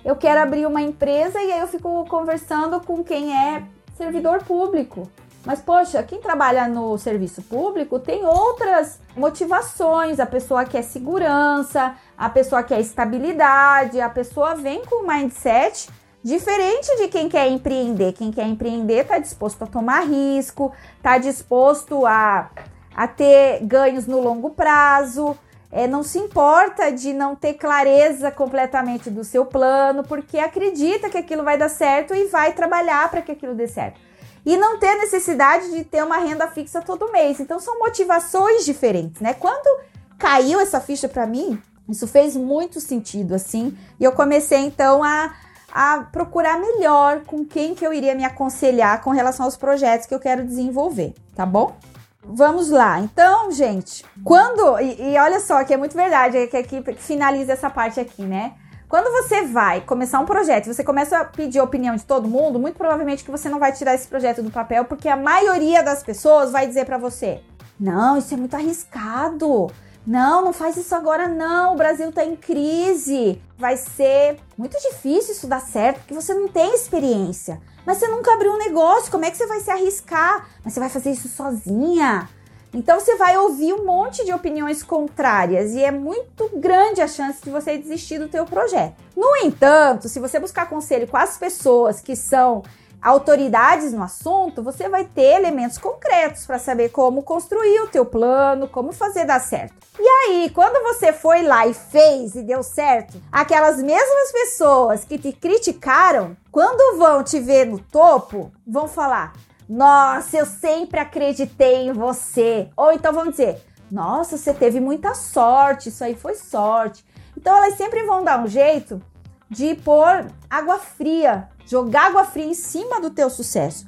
eu 0.04 0.14
quero 0.14 0.42
abrir 0.42 0.64
uma 0.64 0.80
empresa 0.80 1.42
e 1.42 1.50
aí 1.50 1.58
eu 1.58 1.66
fico 1.66 2.06
conversando 2.08 2.80
com 2.80 3.02
quem 3.02 3.36
é 3.36 3.64
servidor 3.96 4.44
público. 4.44 5.10
Mas, 5.44 5.60
poxa, 5.60 6.02
quem 6.04 6.20
trabalha 6.20 6.68
no 6.68 6.96
serviço 6.96 7.42
público 7.42 7.98
tem 7.98 8.24
outras 8.24 9.00
motivações. 9.16 10.20
A 10.20 10.26
pessoa 10.26 10.64
quer 10.64 10.82
segurança, 10.82 11.96
a 12.16 12.28
pessoa 12.28 12.62
quer 12.62 12.80
estabilidade, 12.80 14.00
a 14.00 14.08
pessoa 14.08 14.54
vem 14.54 14.84
com 14.84 15.02
um 15.02 15.06
mindset 15.06 15.88
diferente 16.22 16.96
de 16.96 17.08
quem 17.08 17.28
quer 17.28 17.48
empreender. 17.48 18.12
Quem 18.12 18.30
quer 18.30 18.46
empreender 18.46 19.00
está 19.00 19.18
disposto 19.18 19.64
a 19.64 19.66
tomar 19.66 20.06
risco, 20.06 20.72
está 20.96 21.18
disposto 21.18 22.06
a, 22.06 22.48
a 22.94 23.08
ter 23.08 23.64
ganhos 23.64 24.06
no 24.06 24.20
longo 24.20 24.50
prazo. 24.50 25.36
É, 25.72 25.88
não 25.88 26.04
se 26.04 26.18
importa 26.18 26.92
de 26.92 27.12
não 27.12 27.34
ter 27.34 27.54
clareza 27.54 28.30
completamente 28.30 29.10
do 29.10 29.24
seu 29.24 29.44
plano, 29.44 30.04
porque 30.04 30.38
acredita 30.38 31.10
que 31.10 31.18
aquilo 31.18 31.42
vai 31.42 31.58
dar 31.58 31.70
certo 31.70 32.14
e 32.14 32.26
vai 32.26 32.52
trabalhar 32.52 33.10
para 33.10 33.22
que 33.22 33.32
aquilo 33.32 33.54
dê 33.54 33.66
certo 33.66 33.98
e 34.44 34.56
não 34.56 34.78
ter 34.78 34.94
necessidade 34.96 35.70
de 35.70 35.84
ter 35.84 36.02
uma 36.02 36.18
renda 36.18 36.48
fixa 36.48 36.80
todo 36.80 37.12
mês. 37.12 37.40
Então 37.40 37.60
são 37.60 37.78
motivações 37.78 38.64
diferentes, 38.64 39.20
né? 39.20 39.34
Quando 39.34 39.82
caiu 40.18 40.60
essa 40.60 40.80
ficha 40.80 41.08
para 41.08 41.26
mim, 41.26 41.60
isso 41.88 42.06
fez 42.06 42.36
muito 42.36 42.80
sentido 42.80 43.34
assim, 43.34 43.76
e 43.98 44.04
eu 44.04 44.12
comecei 44.12 44.60
então 44.60 45.02
a 45.02 45.32
a 45.72 46.06
procurar 46.12 46.58
melhor 46.58 47.22
com 47.24 47.46
quem 47.46 47.74
que 47.74 47.84
eu 47.84 47.94
iria 47.94 48.14
me 48.14 48.24
aconselhar 48.24 49.00
com 49.00 49.10
relação 49.10 49.46
aos 49.46 49.56
projetos 49.56 50.06
que 50.06 50.14
eu 50.14 50.20
quero 50.20 50.44
desenvolver, 50.44 51.14
tá 51.34 51.46
bom? 51.46 51.74
Vamos 52.22 52.70
lá. 52.70 53.00
Então, 53.00 53.50
gente, 53.50 54.04
quando. 54.22 54.78
E, 54.80 55.12
e 55.12 55.18
olha 55.18 55.40
só, 55.40 55.64
que 55.64 55.74
é 55.74 55.76
muito 55.76 55.96
verdade, 55.96 56.36
é 56.36 56.46
que 56.46 56.56
aqui 56.56 56.82
finaliza 56.96 57.52
essa 57.54 57.68
parte 57.68 57.98
aqui, 57.98 58.22
né? 58.22 58.52
Quando 58.92 59.10
você 59.10 59.40
vai 59.40 59.80
começar 59.80 60.20
um 60.20 60.26
projeto, 60.26 60.66
você 60.66 60.84
começa 60.84 61.16
a 61.16 61.24
pedir 61.24 61.58
a 61.58 61.64
opinião 61.64 61.96
de 61.96 62.04
todo 62.04 62.28
mundo, 62.28 62.58
muito 62.58 62.76
provavelmente 62.76 63.24
que 63.24 63.30
você 63.30 63.48
não 63.48 63.58
vai 63.58 63.72
tirar 63.72 63.94
esse 63.94 64.06
projeto 64.06 64.42
do 64.42 64.50
papel, 64.50 64.84
porque 64.84 65.08
a 65.08 65.16
maioria 65.16 65.82
das 65.82 66.02
pessoas 66.02 66.52
vai 66.52 66.66
dizer 66.66 66.84
para 66.84 66.98
você: 66.98 67.40
"Não, 67.80 68.18
isso 68.18 68.34
é 68.34 68.36
muito 68.36 68.54
arriscado. 68.54 69.70
Não, 70.06 70.44
não 70.44 70.52
faz 70.52 70.76
isso 70.76 70.94
agora 70.94 71.26
não. 71.26 71.72
O 71.72 71.76
Brasil 71.78 72.12
tá 72.12 72.22
em 72.22 72.36
crise. 72.36 73.40
Vai 73.56 73.78
ser 73.78 74.38
muito 74.58 74.76
difícil 74.78 75.32
isso 75.32 75.46
dar 75.46 75.62
certo, 75.62 76.00
porque 76.00 76.12
você 76.12 76.34
não 76.34 76.48
tem 76.48 76.74
experiência. 76.74 77.62
Mas 77.86 77.96
você 77.96 78.08
nunca 78.08 78.34
abriu 78.34 78.52
um 78.52 78.58
negócio, 78.58 79.10
como 79.10 79.24
é 79.24 79.30
que 79.30 79.38
você 79.38 79.46
vai 79.46 79.60
se 79.60 79.70
arriscar? 79.70 80.46
Mas 80.62 80.74
você 80.74 80.80
vai 80.80 80.90
fazer 80.90 81.12
isso 81.12 81.28
sozinha?" 81.28 82.28
Então 82.74 82.98
você 82.98 83.16
vai 83.16 83.36
ouvir 83.36 83.74
um 83.74 83.84
monte 83.84 84.24
de 84.24 84.32
opiniões 84.32 84.82
contrárias 84.82 85.72
e 85.72 85.84
é 85.84 85.90
muito 85.90 86.48
grande 86.54 87.02
a 87.02 87.08
chance 87.08 87.42
de 87.42 87.50
você 87.50 87.76
desistir 87.76 88.18
do 88.18 88.28
teu 88.28 88.46
projeto. 88.46 88.94
No 89.14 89.36
entanto, 89.36 90.08
se 90.08 90.18
você 90.18 90.40
buscar 90.40 90.68
conselho 90.68 91.06
com 91.06 91.16
as 91.16 91.36
pessoas 91.36 92.00
que 92.00 92.16
são 92.16 92.62
autoridades 93.02 93.92
no 93.92 94.02
assunto, 94.02 94.62
você 94.62 94.88
vai 94.88 95.04
ter 95.04 95.34
elementos 95.36 95.76
concretos 95.76 96.46
para 96.46 96.58
saber 96.58 96.90
como 96.90 97.22
construir 97.22 97.80
o 97.80 97.88
teu 97.88 98.06
plano, 98.06 98.68
como 98.68 98.92
fazer 98.92 99.24
dar 99.24 99.40
certo. 99.40 99.74
E 99.98 100.08
aí, 100.08 100.50
quando 100.50 100.82
você 100.82 101.12
foi 101.12 101.42
lá 101.42 101.66
e 101.66 101.74
fez 101.74 102.36
e 102.36 102.42
deu 102.42 102.62
certo, 102.62 103.20
aquelas 103.30 103.82
mesmas 103.82 104.32
pessoas 104.32 105.04
que 105.04 105.18
te 105.18 105.32
criticaram, 105.32 106.36
quando 106.50 106.96
vão 106.96 107.22
te 107.24 107.40
ver 107.40 107.66
no 107.66 107.78
topo, 107.78 108.52
vão 108.66 108.86
falar: 108.86 109.32
nossa, 109.74 110.36
eu 110.36 110.44
sempre 110.44 111.00
acreditei 111.00 111.88
em 111.88 111.94
você. 111.94 112.68
Ou 112.76 112.92
então 112.92 113.10
vamos 113.10 113.30
dizer: 113.30 113.58
Nossa, 113.90 114.36
você 114.36 114.52
teve 114.52 114.78
muita 114.80 115.14
sorte, 115.14 115.88
isso 115.88 116.04
aí 116.04 116.14
foi 116.14 116.34
sorte. 116.34 117.02
Então 117.34 117.56
elas 117.56 117.78
sempre 117.78 118.04
vão 118.04 118.22
dar 118.22 118.38
um 118.44 118.46
jeito 118.46 119.00
de 119.48 119.74
pôr 119.76 120.26
água 120.50 120.78
fria, 120.78 121.48
jogar 121.64 122.08
água 122.08 122.24
fria 122.24 122.44
em 122.44 122.54
cima 122.54 123.00
do 123.00 123.08
teu 123.08 123.30
sucesso, 123.30 123.86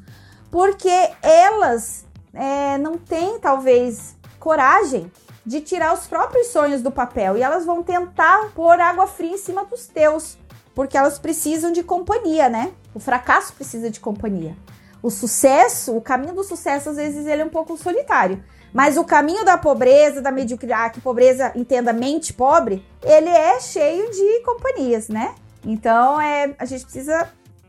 porque 0.51 1.11
elas 1.21 2.07
é, 2.33 2.79
não 2.79 2.97
têm 2.97 3.39
talvez 3.39 4.17
coragem 4.41 5.13
de 5.45 5.61
tirar 5.61 5.93
os 5.93 6.07
próprios 6.07 6.47
sonhos 6.47 6.81
do 6.81 6.91
papel 6.91 7.37
e 7.37 7.43
elas 7.43 7.67
vão 7.67 7.83
tentar 7.83 8.53
pôr 8.55 8.81
água 8.81 9.07
fria 9.07 9.35
em 9.35 9.39
cima 9.39 9.67
dos 9.67 9.87
teus, 9.87 10.39
porque 10.75 10.97
elas 10.97 11.19
precisam 11.19 11.73
de 11.73 11.83
companhia, 11.83 12.49
né? 12.49 12.73
O 12.95 12.99
fracasso 12.99 13.53
precisa 13.53 13.91
de 13.91 14.01
companhia. 14.01 14.57
O 15.05 15.11
sucesso, 15.11 15.95
o 15.95 16.01
caminho 16.01 16.33
do 16.33 16.43
sucesso, 16.43 16.89
às 16.89 16.97
vezes, 16.97 17.27
ele 17.27 17.43
é 17.43 17.45
um 17.45 17.51
pouco 17.51 17.77
solitário. 17.77 18.43
Mas 18.73 18.97
o 18.97 19.05
caminho 19.05 19.45
da 19.45 19.59
pobreza, 19.59 20.23
da 20.23 20.33
mediocridade, 20.33 20.95
que 20.95 21.01
pobreza 21.03 21.53
entenda 21.55 21.93
mente 21.93 22.33
pobre, 22.33 22.83
ele 23.03 23.29
é 23.29 23.61
cheio 23.61 24.11
de 24.11 24.41
companhias, 24.41 25.11
né? 25.11 25.35
Então, 25.63 26.19
é, 26.19 26.55
a 26.59 26.65
gente 26.65 26.85
precisa 26.85 27.29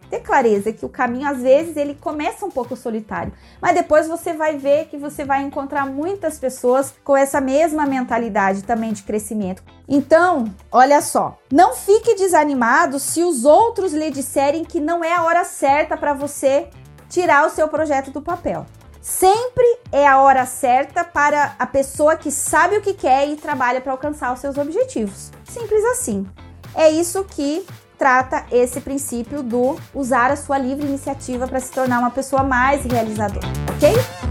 ter 0.10 0.22
clareza 0.22 0.72
que 0.72 0.86
o 0.86 0.90
caminho, 0.90 1.28
às 1.28 1.42
vezes, 1.42 1.76
ele 1.76 1.96
começa 1.96 2.46
um 2.46 2.50
pouco 2.50 2.74
solitário. 2.74 3.34
Mas 3.62 3.76
depois 3.76 4.08
você 4.08 4.32
vai 4.32 4.58
ver 4.58 4.86
que 4.86 4.96
você 4.96 5.26
vai 5.26 5.42
encontrar 5.44 5.86
muitas 5.86 6.40
pessoas 6.40 6.94
com 7.04 7.18
essa 7.18 7.42
mesma 7.42 7.86
mentalidade 7.86 8.64
também 8.64 8.94
de 8.94 9.04
crescimento. 9.04 9.62
Então, 9.90 10.46
olha 10.72 11.02
só, 11.02 11.38
não 11.52 11.74
fique 11.76 12.16
desanimado 12.16 12.98
se 12.98 13.22
os 13.24 13.44
outros 13.44 13.92
lhe 13.92 14.10
disserem 14.10 14.64
que 14.64 14.80
não 14.80 15.04
é 15.04 15.14
a 15.14 15.24
hora 15.24 15.44
certa 15.44 15.98
para 15.98 16.14
você 16.14 16.70
tirar 17.16 17.48
o 17.48 17.50
seu 17.50 17.70
projeto 17.70 18.12
do 18.12 18.22
papel. 18.22 18.66
Sempre 19.02 19.64
é 19.90 20.06
a 20.06 20.20
hora 20.20 20.46
certa 20.46 21.06
para 21.06 21.56
a 21.58 21.66
pessoa 21.66 22.18
que 22.18 22.30
sabe 22.30 22.76
o 22.76 22.82
que 22.82 22.94
quer 22.94 23.30
e 23.30 23.38
trabalha 23.38 23.80
para 23.80 23.94
alcançar 23.94 24.34
os 24.34 24.40
seus 24.40 24.58
objetivos. 24.58 25.32
Simples 25.46 25.86
assim. 25.86 26.28
É 26.76 26.90
isso 26.90 27.24
que 27.24 27.66
trata 27.98 28.46
esse 28.52 28.82
princípio 28.82 29.42
do 29.42 29.80
usar 29.94 30.30
a 30.30 30.36
sua 30.36 30.58
livre 30.58 30.86
iniciativa 30.86 31.48
para 31.48 31.62
se 31.62 31.72
tornar 31.72 32.00
uma 32.00 32.12
pessoa 32.12 32.44
mais 32.44 32.84
realizadora, 32.84 33.48
ok? 33.74 34.25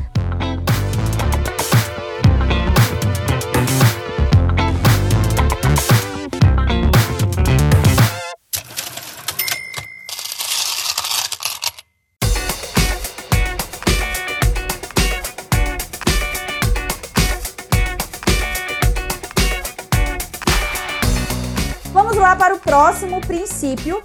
Princípio. 23.54 24.02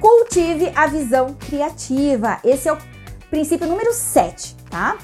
Cultive 0.00 0.72
a 0.74 0.86
visão 0.86 1.34
criativa. 1.34 2.38
Esse 2.44 2.68
é 2.68 2.72
o 2.72 2.78
princípio 3.30 3.66
número 3.66 3.92
7, 3.92 4.56
tá? 4.68 4.96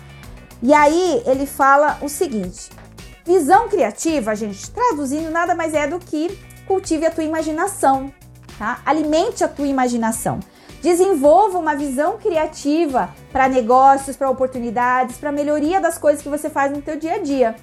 E 0.60 0.74
aí 0.74 1.22
ele 1.26 1.46
fala 1.46 1.98
o 2.02 2.08
seguinte: 2.08 2.70
visão 3.24 3.68
criativa, 3.68 4.34
gente, 4.34 4.70
traduzindo 4.70 5.30
nada 5.30 5.54
mais 5.54 5.74
é 5.74 5.86
do 5.86 5.98
que 5.98 6.36
cultive 6.66 7.06
a 7.06 7.10
tua 7.10 7.24
imaginação, 7.24 8.12
tá? 8.58 8.80
Alimente 8.84 9.44
a 9.44 9.48
tua 9.48 9.66
imaginação. 9.66 10.40
Desenvolva 10.82 11.58
uma 11.58 11.74
visão 11.74 12.18
criativa 12.18 13.14
para 13.32 13.48
negócios, 13.48 14.16
para 14.16 14.28
oportunidades, 14.28 15.16
para 15.16 15.32
melhoria 15.32 15.80
das 15.80 15.96
coisas 15.98 16.22
que 16.22 16.28
você 16.28 16.50
faz 16.50 16.72
no 16.72 16.82
teu 16.82 16.98
dia 16.98 17.14
a 17.14 17.18
dia. 17.18 17.54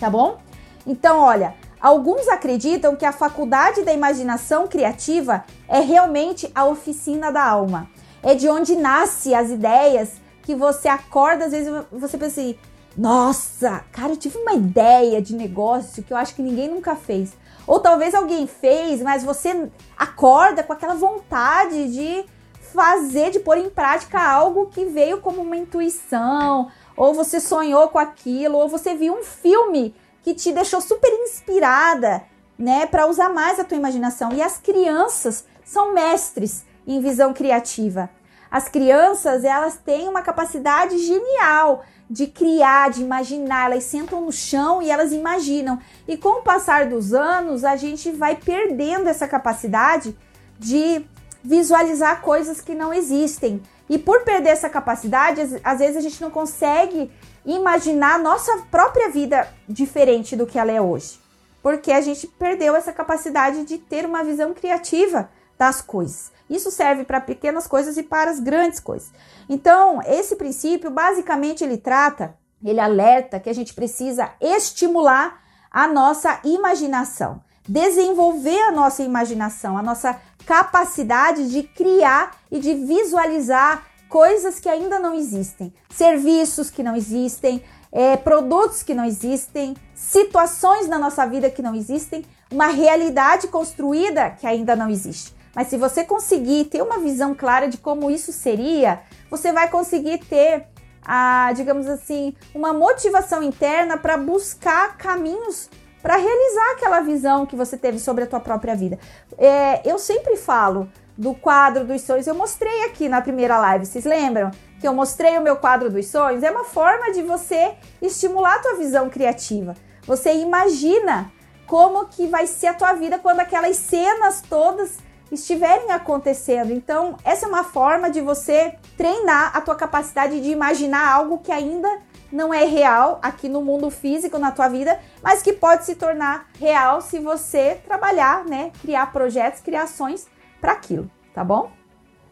Tá 0.00 0.10
bom? 0.10 0.38
Então, 0.86 1.20
olha, 1.20 1.54
Alguns 1.82 2.28
acreditam 2.28 2.94
que 2.94 3.04
a 3.04 3.10
faculdade 3.10 3.82
da 3.82 3.92
imaginação 3.92 4.68
criativa 4.68 5.42
é 5.66 5.80
realmente 5.80 6.48
a 6.54 6.64
oficina 6.64 7.32
da 7.32 7.44
alma. 7.44 7.90
É 8.22 8.36
de 8.36 8.48
onde 8.48 8.76
nasce 8.76 9.34
as 9.34 9.50
ideias 9.50 10.12
que 10.44 10.54
você 10.54 10.86
acorda, 10.86 11.46
às 11.46 11.50
vezes 11.50 11.72
você 11.90 12.16
pensa 12.16 12.40
assim: 12.40 12.56
nossa, 12.96 13.84
cara, 13.90 14.12
eu 14.12 14.16
tive 14.16 14.38
uma 14.38 14.52
ideia 14.52 15.20
de 15.20 15.34
negócio 15.34 16.04
que 16.04 16.12
eu 16.12 16.16
acho 16.16 16.36
que 16.36 16.42
ninguém 16.42 16.68
nunca 16.68 16.94
fez. 16.94 17.32
Ou 17.66 17.80
talvez 17.80 18.14
alguém 18.14 18.46
fez, 18.46 19.02
mas 19.02 19.24
você 19.24 19.68
acorda 19.98 20.62
com 20.62 20.72
aquela 20.72 20.94
vontade 20.94 21.92
de 21.92 22.24
fazer, 22.72 23.30
de 23.30 23.40
pôr 23.40 23.58
em 23.58 23.68
prática 23.68 24.22
algo 24.22 24.66
que 24.66 24.84
veio 24.84 25.20
como 25.20 25.42
uma 25.42 25.56
intuição, 25.56 26.70
ou 26.96 27.12
você 27.12 27.40
sonhou 27.40 27.88
com 27.88 27.98
aquilo, 27.98 28.56
ou 28.56 28.68
você 28.68 28.94
viu 28.94 29.14
um 29.14 29.24
filme 29.24 29.94
que 30.22 30.34
te 30.34 30.52
deixou 30.52 30.80
super 30.80 31.10
inspirada 31.24 32.22
né, 32.58 32.86
para 32.86 33.06
usar 33.06 33.28
mais 33.28 33.58
a 33.58 33.64
tua 33.64 33.76
imaginação. 33.76 34.32
E 34.32 34.42
as 34.42 34.56
crianças 34.56 35.44
são 35.64 35.92
mestres 35.92 36.64
em 36.86 37.00
visão 37.00 37.32
criativa. 37.32 38.08
As 38.50 38.68
crianças, 38.68 39.44
elas 39.44 39.78
têm 39.78 40.08
uma 40.08 40.20
capacidade 40.20 40.98
genial 40.98 41.84
de 42.08 42.26
criar, 42.26 42.90
de 42.90 43.02
imaginar. 43.02 43.70
Elas 43.72 43.84
sentam 43.84 44.20
no 44.20 44.30
chão 44.30 44.82
e 44.82 44.90
elas 44.90 45.10
imaginam. 45.12 45.78
E 46.06 46.18
com 46.18 46.40
o 46.40 46.42
passar 46.42 46.86
dos 46.86 47.14
anos, 47.14 47.64
a 47.64 47.76
gente 47.76 48.12
vai 48.12 48.36
perdendo 48.36 49.08
essa 49.08 49.26
capacidade 49.26 50.16
de 50.58 51.04
visualizar 51.42 52.20
coisas 52.20 52.60
que 52.60 52.74
não 52.74 52.92
existem. 52.92 53.62
E 53.92 53.98
por 53.98 54.22
perder 54.24 54.48
essa 54.48 54.70
capacidade, 54.70 55.42
às 55.62 55.78
vezes 55.78 55.98
a 55.98 56.00
gente 56.00 56.18
não 56.22 56.30
consegue 56.30 57.12
imaginar 57.44 58.18
nossa 58.18 58.62
própria 58.70 59.10
vida 59.10 59.46
diferente 59.68 60.34
do 60.34 60.46
que 60.46 60.58
ela 60.58 60.72
é 60.72 60.80
hoje. 60.80 61.20
Porque 61.62 61.92
a 61.92 62.00
gente 62.00 62.26
perdeu 62.26 62.74
essa 62.74 62.90
capacidade 62.90 63.66
de 63.66 63.76
ter 63.76 64.06
uma 64.06 64.24
visão 64.24 64.54
criativa 64.54 65.28
das 65.58 65.82
coisas. 65.82 66.32
Isso 66.48 66.70
serve 66.70 67.04
para 67.04 67.20
pequenas 67.20 67.66
coisas 67.66 67.98
e 67.98 68.02
para 68.02 68.30
as 68.30 68.40
grandes 68.40 68.80
coisas. 68.80 69.12
Então, 69.46 70.00
esse 70.06 70.36
princípio, 70.36 70.90
basicamente, 70.90 71.62
ele 71.62 71.76
trata, 71.76 72.34
ele 72.64 72.80
alerta 72.80 73.38
que 73.38 73.50
a 73.50 73.54
gente 73.54 73.74
precisa 73.74 74.30
estimular 74.40 75.42
a 75.70 75.86
nossa 75.86 76.40
imaginação, 76.44 77.42
desenvolver 77.68 78.58
a 78.58 78.72
nossa 78.72 79.02
imaginação, 79.02 79.76
a 79.76 79.82
nossa 79.82 80.18
capacidade 80.46 81.50
de 81.50 81.62
criar 81.62 82.36
e 82.50 82.58
de 82.58 82.74
visualizar 82.74 83.86
coisas 84.08 84.60
que 84.60 84.68
ainda 84.68 84.98
não 84.98 85.14
existem, 85.14 85.72
serviços 85.88 86.70
que 86.70 86.82
não 86.82 86.94
existem, 86.94 87.62
é, 87.90 88.16
produtos 88.16 88.82
que 88.82 88.94
não 88.94 89.04
existem, 89.04 89.74
situações 89.94 90.88
na 90.88 90.98
nossa 90.98 91.26
vida 91.26 91.50
que 91.50 91.62
não 91.62 91.74
existem, 91.74 92.24
uma 92.50 92.66
realidade 92.66 93.48
construída 93.48 94.30
que 94.30 94.46
ainda 94.46 94.76
não 94.76 94.90
existe. 94.90 95.34
Mas 95.54 95.68
se 95.68 95.76
você 95.76 96.04
conseguir 96.04 96.66
ter 96.66 96.82
uma 96.82 96.98
visão 96.98 97.34
clara 97.34 97.68
de 97.68 97.78
como 97.78 98.10
isso 98.10 98.32
seria, 98.32 99.00
você 99.30 99.52
vai 99.52 99.68
conseguir 99.68 100.18
ter 100.18 100.66
a, 101.04 101.52
digamos 101.54 101.86
assim, 101.86 102.34
uma 102.54 102.72
motivação 102.72 103.42
interna 103.42 103.96
para 103.96 104.16
buscar 104.16 104.96
caminhos 104.96 105.68
para 106.02 106.16
realizar 106.16 106.72
aquela 106.72 107.00
visão 107.00 107.46
que 107.46 107.54
você 107.54 107.76
teve 107.76 107.98
sobre 107.98 108.24
a 108.24 108.26
tua 108.26 108.40
própria 108.40 108.74
vida. 108.74 108.98
É, 109.38 109.88
eu 109.88 109.98
sempre 109.98 110.36
falo 110.36 110.90
do 111.16 111.34
quadro 111.34 111.84
dos 111.84 112.02
sonhos. 112.02 112.26
Eu 112.26 112.34
mostrei 112.34 112.84
aqui 112.84 113.08
na 113.08 113.20
primeira 113.20 113.58
live, 113.58 113.86
vocês 113.86 114.04
lembram? 114.04 114.50
Que 114.80 114.88
eu 114.88 114.92
mostrei 114.92 115.38
o 115.38 115.42
meu 115.42 115.56
quadro 115.56 115.90
dos 115.90 116.06
sonhos. 116.08 116.42
É 116.42 116.50
uma 116.50 116.64
forma 116.64 117.12
de 117.12 117.22
você 117.22 117.74
estimular 118.00 118.56
a 118.56 118.58
tua 118.58 118.74
visão 118.74 119.08
criativa. 119.08 119.74
Você 120.04 120.34
imagina 120.34 121.30
como 121.66 122.06
que 122.06 122.26
vai 122.26 122.46
ser 122.46 122.68
a 122.68 122.74
tua 122.74 122.92
vida 122.94 123.18
quando 123.18 123.40
aquelas 123.40 123.76
cenas 123.76 124.42
todas 124.42 124.98
estiverem 125.30 125.90
acontecendo. 125.92 126.72
Então, 126.72 127.16
essa 127.24 127.46
é 127.46 127.48
uma 127.48 127.64
forma 127.64 128.10
de 128.10 128.20
você 128.20 128.74
treinar 128.96 129.56
a 129.56 129.60
tua 129.60 129.74
capacidade 129.74 130.40
de 130.40 130.50
imaginar 130.50 131.10
algo 131.10 131.38
que 131.38 131.50
ainda 131.50 131.88
não 132.32 132.52
é 132.52 132.64
real 132.64 133.18
aqui 133.22 133.48
no 133.48 133.62
mundo 133.62 133.90
físico 133.90 134.38
na 134.38 134.50
tua 134.50 134.68
vida, 134.68 134.98
mas 135.22 135.42
que 135.42 135.52
pode 135.52 135.84
se 135.84 135.94
tornar 135.94 136.48
real 136.58 137.00
se 137.00 137.18
você 137.18 137.80
trabalhar, 137.86 138.44
né, 138.44 138.72
criar 138.80 139.12
projetos, 139.12 139.60
criações 139.60 140.26
para 140.60 140.72
aquilo, 140.72 141.10
tá 141.34 141.44
bom? 141.44 141.70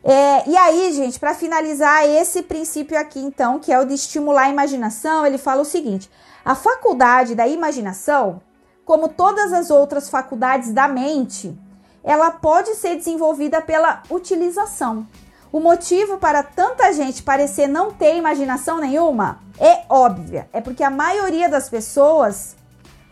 É, 0.03 0.49
e 0.49 0.57
aí, 0.57 0.93
gente, 0.93 1.21
para 1.21 1.35
finalizar 1.35 2.09
esse 2.09 2.43
princípio 2.43 2.99
aqui, 2.99 3.21
então, 3.21 3.59
que 3.59 3.71
é 3.71 3.79
o 3.79 3.85
de 3.85 3.95
estimular 3.95 4.45
a 4.45 4.49
imaginação, 4.49 5.27
ele 5.27 5.37
fala 5.37 5.61
o 5.61 5.65
seguinte: 5.65 6.11
a 6.43 6.55
faculdade 6.55 7.35
da 7.35 7.47
imaginação, 7.47 8.41
como 8.85 9.09
todas 9.09 9.53
as 9.53 9.71
outras 9.71 10.09
faculdades 10.09 10.73
da 10.73 10.89
mente, 10.89 11.55
ela 12.03 12.31
pode 12.31 12.75
ser 12.77 12.97
desenvolvida 12.97 13.61
pela 13.61 14.03
utilização. 14.11 15.07
O 15.53 15.59
motivo 15.59 16.17
para 16.19 16.45
tanta 16.45 16.93
gente 16.93 17.25
parecer 17.25 17.67
não 17.67 17.91
ter 17.93 18.17
imaginação 18.17 18.79
nenhuma 18.79 19.41
é 19.59 19.83
óbvia, 19.89 20.49
é 20.53 20.61
porque 20.61 20.85
a 20.85 20.91
maioria 20.91 21.49
das 21.49 21.69
pessoas 21.69 22.57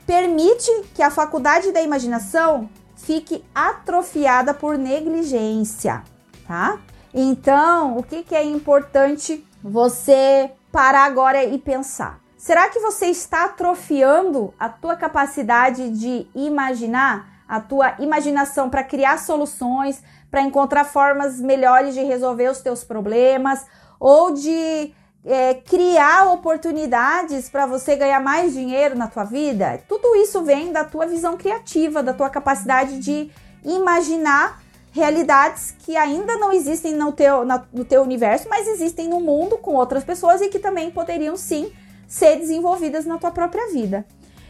permite 0.06 0.70
que 0.94 1.02
a 1.02 1.10
faculdade 1.10 1.72
da 1.72 1.82
imaginação 1.82 2.70
fique 2.96 3.44
atrofiada 3.52 4.54
por 4.54 4.78
negligência, 4.78 6.04
tá? 6.46 6.78
Então, 7.12 7.98
o 7.98 8.04
que, 8.04 8.22
que 8.22 8.36
é 8.36 8.44
importante 8.44 9.44
você 9.62 10.50
parar 10.70 11.06
agora 11.06 11.42
e 11.42 11.58
pensar? 11.58 12.20
Será 12.36 12.68
que 12.68 12.78
você 12.78 13.06
está 13.06 13.46
atrofiando 13.46 14.54
a 14.60 14.68
tua 14.68 14.94
capacidade 14.94 15.90
de 15.90 16.26
imaginar? 16.36 17.38
a 17.48 17.60
tua 17.60 17.94
imaginação 17.98 18.68
para 18.68 18.84
criar 18.84 19.18
soluções, 19.18 20.02
para 20.30 20.42
encontrar 20.42 20.84
formas 20.84 21.40
melhores 21.40 21.94
de 21.94 22.02
resolver 22.02 22.50
os 22.50 22.60
teus 22.60 22.84
problemas 22.84 23.64
ou 23.98 24.32
de 24.32 24.92
é, 25.24 25.54
criar 25.54 26.32
oportunidades 26.32 27.48
para 27.48 27.66
você 27.66 27.96
ganhar 27.96 28.20
mais 28.20 28.52
dinheiro 28.52 28.96
na 28.96 29.08
tua 29.08 29.24
vida. 29.24 29.82
Tudo 29.88 30.16
isso 30.16 30.42
vem 30.42 30.72
da 30.72 30.84
tua 30.84 31.06
visão 31.06 31.36
criativa, 31.36 32.02
da 32.02 32.14
tua 32.14 32.30
capacidade 32.30 32.98
de 32.98 33.30
imaginar 33.64 34.62
realidades 34.90 35.74
que 35.80 35.96
ainda 35.96 36.36
não 36.36 36.52
existem 36.52 36.94
no 36.94 37.12
teu, 37.12 37.44
no 37.44 37.84
teu 37.84 38.02
universo, 38.02 38.48
mas 38.48 38.66
existem 38.66 39.08
no 39.08 39.20
mundo 39.20 39.58
com 39.58 39.74
outras 39.74 40.04
pessoas 40.04 40.40
e 40.40 40.48
que 40.48 40.58
também 40.58 40.90
poderiam 40.90 41.36
sim 41.36 41.70
ser 42.06 42.36
desenvolvidas 42.36 43.04
na 43.04 43.18
tua 43.18 43.30
própria 43.30 43.70
vida. 43.70 44.06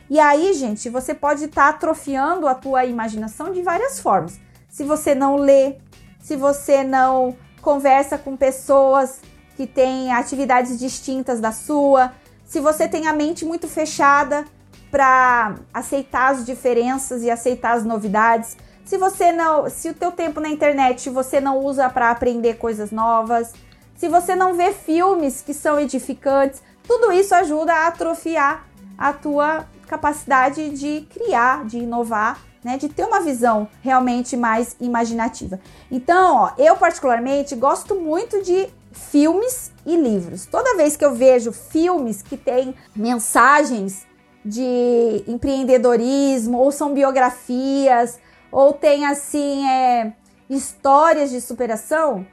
E 0.09 0.19
aí, 0.19 0.55
gente, 0.55 0.89
você 0.89 1.13
pode 1.13 1.45
estar 1.45 1.65
tá 1.65 1.69
atrofiando 1.69 2.47
a 2.47 2.55
tua 2.55 2.87
imaginação 2.87 3.53
de 3.53 3.63
várias 3.63 4.01
formas. 4.01 4.39
Se 4.69 4.85
você 4.85 5.15
não 5.15 5.37
lê, 5.37 5.77
se 6.21 6.37
você 6.37 6.85
não 6.85 7.37
conversa 7.61 8.17
com 8.19 8.37
pessoas 8.37 9.21
que 9.57 9.67
têm 9.67 10.13
atividades 10.13 10.79
distintas 10.79 11.41
da 11.41 11.53
sua, 11.53 12.13
se 12.45 12.61
você 12.61 12.87
tem 12.87 13.07
a 13.07 13.13
mente 13.13 13.45
muito 13.45 13.67
fechada 13.67 14.45
para 14.91 15.57
aceitar 15.73 16.33
as 16.33 16.47
diferenças 16.47 17.23
e 17.23 17.31
aceitar 17.31 17.73
as 17.73 17.85
novidades, 17.85 18.57
se 18.85 18.97
você 18.97 19.33
não, 19.33 19.69
se 19.69 19.91
o 19.91 19.95
teu 19.95 20.11
tempo 20.11 20.41
na 20.41 20.49
internet 20.49 21.11
você 21.11 21.41
não 21.41 21.59
usa 21.59 21.91
para 21.91 22.11
aprender 22.11 22.55
coisas 22.55 22.91
novas, 22.91 23.53
se 23.95 24.09
você 24.09 24.35
não 24.35 24.55
vê 24.55 24.73
filmes 24.73 25.43
que 25.43 25.53
são 25.53 25.79
edificantes, 25.79 26.63
tudo 26.87 27.13
isso 27.13 27.35
ajuda 27.35 27.73
a 27.75 27.89
atrofiar 27.89 28.67
a 28.97 29.13
tua 29.13 29.67
capacidade 29.87 30.71
de 30.71 31.07
criar, 31.13 31.67
de 31.67 31.79
inovar, 31.79 32.41
né, 32.69 32.77
de 32.77 32.87
ter 32.87 33.05
uma 33.05 33.21
visão 33.21 33.67
realmente 33.81 34.37
mais 34.37 34.77
imaginativa. 34.79 35.59
Então, 35.91 36.37
ó, 36.37 36.53
eu 36.59 36.77
particularmente 36.77 37.57
gosto 37.57 37.95
muito 37.95 38.43
de 38.43 38.69
filmes 38.93 39.73
e 39.87 39.97
livros. 39.97 40.45
Toda 40.45 40.77
vez 40.77 40.95
que 40.95 41.03
eu 41.03 41.15
vejo 41.15 41.51
filmes 41.51 42.21
que 42.21 42.37
têm 42.37 42.75
mensagens 42.95 44.07
de 44.45 45.25
empreendedorismo, 45.27 46.59
ou 46.59 46.71
são 46.71 46.93
biografias, 46.93 48.19
ou 48.53 48.75
tem 48.75 49.07
assim 49.07 49.67
é, 49.67 50.13
histórias 50.51 51.31
de 51.31 51.41
superação, 51.41 52.27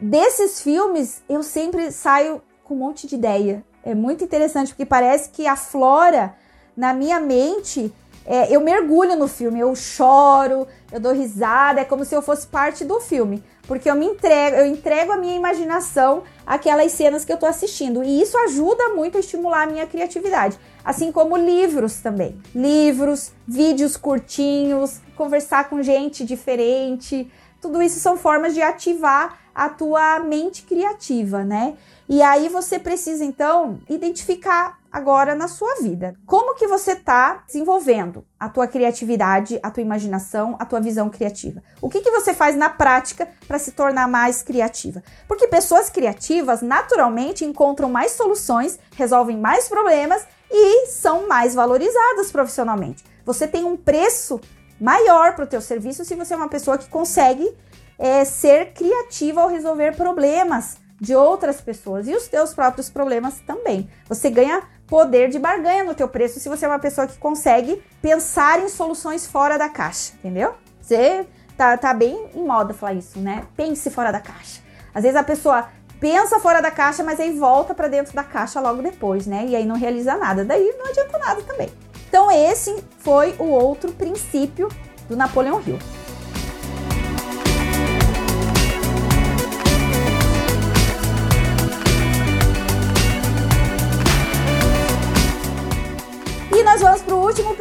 desses 0.00 0.62
filmes 0.62 1.22
eu 1.28 1.42
sempre 1.42 1.92
saio 1.92 2.40
com 2.64 2.72
um 2.74 2.78
monte 2.78 3.06
de 3.06 3.16
ideia. 3.16 3.62
É 3.82 3.94
muito 3.94 4.24
interessante 4.24 4.68
porque 4.68 4.86
parece 4.86 5.28
que 5.28 5.46
aflora 5.46 6.34
na 6.74 6.94
minha 6.94 7.20
mente, 7.20 7.92
é, 8.26 8.54
eu 8.54 8.60
mergulho 8.60 9.16
no 9.16 9.28
filme, 9.28 9.60
eu 9.60 9.74
choro, 9.74 10.66
eu 10.90 10.98
dou 10.98 11.12
risada, 11.12 11.80
é 11.80 11.84
como 11.84 12.04
se 12.04 12.14
eu 12.14 12.22
fosse 12.22 12.46
parte 12.46 12.84
do 12.84 13.00
filme, 13.00 13.42
porque 13.66 13.90
eu 13.90 13.94
me 13.94 14.06
entrego, 14.06 14.56
eu 14.56 14.66
entrego 14.66 15.12
a 15.12 15.16
minha 15.16 15.36
imaginação 15.36 16.22
àquelas 16.46 16.92
cenas 16.92 17.24
que 17.24 17.32
eu 17.32 17.36
tô 17.36 17.46
assistindo, 17.46 18.02
e 18.02 18.22
isso 18.22 18.38
ajuda 18.38 18.90
muito 18.90 19.16
a 19.16 19.20
estimular 19.20 19.64
a 19.64 19.70
minha 19.70 19.86
criatividade, 19.86 20.58
assim 20.84 21.12
como 21.12 21.36
livros 21.36 22.00
também. 22.00 22.40
Livros, 22.54 23.32
vídeos 23.46 23.96
curtinhos, 23.96 25.00
conversar 25.16 25.68
com 25.68 25.82
gente 25.82 26.24
diferente, 26.24 27.30
tudo 27.60 27.82
isso 27.82 27.98
são 28.00 28.16
formas 28.16 28.54
de 28.54 28.62
ativar 28.62 29.38
a 29.54 29.68
tua 29.68 30.18
mente 30.20 30.62
criativa, 30.62 31.44
né? 31.44 31.74
E 32.08 32.20
aí 32.20 32.48
você 32.48 32.78
precisa 32.78 33.24
então 33.24 33.78
identificar 33.88 34.78
agora 34.94 35.34
na 35.34 35.48
sua 35.48 35.74
vida. 35.82 36.14
Como 36.24 36.54
que 36.54 36.68
você 36.68 36.92
está 36.92 37.42
desenvolvendo 37.48 38.24
a 38.38 38.48
tua 38.48 38.68
criatividade, 38.68 39.58
a 39.60 39.68
tua 39.68 39.82
imaginação, 39.82 40.54
a 40.56 40.64
tua 40.64 40.80
visão 40.80 41.10
criativa? 41.10 41.60
O 41.82 41.90
que 41.90 42.00
que 42.00 42.12
você 42.12 42.32
faz 42.32 42.54
na 42.54 42.70
prática 42.70 43.28
para 43.48 43.58
se 43.58 43.72
tornar 43.72 44.06
mais 44.06 44.40
criativa? 44.40 45.02
Porque 45.26 45.48
pessoas 45.48 45.90
criativas 45.90 46.62
naturalmente 46.62 47.44
encontram 47.44 47.90
mais 47.90 48.12
soluções, 48.12 48.78
resolvem 48.94 49.36
mais 49.36 49.68
problemas 49.68 50.24
e 50.48 50.86
são 50.86 51.26
mais 51.26 51.56
valorizadas 51.56 52.30
profissionalmente. 52.30 53.02
Você 53.26 53.48
tem 53.48 53.64
um 53.64 53.76
preço 53.76 54.40
maior 54.80 55.34
para 55.34 55.44
o 55.44 55.48
teu 55.48 55.60
serviço 55.60 56.04
se 56.04 56.14
você 56.14 56.34
é 56.34 56.36
uma 56.36 56.48
pessoa 56.48 56.78
que 56.78 56.88
consegue 56.88 57.52
é, 57.98 58.24
ser 58.24 58.72
criativa 58.72 59.42
ao 59.42 59.48
resolver 59.48 59.96
problemas 59.96 60.76
de 61.00 61.14
outras 61.14 61.60
pessoas 61.60 62.06
e 62.06 62.14
os 62.14 62.28
teus 62.28 62.54
próprios 62.54 62.88
problemas 62.88 63.40
também. 63.40 63.90
Você 64.08 64.30
ganha 64.30 64.62
poder 64.86 65.28
de 65.28 65.38
barganha 65.38 65.84
no 65.84 65.94
teu 65.94 66.08
preço 66.08 66.38
se 66.38 66.48
você 66.48 66.64
é 66.64 66.68
uma 66.68 66.78
pessoa 66.78 67.06
que 67.06 67.16
consegue 67.18 67.82
pensar 68.02 68.60
em 68.60 68.68
soluções 68.68 69.26
fora 69.26 69.58
da 69.58 69.68
caixa, 69.68 70.12
entendeu? 70.14 70.54
Você 70.80 71.26
tá, 71.56 71.76
tá 71.76 71.94
bem 71.94 72.28
em 72.34 72.46
moda 72.46 72.74
falar 72.74 72.94
isso, 72.94 73.18
né? 73.18 73.44
Pense 73.56 73.90
fora 73.90 74.12
da 74.12 74.20
caixa. 74.20 74.60
Às 74.94 75.02
vezes 75.02 75.16
a 75.16 75.22
pessoa 75.22 75.68
pensa 75.98 76.38
fora 76.38 76.60
da 76.60 76.70
caixa, 76.70 77.02
mas 77.02 77.18
aí 77.18 77.36
volta 77.38 77.74
para 77.74 77.88
dentro 77.88 78.14
da 78.14 78.22
caixa 78.22 78.60
logo 78.60 78.82
depois, 78.82 79.26
né? 79.26 79.46
E 79.46 79.56
aí 79.56 79.64
não 79.64 79.76
realiza 79.76 80.16
nada. 80.16 80.44
Daí 80.44 80.74
não 80.78 80.86
adianta 80.86 81.18
nada 81.18 81.42
também. 81.42 81.70
Então 82.08 82.30
esse 82.30 82.84
foi 82.98 83.34
o 83.38 83.44
outro 83.44 83.92
princípio 83.92 84.68
do 85.08 85.16
Napoleão 85.16 85.60
Hill. 85.66 85.78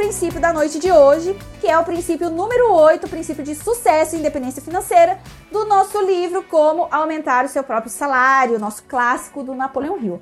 Princípio 0.03 0.41
da 0.41 0.51
noite 0.51 0.79
de 0.79 0.91
hoje, 0.91 1.33
que 1.61 1.67
é 1.67 1.79
o 1.79 1.85
princípio 1.85 2.29
número 2.29 2.73
8, 2.73 3.05
o 3.05 3.09
princípio 3.09 3.41
de 3.41 3.55
sucesso 3.55 4.13
e 4.15 4.19
independência 4.19 4.61
financeira 4.61 5.17
do 5.49 5.63
nosso 5.63 6.01
livro 6.01 6.43
Como 6.43 6.89
Aumentar 6.91 7.45
o 7.45 7.47
Seu 7.47 7.63
Próprio 7.63 7.89
Salário, 7.89 8.59
nosso 8.59 8.83
clássico 8.83 9.41
do 9.41 9.55
Napoleão 9.55 9.97
Hill. 9.97 10.21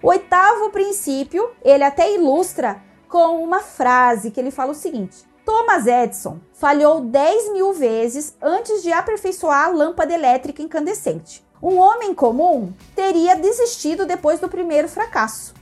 O 0.00 0.08
oitavo 0.08 0.70
princípio, 0.70 1.50
ele 1.64 1.82
até 1.82 2.14
ilustra 2.14 2.80
com 3.08 3.42
uma 3.42 3.58
frase 3.58 4.30
que 4.30 4.38
ele 4.38 4.52
fala 4.52 4.70
o 4.70 4.74
seguinte: 4.74 5.24
Thomas 5.44 5.88
Edison 5.88 6.38
falhou 6.54 7.00
10 7.00 7.54
mil 7.54 7.72
vezes 7.72 8.36
antes 8.40 8.84
de 8.84 8.92
aperfeiçoar 8.92 9.64
a 9.64 9.72
lâmpada 9.72 10.14
elétrica 10.14 10.62
incandescente. 10.62 11.44
Um 11.60 11.76
homem 11.76 12.14
comum 12.14 12.72
teria 12.94 13.34
desistido 13.34 14.06
depois 14.06 14.38
do 14.38 14.48
primeiro 14.48 14.88
fracasso 14.88 15.55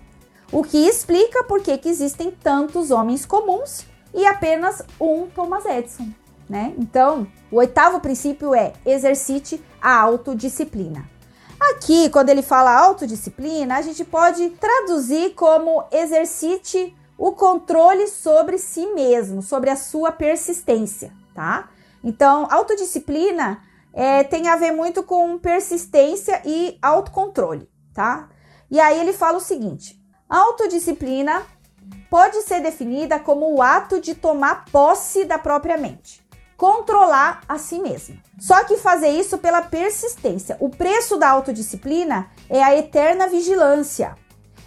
o 0.52 0.62
que 0.62 0.86
explica 0.86 1.44
por 1.44 1.62
que 1.62 1.80
existem 1.84 2.30
tantos 2.30 2.90
homens 2.90 3.26
comuns 3.26 3.84
e 4.12 4.24
apenas 4.26 4.82
um 5.00 5.26
Thomas 5.26 5.64
Edison. 5.66 6.08
Né? 6.48 6.74
Então, 6.78 7.26
o 7.50 7.56
oitavo 7.56 8.00
princípio 8.00 8.54
é 8.54 8.74
exercite 8.84 9.62
a 9.80 9.98
autodisciplina. 9.98 11.08
Aqui, 11.72 12.10
quando 12.10 12.28
ele 12.28 12.42
fala 12.42 12.76
autodisciplina, 12.78 13.76
a 13.76 13.82
gente 13.82 14.04
pode 14.04 14.50
traduzir 14.50 15.34
como 15.34 15.84
exercite 15.90 16.94
o 17.16 17.32
controle 17.32 18.06
sobre 18.08 18.58
si 18.58 18.86
mesmo, 18.88 19.40
sobre 19.40 19.70
a 19.70 19.76
sua 19.76 20.12
persistência, 20.12 21.12
tá? 21.34 21.70
Então, 22.02 22.46
autodisciplina 22.50 23.62
é, 23.92 24.24
tem 24.24 24.48
a 24.48 24.56
ver 24.56 24.72
muito 24.72 25.02
com 25.02 25.38
persistência 25.38 26.42
e 26.44 26.76
autocontrole, 26.82 27.70
tá? 27.94 28.28
E 28.70 28.80
aí 28.80 29.00
ele 29.00 29.12
fala 29.12 29.38
o 29.38 29.40
seguinte: 29.40 30.03
Autodisciplina 30.28 31.42
pode 32.08 32.42
ser 32.42 32.60
definida 32.60 33.18
como 33.18 33.54
o 33.54 33.60
ato 33.60 34.00
de 34.00 34.14
tomar 34.14 34.64
posse 34.66 35.24
da 35.24 35.38
própria 35.38 35.76
mente, 35.76 36.24
controlar 36.56 37.42
a 37.46 37.58
si 37.58 37.78
mesmo. 37.78 38.18
Só 38.38 38.64
que 38.64 38.78
fazer 38.78 39.10
isso 39.10 39.36
pela 39.38 39.62
persistência. 39.62 40.56
O 40.60 40.70
preço 40.70 41.16
da 41.18 41.28
autodisciplina 41.28 42.30
é 42.48 42.62
a 42.62 42.76
eterna 42.76 43.28
vigilância. 43.28 44.16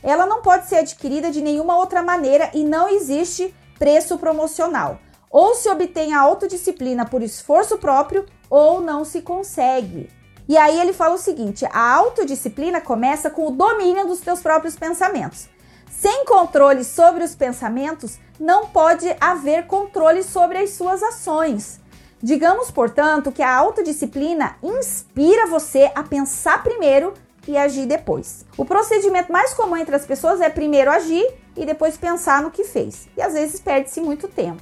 Ela 0.03 0.25
não 0.25 0.41
pode 0.41 0.67
ser 0.67 0.77
adquirida 0.77 1.31
de 1.31 1.41
nenhuma 1.41 1.75
outra 1.75 2.03
maneira 2.03 2.51
e 2.53 2.63
não 2.63 2.87
existe 2.87 3.53
preço 3.79 4.17
promocional. 4.17 4.99
Ou 5.29 5.55
se 5.55 5.69
obtém 5.69 6.13
a 6.13 6.21
autodisciplina 6.21 7.05
por 7.05 7.21
esforço 7.21 7.77
próprio 7.77 8.25
ou 8.49 8.79
não 8.79 9.03
se 9.03 9.21
consegue. 9.21 10.09
E 10.47 10.57
aí 10.57 10.79
ele 10.79 10.93
fala 10.93 11.15
o 11.15 11.19
seguinte: 11.19 11.65
a 11.71 11.93
autodisciplina 11.93 12.79
começa 12.79 13.29
com 13.29 13.47
o 13.47 13.51
domínio 13.51 14.07
dos 14.07 14.19
teus 14.19 14.41
próprios 14.41 14.75
pensamentos. 14.75 15.47
Sem 15.91 16.25
controle 16.25 16.83
sobre 16.83 17.23
os 17.23 17.35
pensamentos, 17.35 18.19
não 18.39 18.67
pode 18.67 19.07
haver 19.19 19.65
controle 19.65 20.23
sobre 20.23 20.59
as 20.59 20.71
suas 20.71 21.01
ações. 21.01 21.79
Digamos, 22.21 22.71
portanto, 22.71 23.31
que 23.31 23.41
a 23.43 23.55
autodisciplina 23.55 24.55
inspira 24.61 25.47
você 25.47 25.91
a 25.95 26.03
pensar 26.03 26.63
primeiro 26.63 27.13
e 27.47 27.57
agir 27.57 27.85
depois. 27.85 28.45
O 28.57 28.65
procedimento 28.65 29.31
mais 29.31 29.53
comum 29.53 29.77
entre 29.77 29.95
as 29.95 30.05
pessoas 30.05 30.41
é 30.41 30.49
primeiro 30.49 30.91
agir 30.91 31.25
e 31.55 31.65
depois 31.65 31.97
pensar 31.97 32.41
no 32.41 32.51
que 32.51 32.63
fez. 32.63 33.07
E 33.15 33.21
às 33.21 33.33
vezes 33.33 33.59
perde-se 33.59 34.01
muito 34.01 34.27
tempo. 34.27 34.61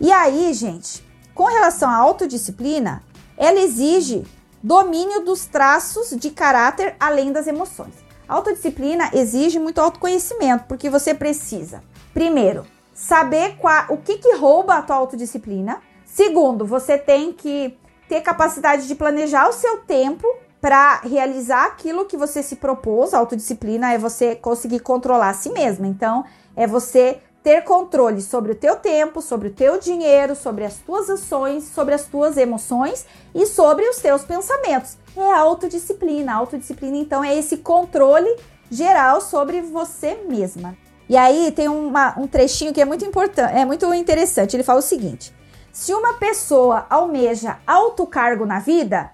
E 0.00 0.10
aí, 0.12 0.52
gente, 0.52 1.04
com 1.34 1.44
relação 1.44 1.88
à 1.88 1.96
autodisciplina, 1.96 3.02
ela 3.36 3.60
exige 3.60 4.26
domínio 4.62 5.24
dos 5.24 5.46
traços 5.46 6.10
de 6.10 6.30
caráter 6.30 6.96
além 6.98 7.32
das 7.32 7.46
emoções. 7.46 7.94
Autodisciplina 8.28 9.10
exige 9.14 9.58
muito 9.58 9.80
autoconhecimento, 9.80 10.64
porque 10.68 10.90
você 10.90 11.14
precisa, 11.14 11.82
primeiro, 12.12 12.66
saber 12.92 13.56
qual, 13.56 13.86
o 13.88 13.96
que, 13.96 14.18
que 14.18 14.34
rouba 14.36 14.74
a 14.74 14.82
tua 14.82 14.96
autodisciplina. 14.96 15.80
Segundo, 16.04 16.66
você 16.66 16.98
tem 16.98 17.32
que 17.32 17.78
ter 18.08 18.20
capacidade 18.20 18.86
de 18.86 18.94
planejar 18.94 19.48
o 19.48 19.52
seu 19.52 19.78
tempo 19.78 20.26
para 20.60 21.00
realizar 21.00 21.66
aquilo 21.66 22.04
que 22.04 22.16
você 22.16 22.42
se 22.42 22.56
propôs. 22.56 23.14
Autodisciplina 23.14 23.92
é 23.92 23.98
você 23.98 24.34
conseguir 24.34 24.80
controlar 24.80 25.30
a 25.30 25.34
si 25.34 25.50
mesma. 25.50 25.86
Então, 25.86 26.24
é 26.56 26.66
você 26.66 27.20
ter 27.48 27.64
controle 27.64 28.20
sobre 28.20 28.52
o 28.52 28.54
teu 28.54 28.76
tempo, 28.76 29.22
sobre 29.22 29.48
o 29.48 29.50
teu 29.50 29.80
dinheiro, 29.80 30.36
sobre 30.36 30.66
as 30.66 30.74
tuas 30.74 31.08
ações, 31.08 31.64
sobre 31.64 31.94
as 31.94 32.04
tuas 32.04 32.36
emoções 32.36 33.06
e 33.34 33.46
sobre 33.46 33.88
os 33.88 33.96
teus 33.96 34.22
pensamentos. 34.22 34.98
É 35.16 35.32
autodisciplina. 35.32 36.34
Autodisciplina, 36.34 36.98
então, 36.98 37.24
é 37.24 37.34
esse 37.34 37.56
controle 37.56 38.28
geral 38.70 39.22
sobre 39.22 39.62
você 39.62 40.18
mesma. 40.28 40.76
E 41.08 41.16
aí 41.16 41.50
tem 41.50 41.68
uma, 41.68 42.18
um 42.18 42.26
trechinho 42.26 42.74
que 42.74 42.82
é 42.82 42.84
muito 42.84 43.06
importante, 43.06 43.56
é 43.56 43.64
muito 43.64 43.94
interessante. 43.94 44.54
Ele 44.54 44.62
fala 44.62 44.80
o 44.80 44.82
seguinte: 44.82 45.34
se 45.72 45.94
uma 45.94 46.18
pessoa 46.18 46.84
almeja 46.90 47.56
alto 47.66 48.06
cargo 48.06 48.44
na 48.44 48.58
vida, 48.58 49.10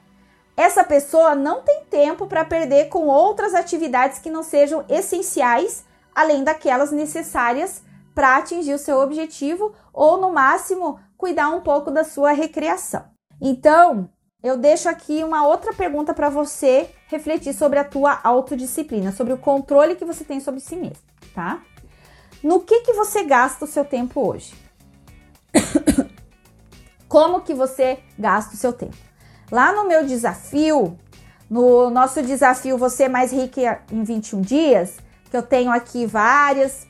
essa 0.57 0.83
pessoa 0.83 1.37
não 1.37 1.63
tem 1.63 1.85
tempo 1.89 2.27
para 2.27 2.45
perder 2.45 2.89
com 2.89 3.07
outras 3.07 3.55
atividades 3.55 4.19
que 4.19 4.29
não 4.29 4.43
sejam 4.43 4.85
essenciais, 4.89 5.85
além 6.13 6.43
daquelas 6.43 6.91
necessárias 6.91 7.84
para 8.15 8.37
atingir 8.37 8.73
o 8.73 8.79
seu 8.79 8.99
objetivo 9.01 9.75
ou, 9.93 10.21
no 10.21 10.33
máximo, 10.33 10.99
cuidar 11.17 11.49
um 11.51 11.61
pouco 11.61 11.91
da 11.91 12.05
sua 12.05 12.33
recreação. 12.33 13.05
Então, 13.41 14.09
eu 14.43 14.57
deixo 14.57 14.89
aqui 14.89 15.25
uma 15.25 15.47
outra 15.47 15.73
pergunta 15.73 16.13
para 16.13 16.29
você 16.29 16.91
refletir 17.09 17.55
sobre 17.55 17.79
a 17.79 17.85
tua 17.85 18.21
autodisciplina, 18.23 19.11
sobre 19.11 19.33
o 19.33 19.39
controle 19.39 19.97
que 19.97 20.05
você 20.05 20.23
tem 20.23 20.39
sobre 20.39 20.61
si 20.61 20.77
mesmo, 20.77 21.03
tá? 21.35 21.63
No 22.43 22.61
que 22.61 22.81
que 22.81 22.93
você 22.93 23.25
gasta 23.25 23.65
o 23.65 23.69
seu 23.69 23.85
tempo 23.85 24.21
hoje? 24.21 24.55
Como 27.09 27.41
que 27.41 27.55
você 27.55 28.01
gasta 28.19 28.55
o 28.55 28.59
seu 28.59 28.73
tempo? 28.73 28.97
Lá 29.51 29.73
no 29.73 29.89
meu 29.89 30.05
desafio, 30.05 30.99
no 31.49 31.89
nosso 31.89 32.23
desafio 32.23 32.77
Você 32.77 33.09
Mais 33.09 33.33
Rica 33.33 33.83
em 33.91 34.03
21 34.03 34.41
Dias, 34.43 34.97
que 35.31 35.37
eu 35.37 35.43
tenho 35.43 35.71
aqui 35.71 36.05
várias 36.05 36.87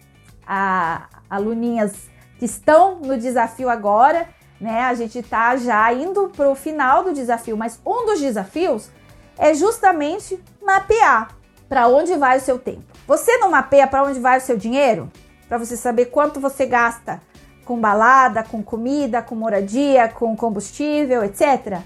a, 0.46 1.08
aluninhas 1.34 1.92
que 2.38 2.44
estão 2.44 3.00
no 3.00 3.16
desafio 3.16 3.68
agora, 3.68 4.28
né? 4.60 4.82
A 4.82 4.94
gente 4.94 5.22
tá 5.22 5.56
já 5.56 5.92
indo 5.92 6.28
para 6.28 6.48
o 6.48 6.54
final 6.54 7.04
do 7.04 7.12
desafio, 7.12 7.56
mas 7.56 7.80
um 7.84 8.06
dos 8.06 8.20
desafios 8.20 8.90
é 9.38 9.52
justamente 9.54 10.42
mapear 10.62 11.28
para 11.68 11.88
onde 11.88 12.16
vai 12.16 12.38
o 12.38 12.40
seu 12.40 12.58
tempo. 12.58 12.84
Você 13.06 13.36
não 13.38 13.50
mapeia 13.50 13.86
para 13.86 14.04
onde 14.04 14.20
vai 14.20 14.38
o 14.38 14.40
seu 14.40 14.56
dinheiro? 14.56 15.10
Para 15.48 15.58
você 15.58 15.76
saber 15.76 16.06
quanto 16.06 16.40
você 16.40 16.66
gasta 16.66 17.20
com 17.64 17.80
balada, 17.80 18.42
com 18.42 18.62
comida, 18.62 19.22
com 19.22 19.34
moradia, 19.34 20.08
com 20.08 20.36
combustível, 20.36 21.24
etc. 21.24 21.80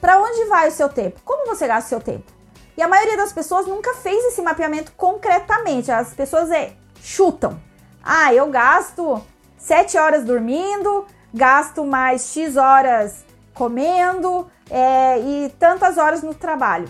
Para 0.00 0.20
onde 0.20 0.44
vai 0.46 0.68
o 0.68 0.72
seu 0.72 0.88
tempo? 0.88 1.20
Como 1.24 1.46
você 1.46 1.66
gasta 1.66 1.86
o 1.86 1.88
seu 1.88 2.00
tempo? 2.00 2.32
E 2.76 2.82
a 2.82 2.88
maioria 2.88 3.16
das 3.16 3.32
pessoas 3.32 3.66
nunca 3.66 3.94
fez 3.94 4.24
esse 4.26 4.42
mapeamento 4.42 4.92
concretamente. 4.96 5.90
As 5.90 6.12
pessoas 6.12 6.50
é, 6.50 6.72
chutam. 7.00 7.60
Ah, 8.06 8.34
eu 8.34 8.50
gasto 8.50 9.22
7 9.56 9.96
horas 9.96 10.24
dormindo, 10.24 11.06
gasto 11.32 11.86
mais 11.86 12.34
X 12.34 12.54
horas 12.54 13.24
comendo 13.54 14.46
é, 14.68 15.18
e 15.18 15.48
tantas 15.58 15.96
horas 15.96 16.22
no 16.22 16.34
trabalho. 16.34 16.86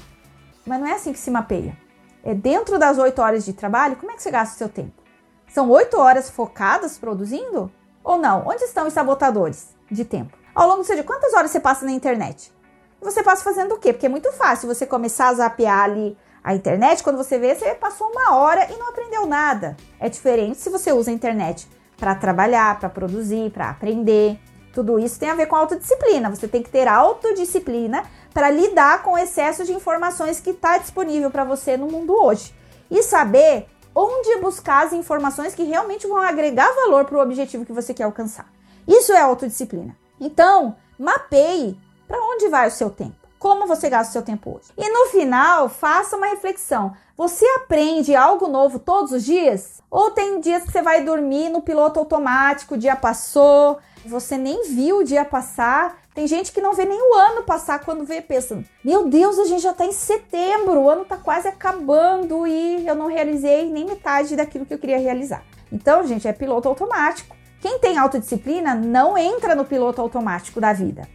Mas 0.67 0.81
não 0.81 0.89
é 0.89 0.95
assim 0.95 1.13
que 1.13 1.19
se 1.21 1.31
mapeia. 1.31 1.79
É 2.25 2.35
dentro 2.35 2.81
das 2.81 2.99
8 2.99 3.23
horas 3.23 3.45
de 3.45 3.53
trabalho, 3.53 3.95
como 3.95 4.11
é 4.11 4.17
que 4.17 4.23
você 4.25 4.31
gasta 4.31 4.57
o 4.57 4.59
seu 4.59 4.69
tempo? 4.69 5.01
São 5.47 5.71
8 5.71 5.97
horas 5.97 6.31
focadas 6.31 6.99
produzindo? 6.99 7.71
Ou 8.03 8.19
não? 8.19 8.49
Onde 8.49 8.65
estão 8.65 8.89
os 8.89 8.93
sabotadores 8.93 9.69
de 9.89 10.05
tempo? 10.05 10.37
Ao 10.53 10.67
longo 10.67 10.81
do 10.81 10.85
seu 10.85 10.97
dia, 10.97 11.05
quantas 11.05 11.33
horas 11.33 11.53
você 11.53 11.61
passa 11.61 11.85
na 11.85 11.93
internet? 11.93 12.53
Você 13.01 13.23
passa 13.23 13.45
fazendo 13.45 13.77
o 13.77 13.79
quê? 13.79 13.93
Porque 13.93 14.07
é 14.07 14.09
muito 14.09 14.33
fácil 14.33 14.67
você 14.67 14.85
começar 14.85 15.29
a 15.29 15.35
zapear 15.35 15.85
ali 15.85 16.19
a 16.45 16.55
internet, 16.55 17.03
quando 17.03 17.17
você 17.17 17.39
vê, 17.39 17.55
você 17.55 17.75
passou 17.75 18.07
uma 18.09 18.37
hora 18.37 18.71
e 18.71 18.77
não 18.77 18.91
aprendeu 18.91 19.25
nada. 19.25 19.75
É 19.99 20.11
diferente 20.11 20.59
se 20.59 20.69
você 20.69 20.93
usa 20.93 21.11
a 21.11 21.15
internet 21.15 21.67
para 21.97 22.15
trabalhar, 22.15 22.79
para 22.79 22.91
produzir, 22.91 23.51
para 23.51 23.71
aprender. 23.71 24.39
Tudo 24.71 24.99
isso 24.99 25.19
tem 25.19 25.31
a 25.31 25.35
ver 25.35 25.47
com 25.47 25.57
autodisciplina. 25.57 26.29
Você 26.29 26.47
tem 26.47 26.63
que 26.63 26.69
ter 26.69 26.87
autodisciplina 26.87 28.05
para 28.35 28.51
lidar 28.51 29.03
com 29.03 29.13
o 29.13 29.19
excesso 29.19 29.65
de 29.65 29.73
informações 29.73 30.39
que 30.39 30.51
está 30.51 30.77
disponível 30.77 31.31
para 31.31 31.45
você 31.45 31.79
no 31.79 31.87
mundo 31.87 32.15
hoje. 32.15 32.55
E 32.91 33.03
saber 33.03 33.67
onde 33.95 34.37
buscar 34.41 34.85
as 34.85 34.93
informações 34.93 35.55
que 35.55 35.63
realmente 35.63 36.07
vão 36.07 36.19
agregar 36.19 36.71
valor 36.75 37.07
para 37.07 37.17
o 37.17 37.23
objetivo 37.23 37.65
que 37.65 37.73
você 37.73 37.95
quer 37.95 38.03
alcançar. 38.03 38.53
Isso 38.87 39.13
é 39.15 39.21
autodisciplina. 39.21 39.97
Então, 40.21 40.77
mapeie 40.99 41.81
para 42.07 42.21
onde 42.21 42.49
vai 42.49 42.69
o 42.69 42.71
seu 42.71 42.91
tempo. 42.91 43.24
Como 43.45 43.67
você 43.67 43.91
gasta 43.91 44.09
o 44.09 44.13
seu 44.15 44.23
tempo 44.23 44.57
hoje? 44.57 44.73
E 44.75 44.89
no 44.89 45.11
final, 45.11 45.69
faça 45.69 46.17
uma 46.17 46.29
reflexão. 46.29 46.95
Você 47.15 47.45
aprende 47.57 48.17
algo 48.17 48.49
novo 48.49 48.79
todos 48.79 49.13
os 49.13 49.23
dias? 49.23 49.83
Ou 49.91 50.11
tem 50.13 50.41
dias 50.41 50.63
que 50.63 50.73
você 50.73 50.81
vai 50.81 51.05
dormir 51.05 51.51
no 51.51 51.61
piloto 51.61 52.01
automático, 52.01 52.75
o 52.75 52.79
dia 52.79 52.97
passou, 52.97 53.77
você 54.07 54.39
nem 54.39 54.63
viu 54.75 55.01
o 55.01 55.05
dia 55.05 55.27
passar. 55.27 55.99
Tem 56.15 56.27
gente 56.27 56.53
que 56.53 56.61
não 56.63 56.73
vê 56.73 56.87
nem 56.87 56.99
o 56.99 57.15
ano 57.17 57.43
passar 57.43 57.85
quando 57.85 58.03
vê, 58.07 58.23
pensa: 58.23 58.65
Meu 58.83 59.11
Deus, 59.11 59.39
a 59.39 59.45
gente 59.45 59.61
já 59.61 59.75
tá 59.75 59.85
em 59.85 59.93
setembro, 59.93 60.81
o 60.81 60.89
ano 60.89 61.05
tá 61.05 61.19
quase 61.19 61.47
acabando 61.47 62.47
e 62.47 62.87
eu 62.87 62.95
não 62.95 63.09
realizei 63.09 63.69
nem 63.69 63.85
metade 63.85 64.37
daquilo 64.37 64.65
que 64.65 64.73
eu 64.73 64.79
queria 64.79 64.99
realizar. 64.99 65.43
Então, 65.71 66.07
gente, 66.07 66.27
é 66.27 66.33
piloto 66.33 66.67
automático. 66.67 67.37
Quem 67.61 67.79
tem 67.79 67.99
autodisciplina 67.99 68.75
não 68.75 69.19
entra 69.19 69.55
no 69.55 69.67
piloto 69.67 70.01
automático 70.01 70.63
da 70.63 70.73
vida 70.73 71.07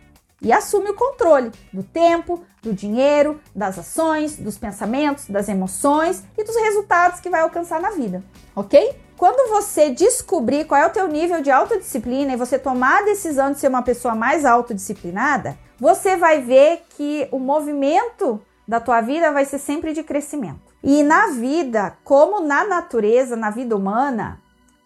e 0.41 0.51
assume 0.51 0.91
o 0.91 0.95
controle 0.95 1.51
do 1.71 1.83
tempo, 1.83 2.43
do 2.61 2.73
dinheiro, 2.73 3.39
das 3.55 3.77
ações, 3.77 4.37
dos 4.37 4.57
pensamentos, 4.57 5.27
das 5.27 5.49
emoções 5.49 6.23
e 6.37 6.43
dos 6.43 6.55
resultados 6.55 7.19
que 7.19 7.29
vai 7.29 7.41
alcançar 7.41 7.79
na 7.79 7.91
vida, 7.91 8.23
ok? 8.55 8.95
Quando 9.17 9.49
você 9.49 9.89
descobrir 9.89 10.65
qual 10.65 10.79
é 10.81 10.87
o 10.87 10.91
teu 10.91 11.07
nível 11.07 11.41
de 11.41 11.51
autodisciplina 11.51 12.33
e 12.33 12.37
você 12.37 12.57
tomar 12.57 12.99
a 12.99 13.05
decisão 13.05 13.51
de 13.51 13.59
ser 13.59 13.67
uma 13.67 13.81
pessoa 13.81 14.15
mais 14.15 14.45
autodisciplinada, 14.45 15.57
você 15.77 16.15
vai 16.15 16.41
ver 16.41 16.83
que 16.91 17.27
o 17.29 17.37
movimento 17.37 18.41
da 18.65 18.79
tua 18.79 19.01
vida 19.01 19.31
vai 19.31 19.43
ser 19.43 19.59
sempre 19.59 19.93
de 19.93 20.03
crescimento. 20.03 20.61
E 20.81 21.03
na 21.03 21.27
vida, 21.31 21.97
como 22.03 22.39
na 22.39 22.65
natureza, 22.65 23.35
na 23.35 23.49
vida 23.49 23.75
humana, 23.75 24.39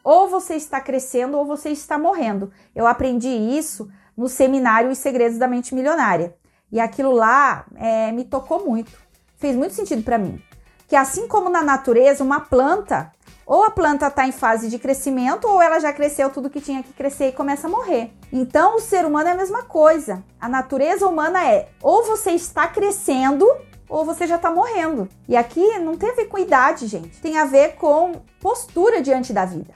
ou 0.03 0.27
você 0.27 0.55
está 0.55 0.81
crescendo 0.81 1.37
ou 1.37 1.45
você 1.45 1.69
está 1.69 1.97
morrendo. 1.97 2.51
Eu 2.75 2.87
aprendi 2.87 3.29
isso 3.29 3.89
no 4.15 4.27
seminário 4.27 4.89
Os 4.89 4.97
Segredos 4.97 5.37
da 5.37 5.47
Mente 5.47 5.73
Milionária. 5.73 6.35
E 6.71 6.79
aquilo 6.79 7.11
lá 7.11 7.65
é, 7.75 8.11
me 8.11 8.23
tocou 8.23 8.65
muito. 8.65 8.91
Fez 9.37 9.55
muito 9.55 9.73
sentido 9.73 10.03
para 10.03 10.17
mim. 10.17 10.41
Que 10.87 10.95
assim 10.95 11.27
como 11.27 11.49
na 11.49 11.61
natureza, 11.61 12.23
uma 12.23 12.39
planta, 12.39 13.11
ou 13.45 13.63
a 13.63 13.71
planta 13.71 14.07
está 14.07 14.27
em 14.27 14.31
fase 14.31 14.69
de 14.69 14.79
crescimento, 14.79 15.47
ou 15.47 15.61
ela 15.61 15.79
já 15.79 15.91
cresceu 15.91 16.29
tudo 16.29 16.49
que 16.49 16.61
tinha 16.61 16.81
que 16.81 16.93
crescer 16.93 17.27
e 17.27 17.31
começa 17.31 17.67
a 17.67 17.69
morrer. 17.69 18.11
Então, 18.31 18.77
o 18.77 18.79
ser 18.79 19.05
humano 19.05 19.29
é 19.29 19.31
a 19.33 19.37
mesma 19.37 19.63
coisa. 19.63 20.23
A 20.39 20.47
natureza 20.47 21.07
humana 21.07 21.47
é 21.47 21.69
ou 21.81 22.03
você 22.03 22.31
está 22.31 22.67
crescendo 22.67 23.47
ou 23.89 24.03
você 24.03 24.25
já 24.25 24.37
está 24.37 24.49
morrendo. 24.49 25.07
E 25.27 25.35
aqui 25.35 25.77
não 25.79 25.95
tem 25.95 26.09
a 26.09 26.15
ver 26.15 26.25
com 26.25 26.39
idade, 26.39 26.87
gente. 26.87 27.21
Tem 27.21 27.37
a 27.37 27.45
ver 27.45 27.75
com 27.75 28.13
postura 28.39 29.01
diante 29.01 29.31
da 29.31 29.45
vida. 29.45 29.73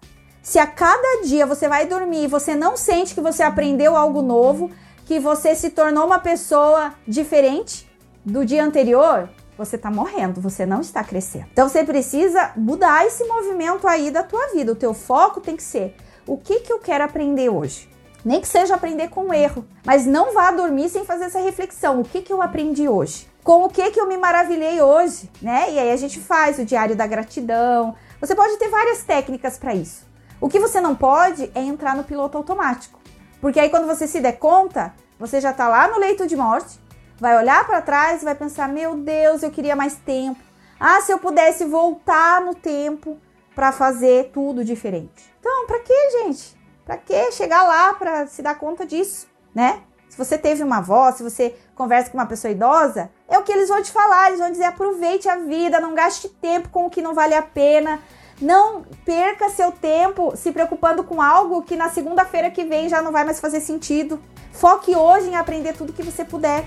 Se 0.48 0.60
a 0.60 0.66
cada 0.66 1.24
dia 1.24 1.46
você 1.46 1.68
vai 1.68 1.86
dormir 1.86 2.24
e 2.24 2.28
você 2.28 2.56
não 2.56 2.78
sente 2.78 3.14
que 3.14 3.20
você 3.20 3.44
aprendeu 3.44 3.98
algo 3.98 4.22
novo, 4.22 4.72
que 5.04 5.20
você 5.20 5.54
se 5.54 5.72
tornou 5.72 6.06
uma 6.06 6.20
pessoa 6.20 6.94
diferente 7.06 7.86
do 8.24 8.46
dia 8.46 8.64
anterior, 8.64 9.28
você 9.58 9.76
está 9.76 9.92
morrendo, 9.92 10.40
você 10.40 10.66
não 10.66 10.80
está 10.80 11.04
crescendo. 11.04 11.48
Então 11.52 11.68
você 11.68 11.84
precisa 11.84 12.54
mudar 12.56 13.06
esse 13.06 13.26
movimento 13.26 13.86
aí 13.90 14.10
da 14.10 14.24
tua 14.24 14.48
vida. 14.54 14.72
O 14.72 14.76
teu 14.76 14.94
foco 14.94 15.42
tem 15.42 15.58
que 15.58 15.64
ser 15.64 15.94
o 16.26 16.38
que 16.38 16.62
que 16.62 16.72
eu 16.72 16.80
quero 16.80 17.04
aprender 17.04 17.50
hoje. 17.50 17.90
Nem 18.24 18.40
que 18.40 18.48
seja 18.48 18.76
aprender 18.76 19.10
com 19.10 19.26
um 19.26 19.34
erro, 19.34 19.66
mas 19.86 20.06
não 20.06 20.34
vá 20.34 20.50
dormir 20.52 20.88
sem 20.88 21.04
fazer 21.04 21.26
essa 21.26 21.42
reflexão. 21.42 22.00
O 22.00 22.06
que 22.06 22.22
que 22.22 22.32
eu 22.32 22.42
aprendi 22.42 22.88
hoje? 22.88 23.28
Com 23.44 23.66
o 23.66 23.70
que 23.70 23.92
que 23.92 24.00
eu 24.00 24.08
me 24.08 24.16
maravilhei 24.16 24.82
hoje, 24.82 25.30
né? 25.42 25.74
E 25.74 25.78
aí 25.78 25.92
a 25.92 25.98
gente 25.98 26.22
faz 26.22 26.58
o 26.58 26.64
diário 26.64 26.96
da 26.96 27.06
gratidão. 27.06 27.94
Você 28.22 28.34
pode 28.34 28.56
ter 28.56 28.70
várias 28.70 29.04
técnicas 29.04 29.58
para 29.58 29.76
isso. 29.76 30.07
O 30.40 30.48
que 30.48 30.60
você 30.60 30.80
não 30.80 30.96
pode 30.96 31.52
é 31.56 31.62
entrar 31.62 31.96
no 31.96 32.04
piloto 32.04 32.38
automático. 32.38 33.00
Porque 33.42 33.60
aí 33.60 33.70
quando 33.70 33.88
você 33.88 34.08
se 34.08 34.20
der 34.20 34.34
conta, 34.34 34.94
você 35.20 35.42
já 35.42 35.52
está 35.52 35.68
lá 35.68 35.88
no 35.88 36.00
leito 36.00 36.28
de 36.28 36.36
morte, 36.36 36.80
vai 37.20 37.38
olhar 37.38 37.66
para 37.66 37.82
trás 37.82 38.22
e 38.22 38.26
vai 38.26 38.36
pensar: 38.36 38.70
"Meu 38.70 38.96
Deus, 38.96 39.44
eu 39.44 39.52
queria 39.52 39.76
mais 39.76 39.96
tempo. 39.96 40.40
Ah, 40.80 41.02
se 41.02 41.12
eu 41.12 41.18
pudesse 41.18 41.66
voltar 41.66 42.42
no 42.42 42.54
tempo 42.54 43.18
para 43.56 43.72
fazer 43.72 44.32
tudo 44.32 44.64
diferente". 44.64 45.34
Então, 45.40 45.66
para 45.66 45.80
que, 45.80 46.12
gente? 46.12 46.58
Para 46.86 46.98
que 46.98 47.32
chegar 47.32 47.64
lá 47.64 47.94
para 47.94 48.28
se 48.28 48.42
dar 48.42 48.56
conta 48.56 48.86
disso, 48.86 49.28
né? 49.54 49.82
Se 50.10 50.18
você 50.18 50.38
teve 50.38 50.64
uma 50.64 50.78
avó, 50.78 51.12
se 51.12 51.22
você 51.22 51.56
conversa 51.76 52.10
com 52.10 52.18
uma 52.18 52.26
pessoa 52.26 52.52
idosa, 52.52 53.10
é 53.28 53.38
o 53.38 53.44
que 53.44 53.52
eles 53.52 53.70
vão 53.70 53.82
te 53.84 53.92
falar. 53.92 54.28
Eles 54.28 54.40
vão 54.40 54.52
dizer: 54.52 54.64
aproveite 54.64 55.28
a 55.28 55.36
vida, 55.36 55.80
não 55.80 55.94
gaste 55.94 56.30
tempo 56.30 56.70
com 56.70 56.86
o 56.86 56.90
que 56.90 57.02
não 57.02 57.14
vale 57.14 57.36
a 57.36 57.42
pena, 57.42 58.00
não 58.42 58.84
perca 59.04 59.50
seu 59.50 59.72
tempo 59.72 60.36
se 60.36 60.52
preocupando 60.52 61.04
com 61.04 61.22
algo 61.22 61.64
que 61.64 61.76
na 61.76 61.90
segunda-feira 61.90 62.52
que 62.52 62.64
vem 62.64 62.90
já 62.90 63.02
não 63.02 63.12
vai 63.12 63.24
mais 63.24 63.40
fazer 63.40 63.60
sentido. 63.60 64.20
Foque 64.52 64.96
hoje 64.96 65.30
em 65.30 65.36
aprender 65.36 65.74
tudo 65.74 65.94
que 65.94 66.04
você 66.04 66.24
puder. 66.24 66.66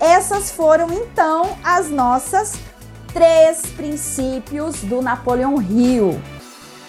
Essas 0.00 0.50
foram 0.50 0.92
então 0.92 1.58
as 1.62 1.90
nossas 1.90 2.54
três 3.12 3.62
princípios 3.76 4.82
do 4.82 5.02
Napoleão 5.02 5.60
Hill. 5.60 6.20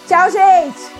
Tchau, 0.06 0.30
gente! 0.30 0.99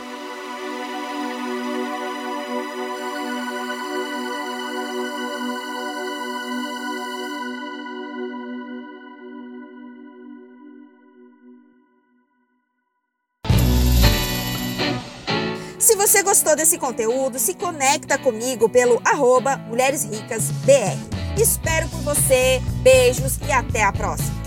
Você 16.10 16.24
gostou 16.24 16.56
desse 16.56 16.76
conteúdo, 16.76 17.38
se 17.38 17.54
conecta 17.54 18.18
comigo 18.18 18.68
pelo 18.68 19.00
arroba 19.04 19.56
Mulheres 19.56 20.02
Ricas 20.02 20.50
BR. 20.64 21.40
Espero 21.40 21.88
por 21.88 22.00
você, 22.00 22.60
beijos 22.82 23.38
e 23.46 23.52
até 23.52 23.84
a 23.84 23.92
próxima. 23.92 24.40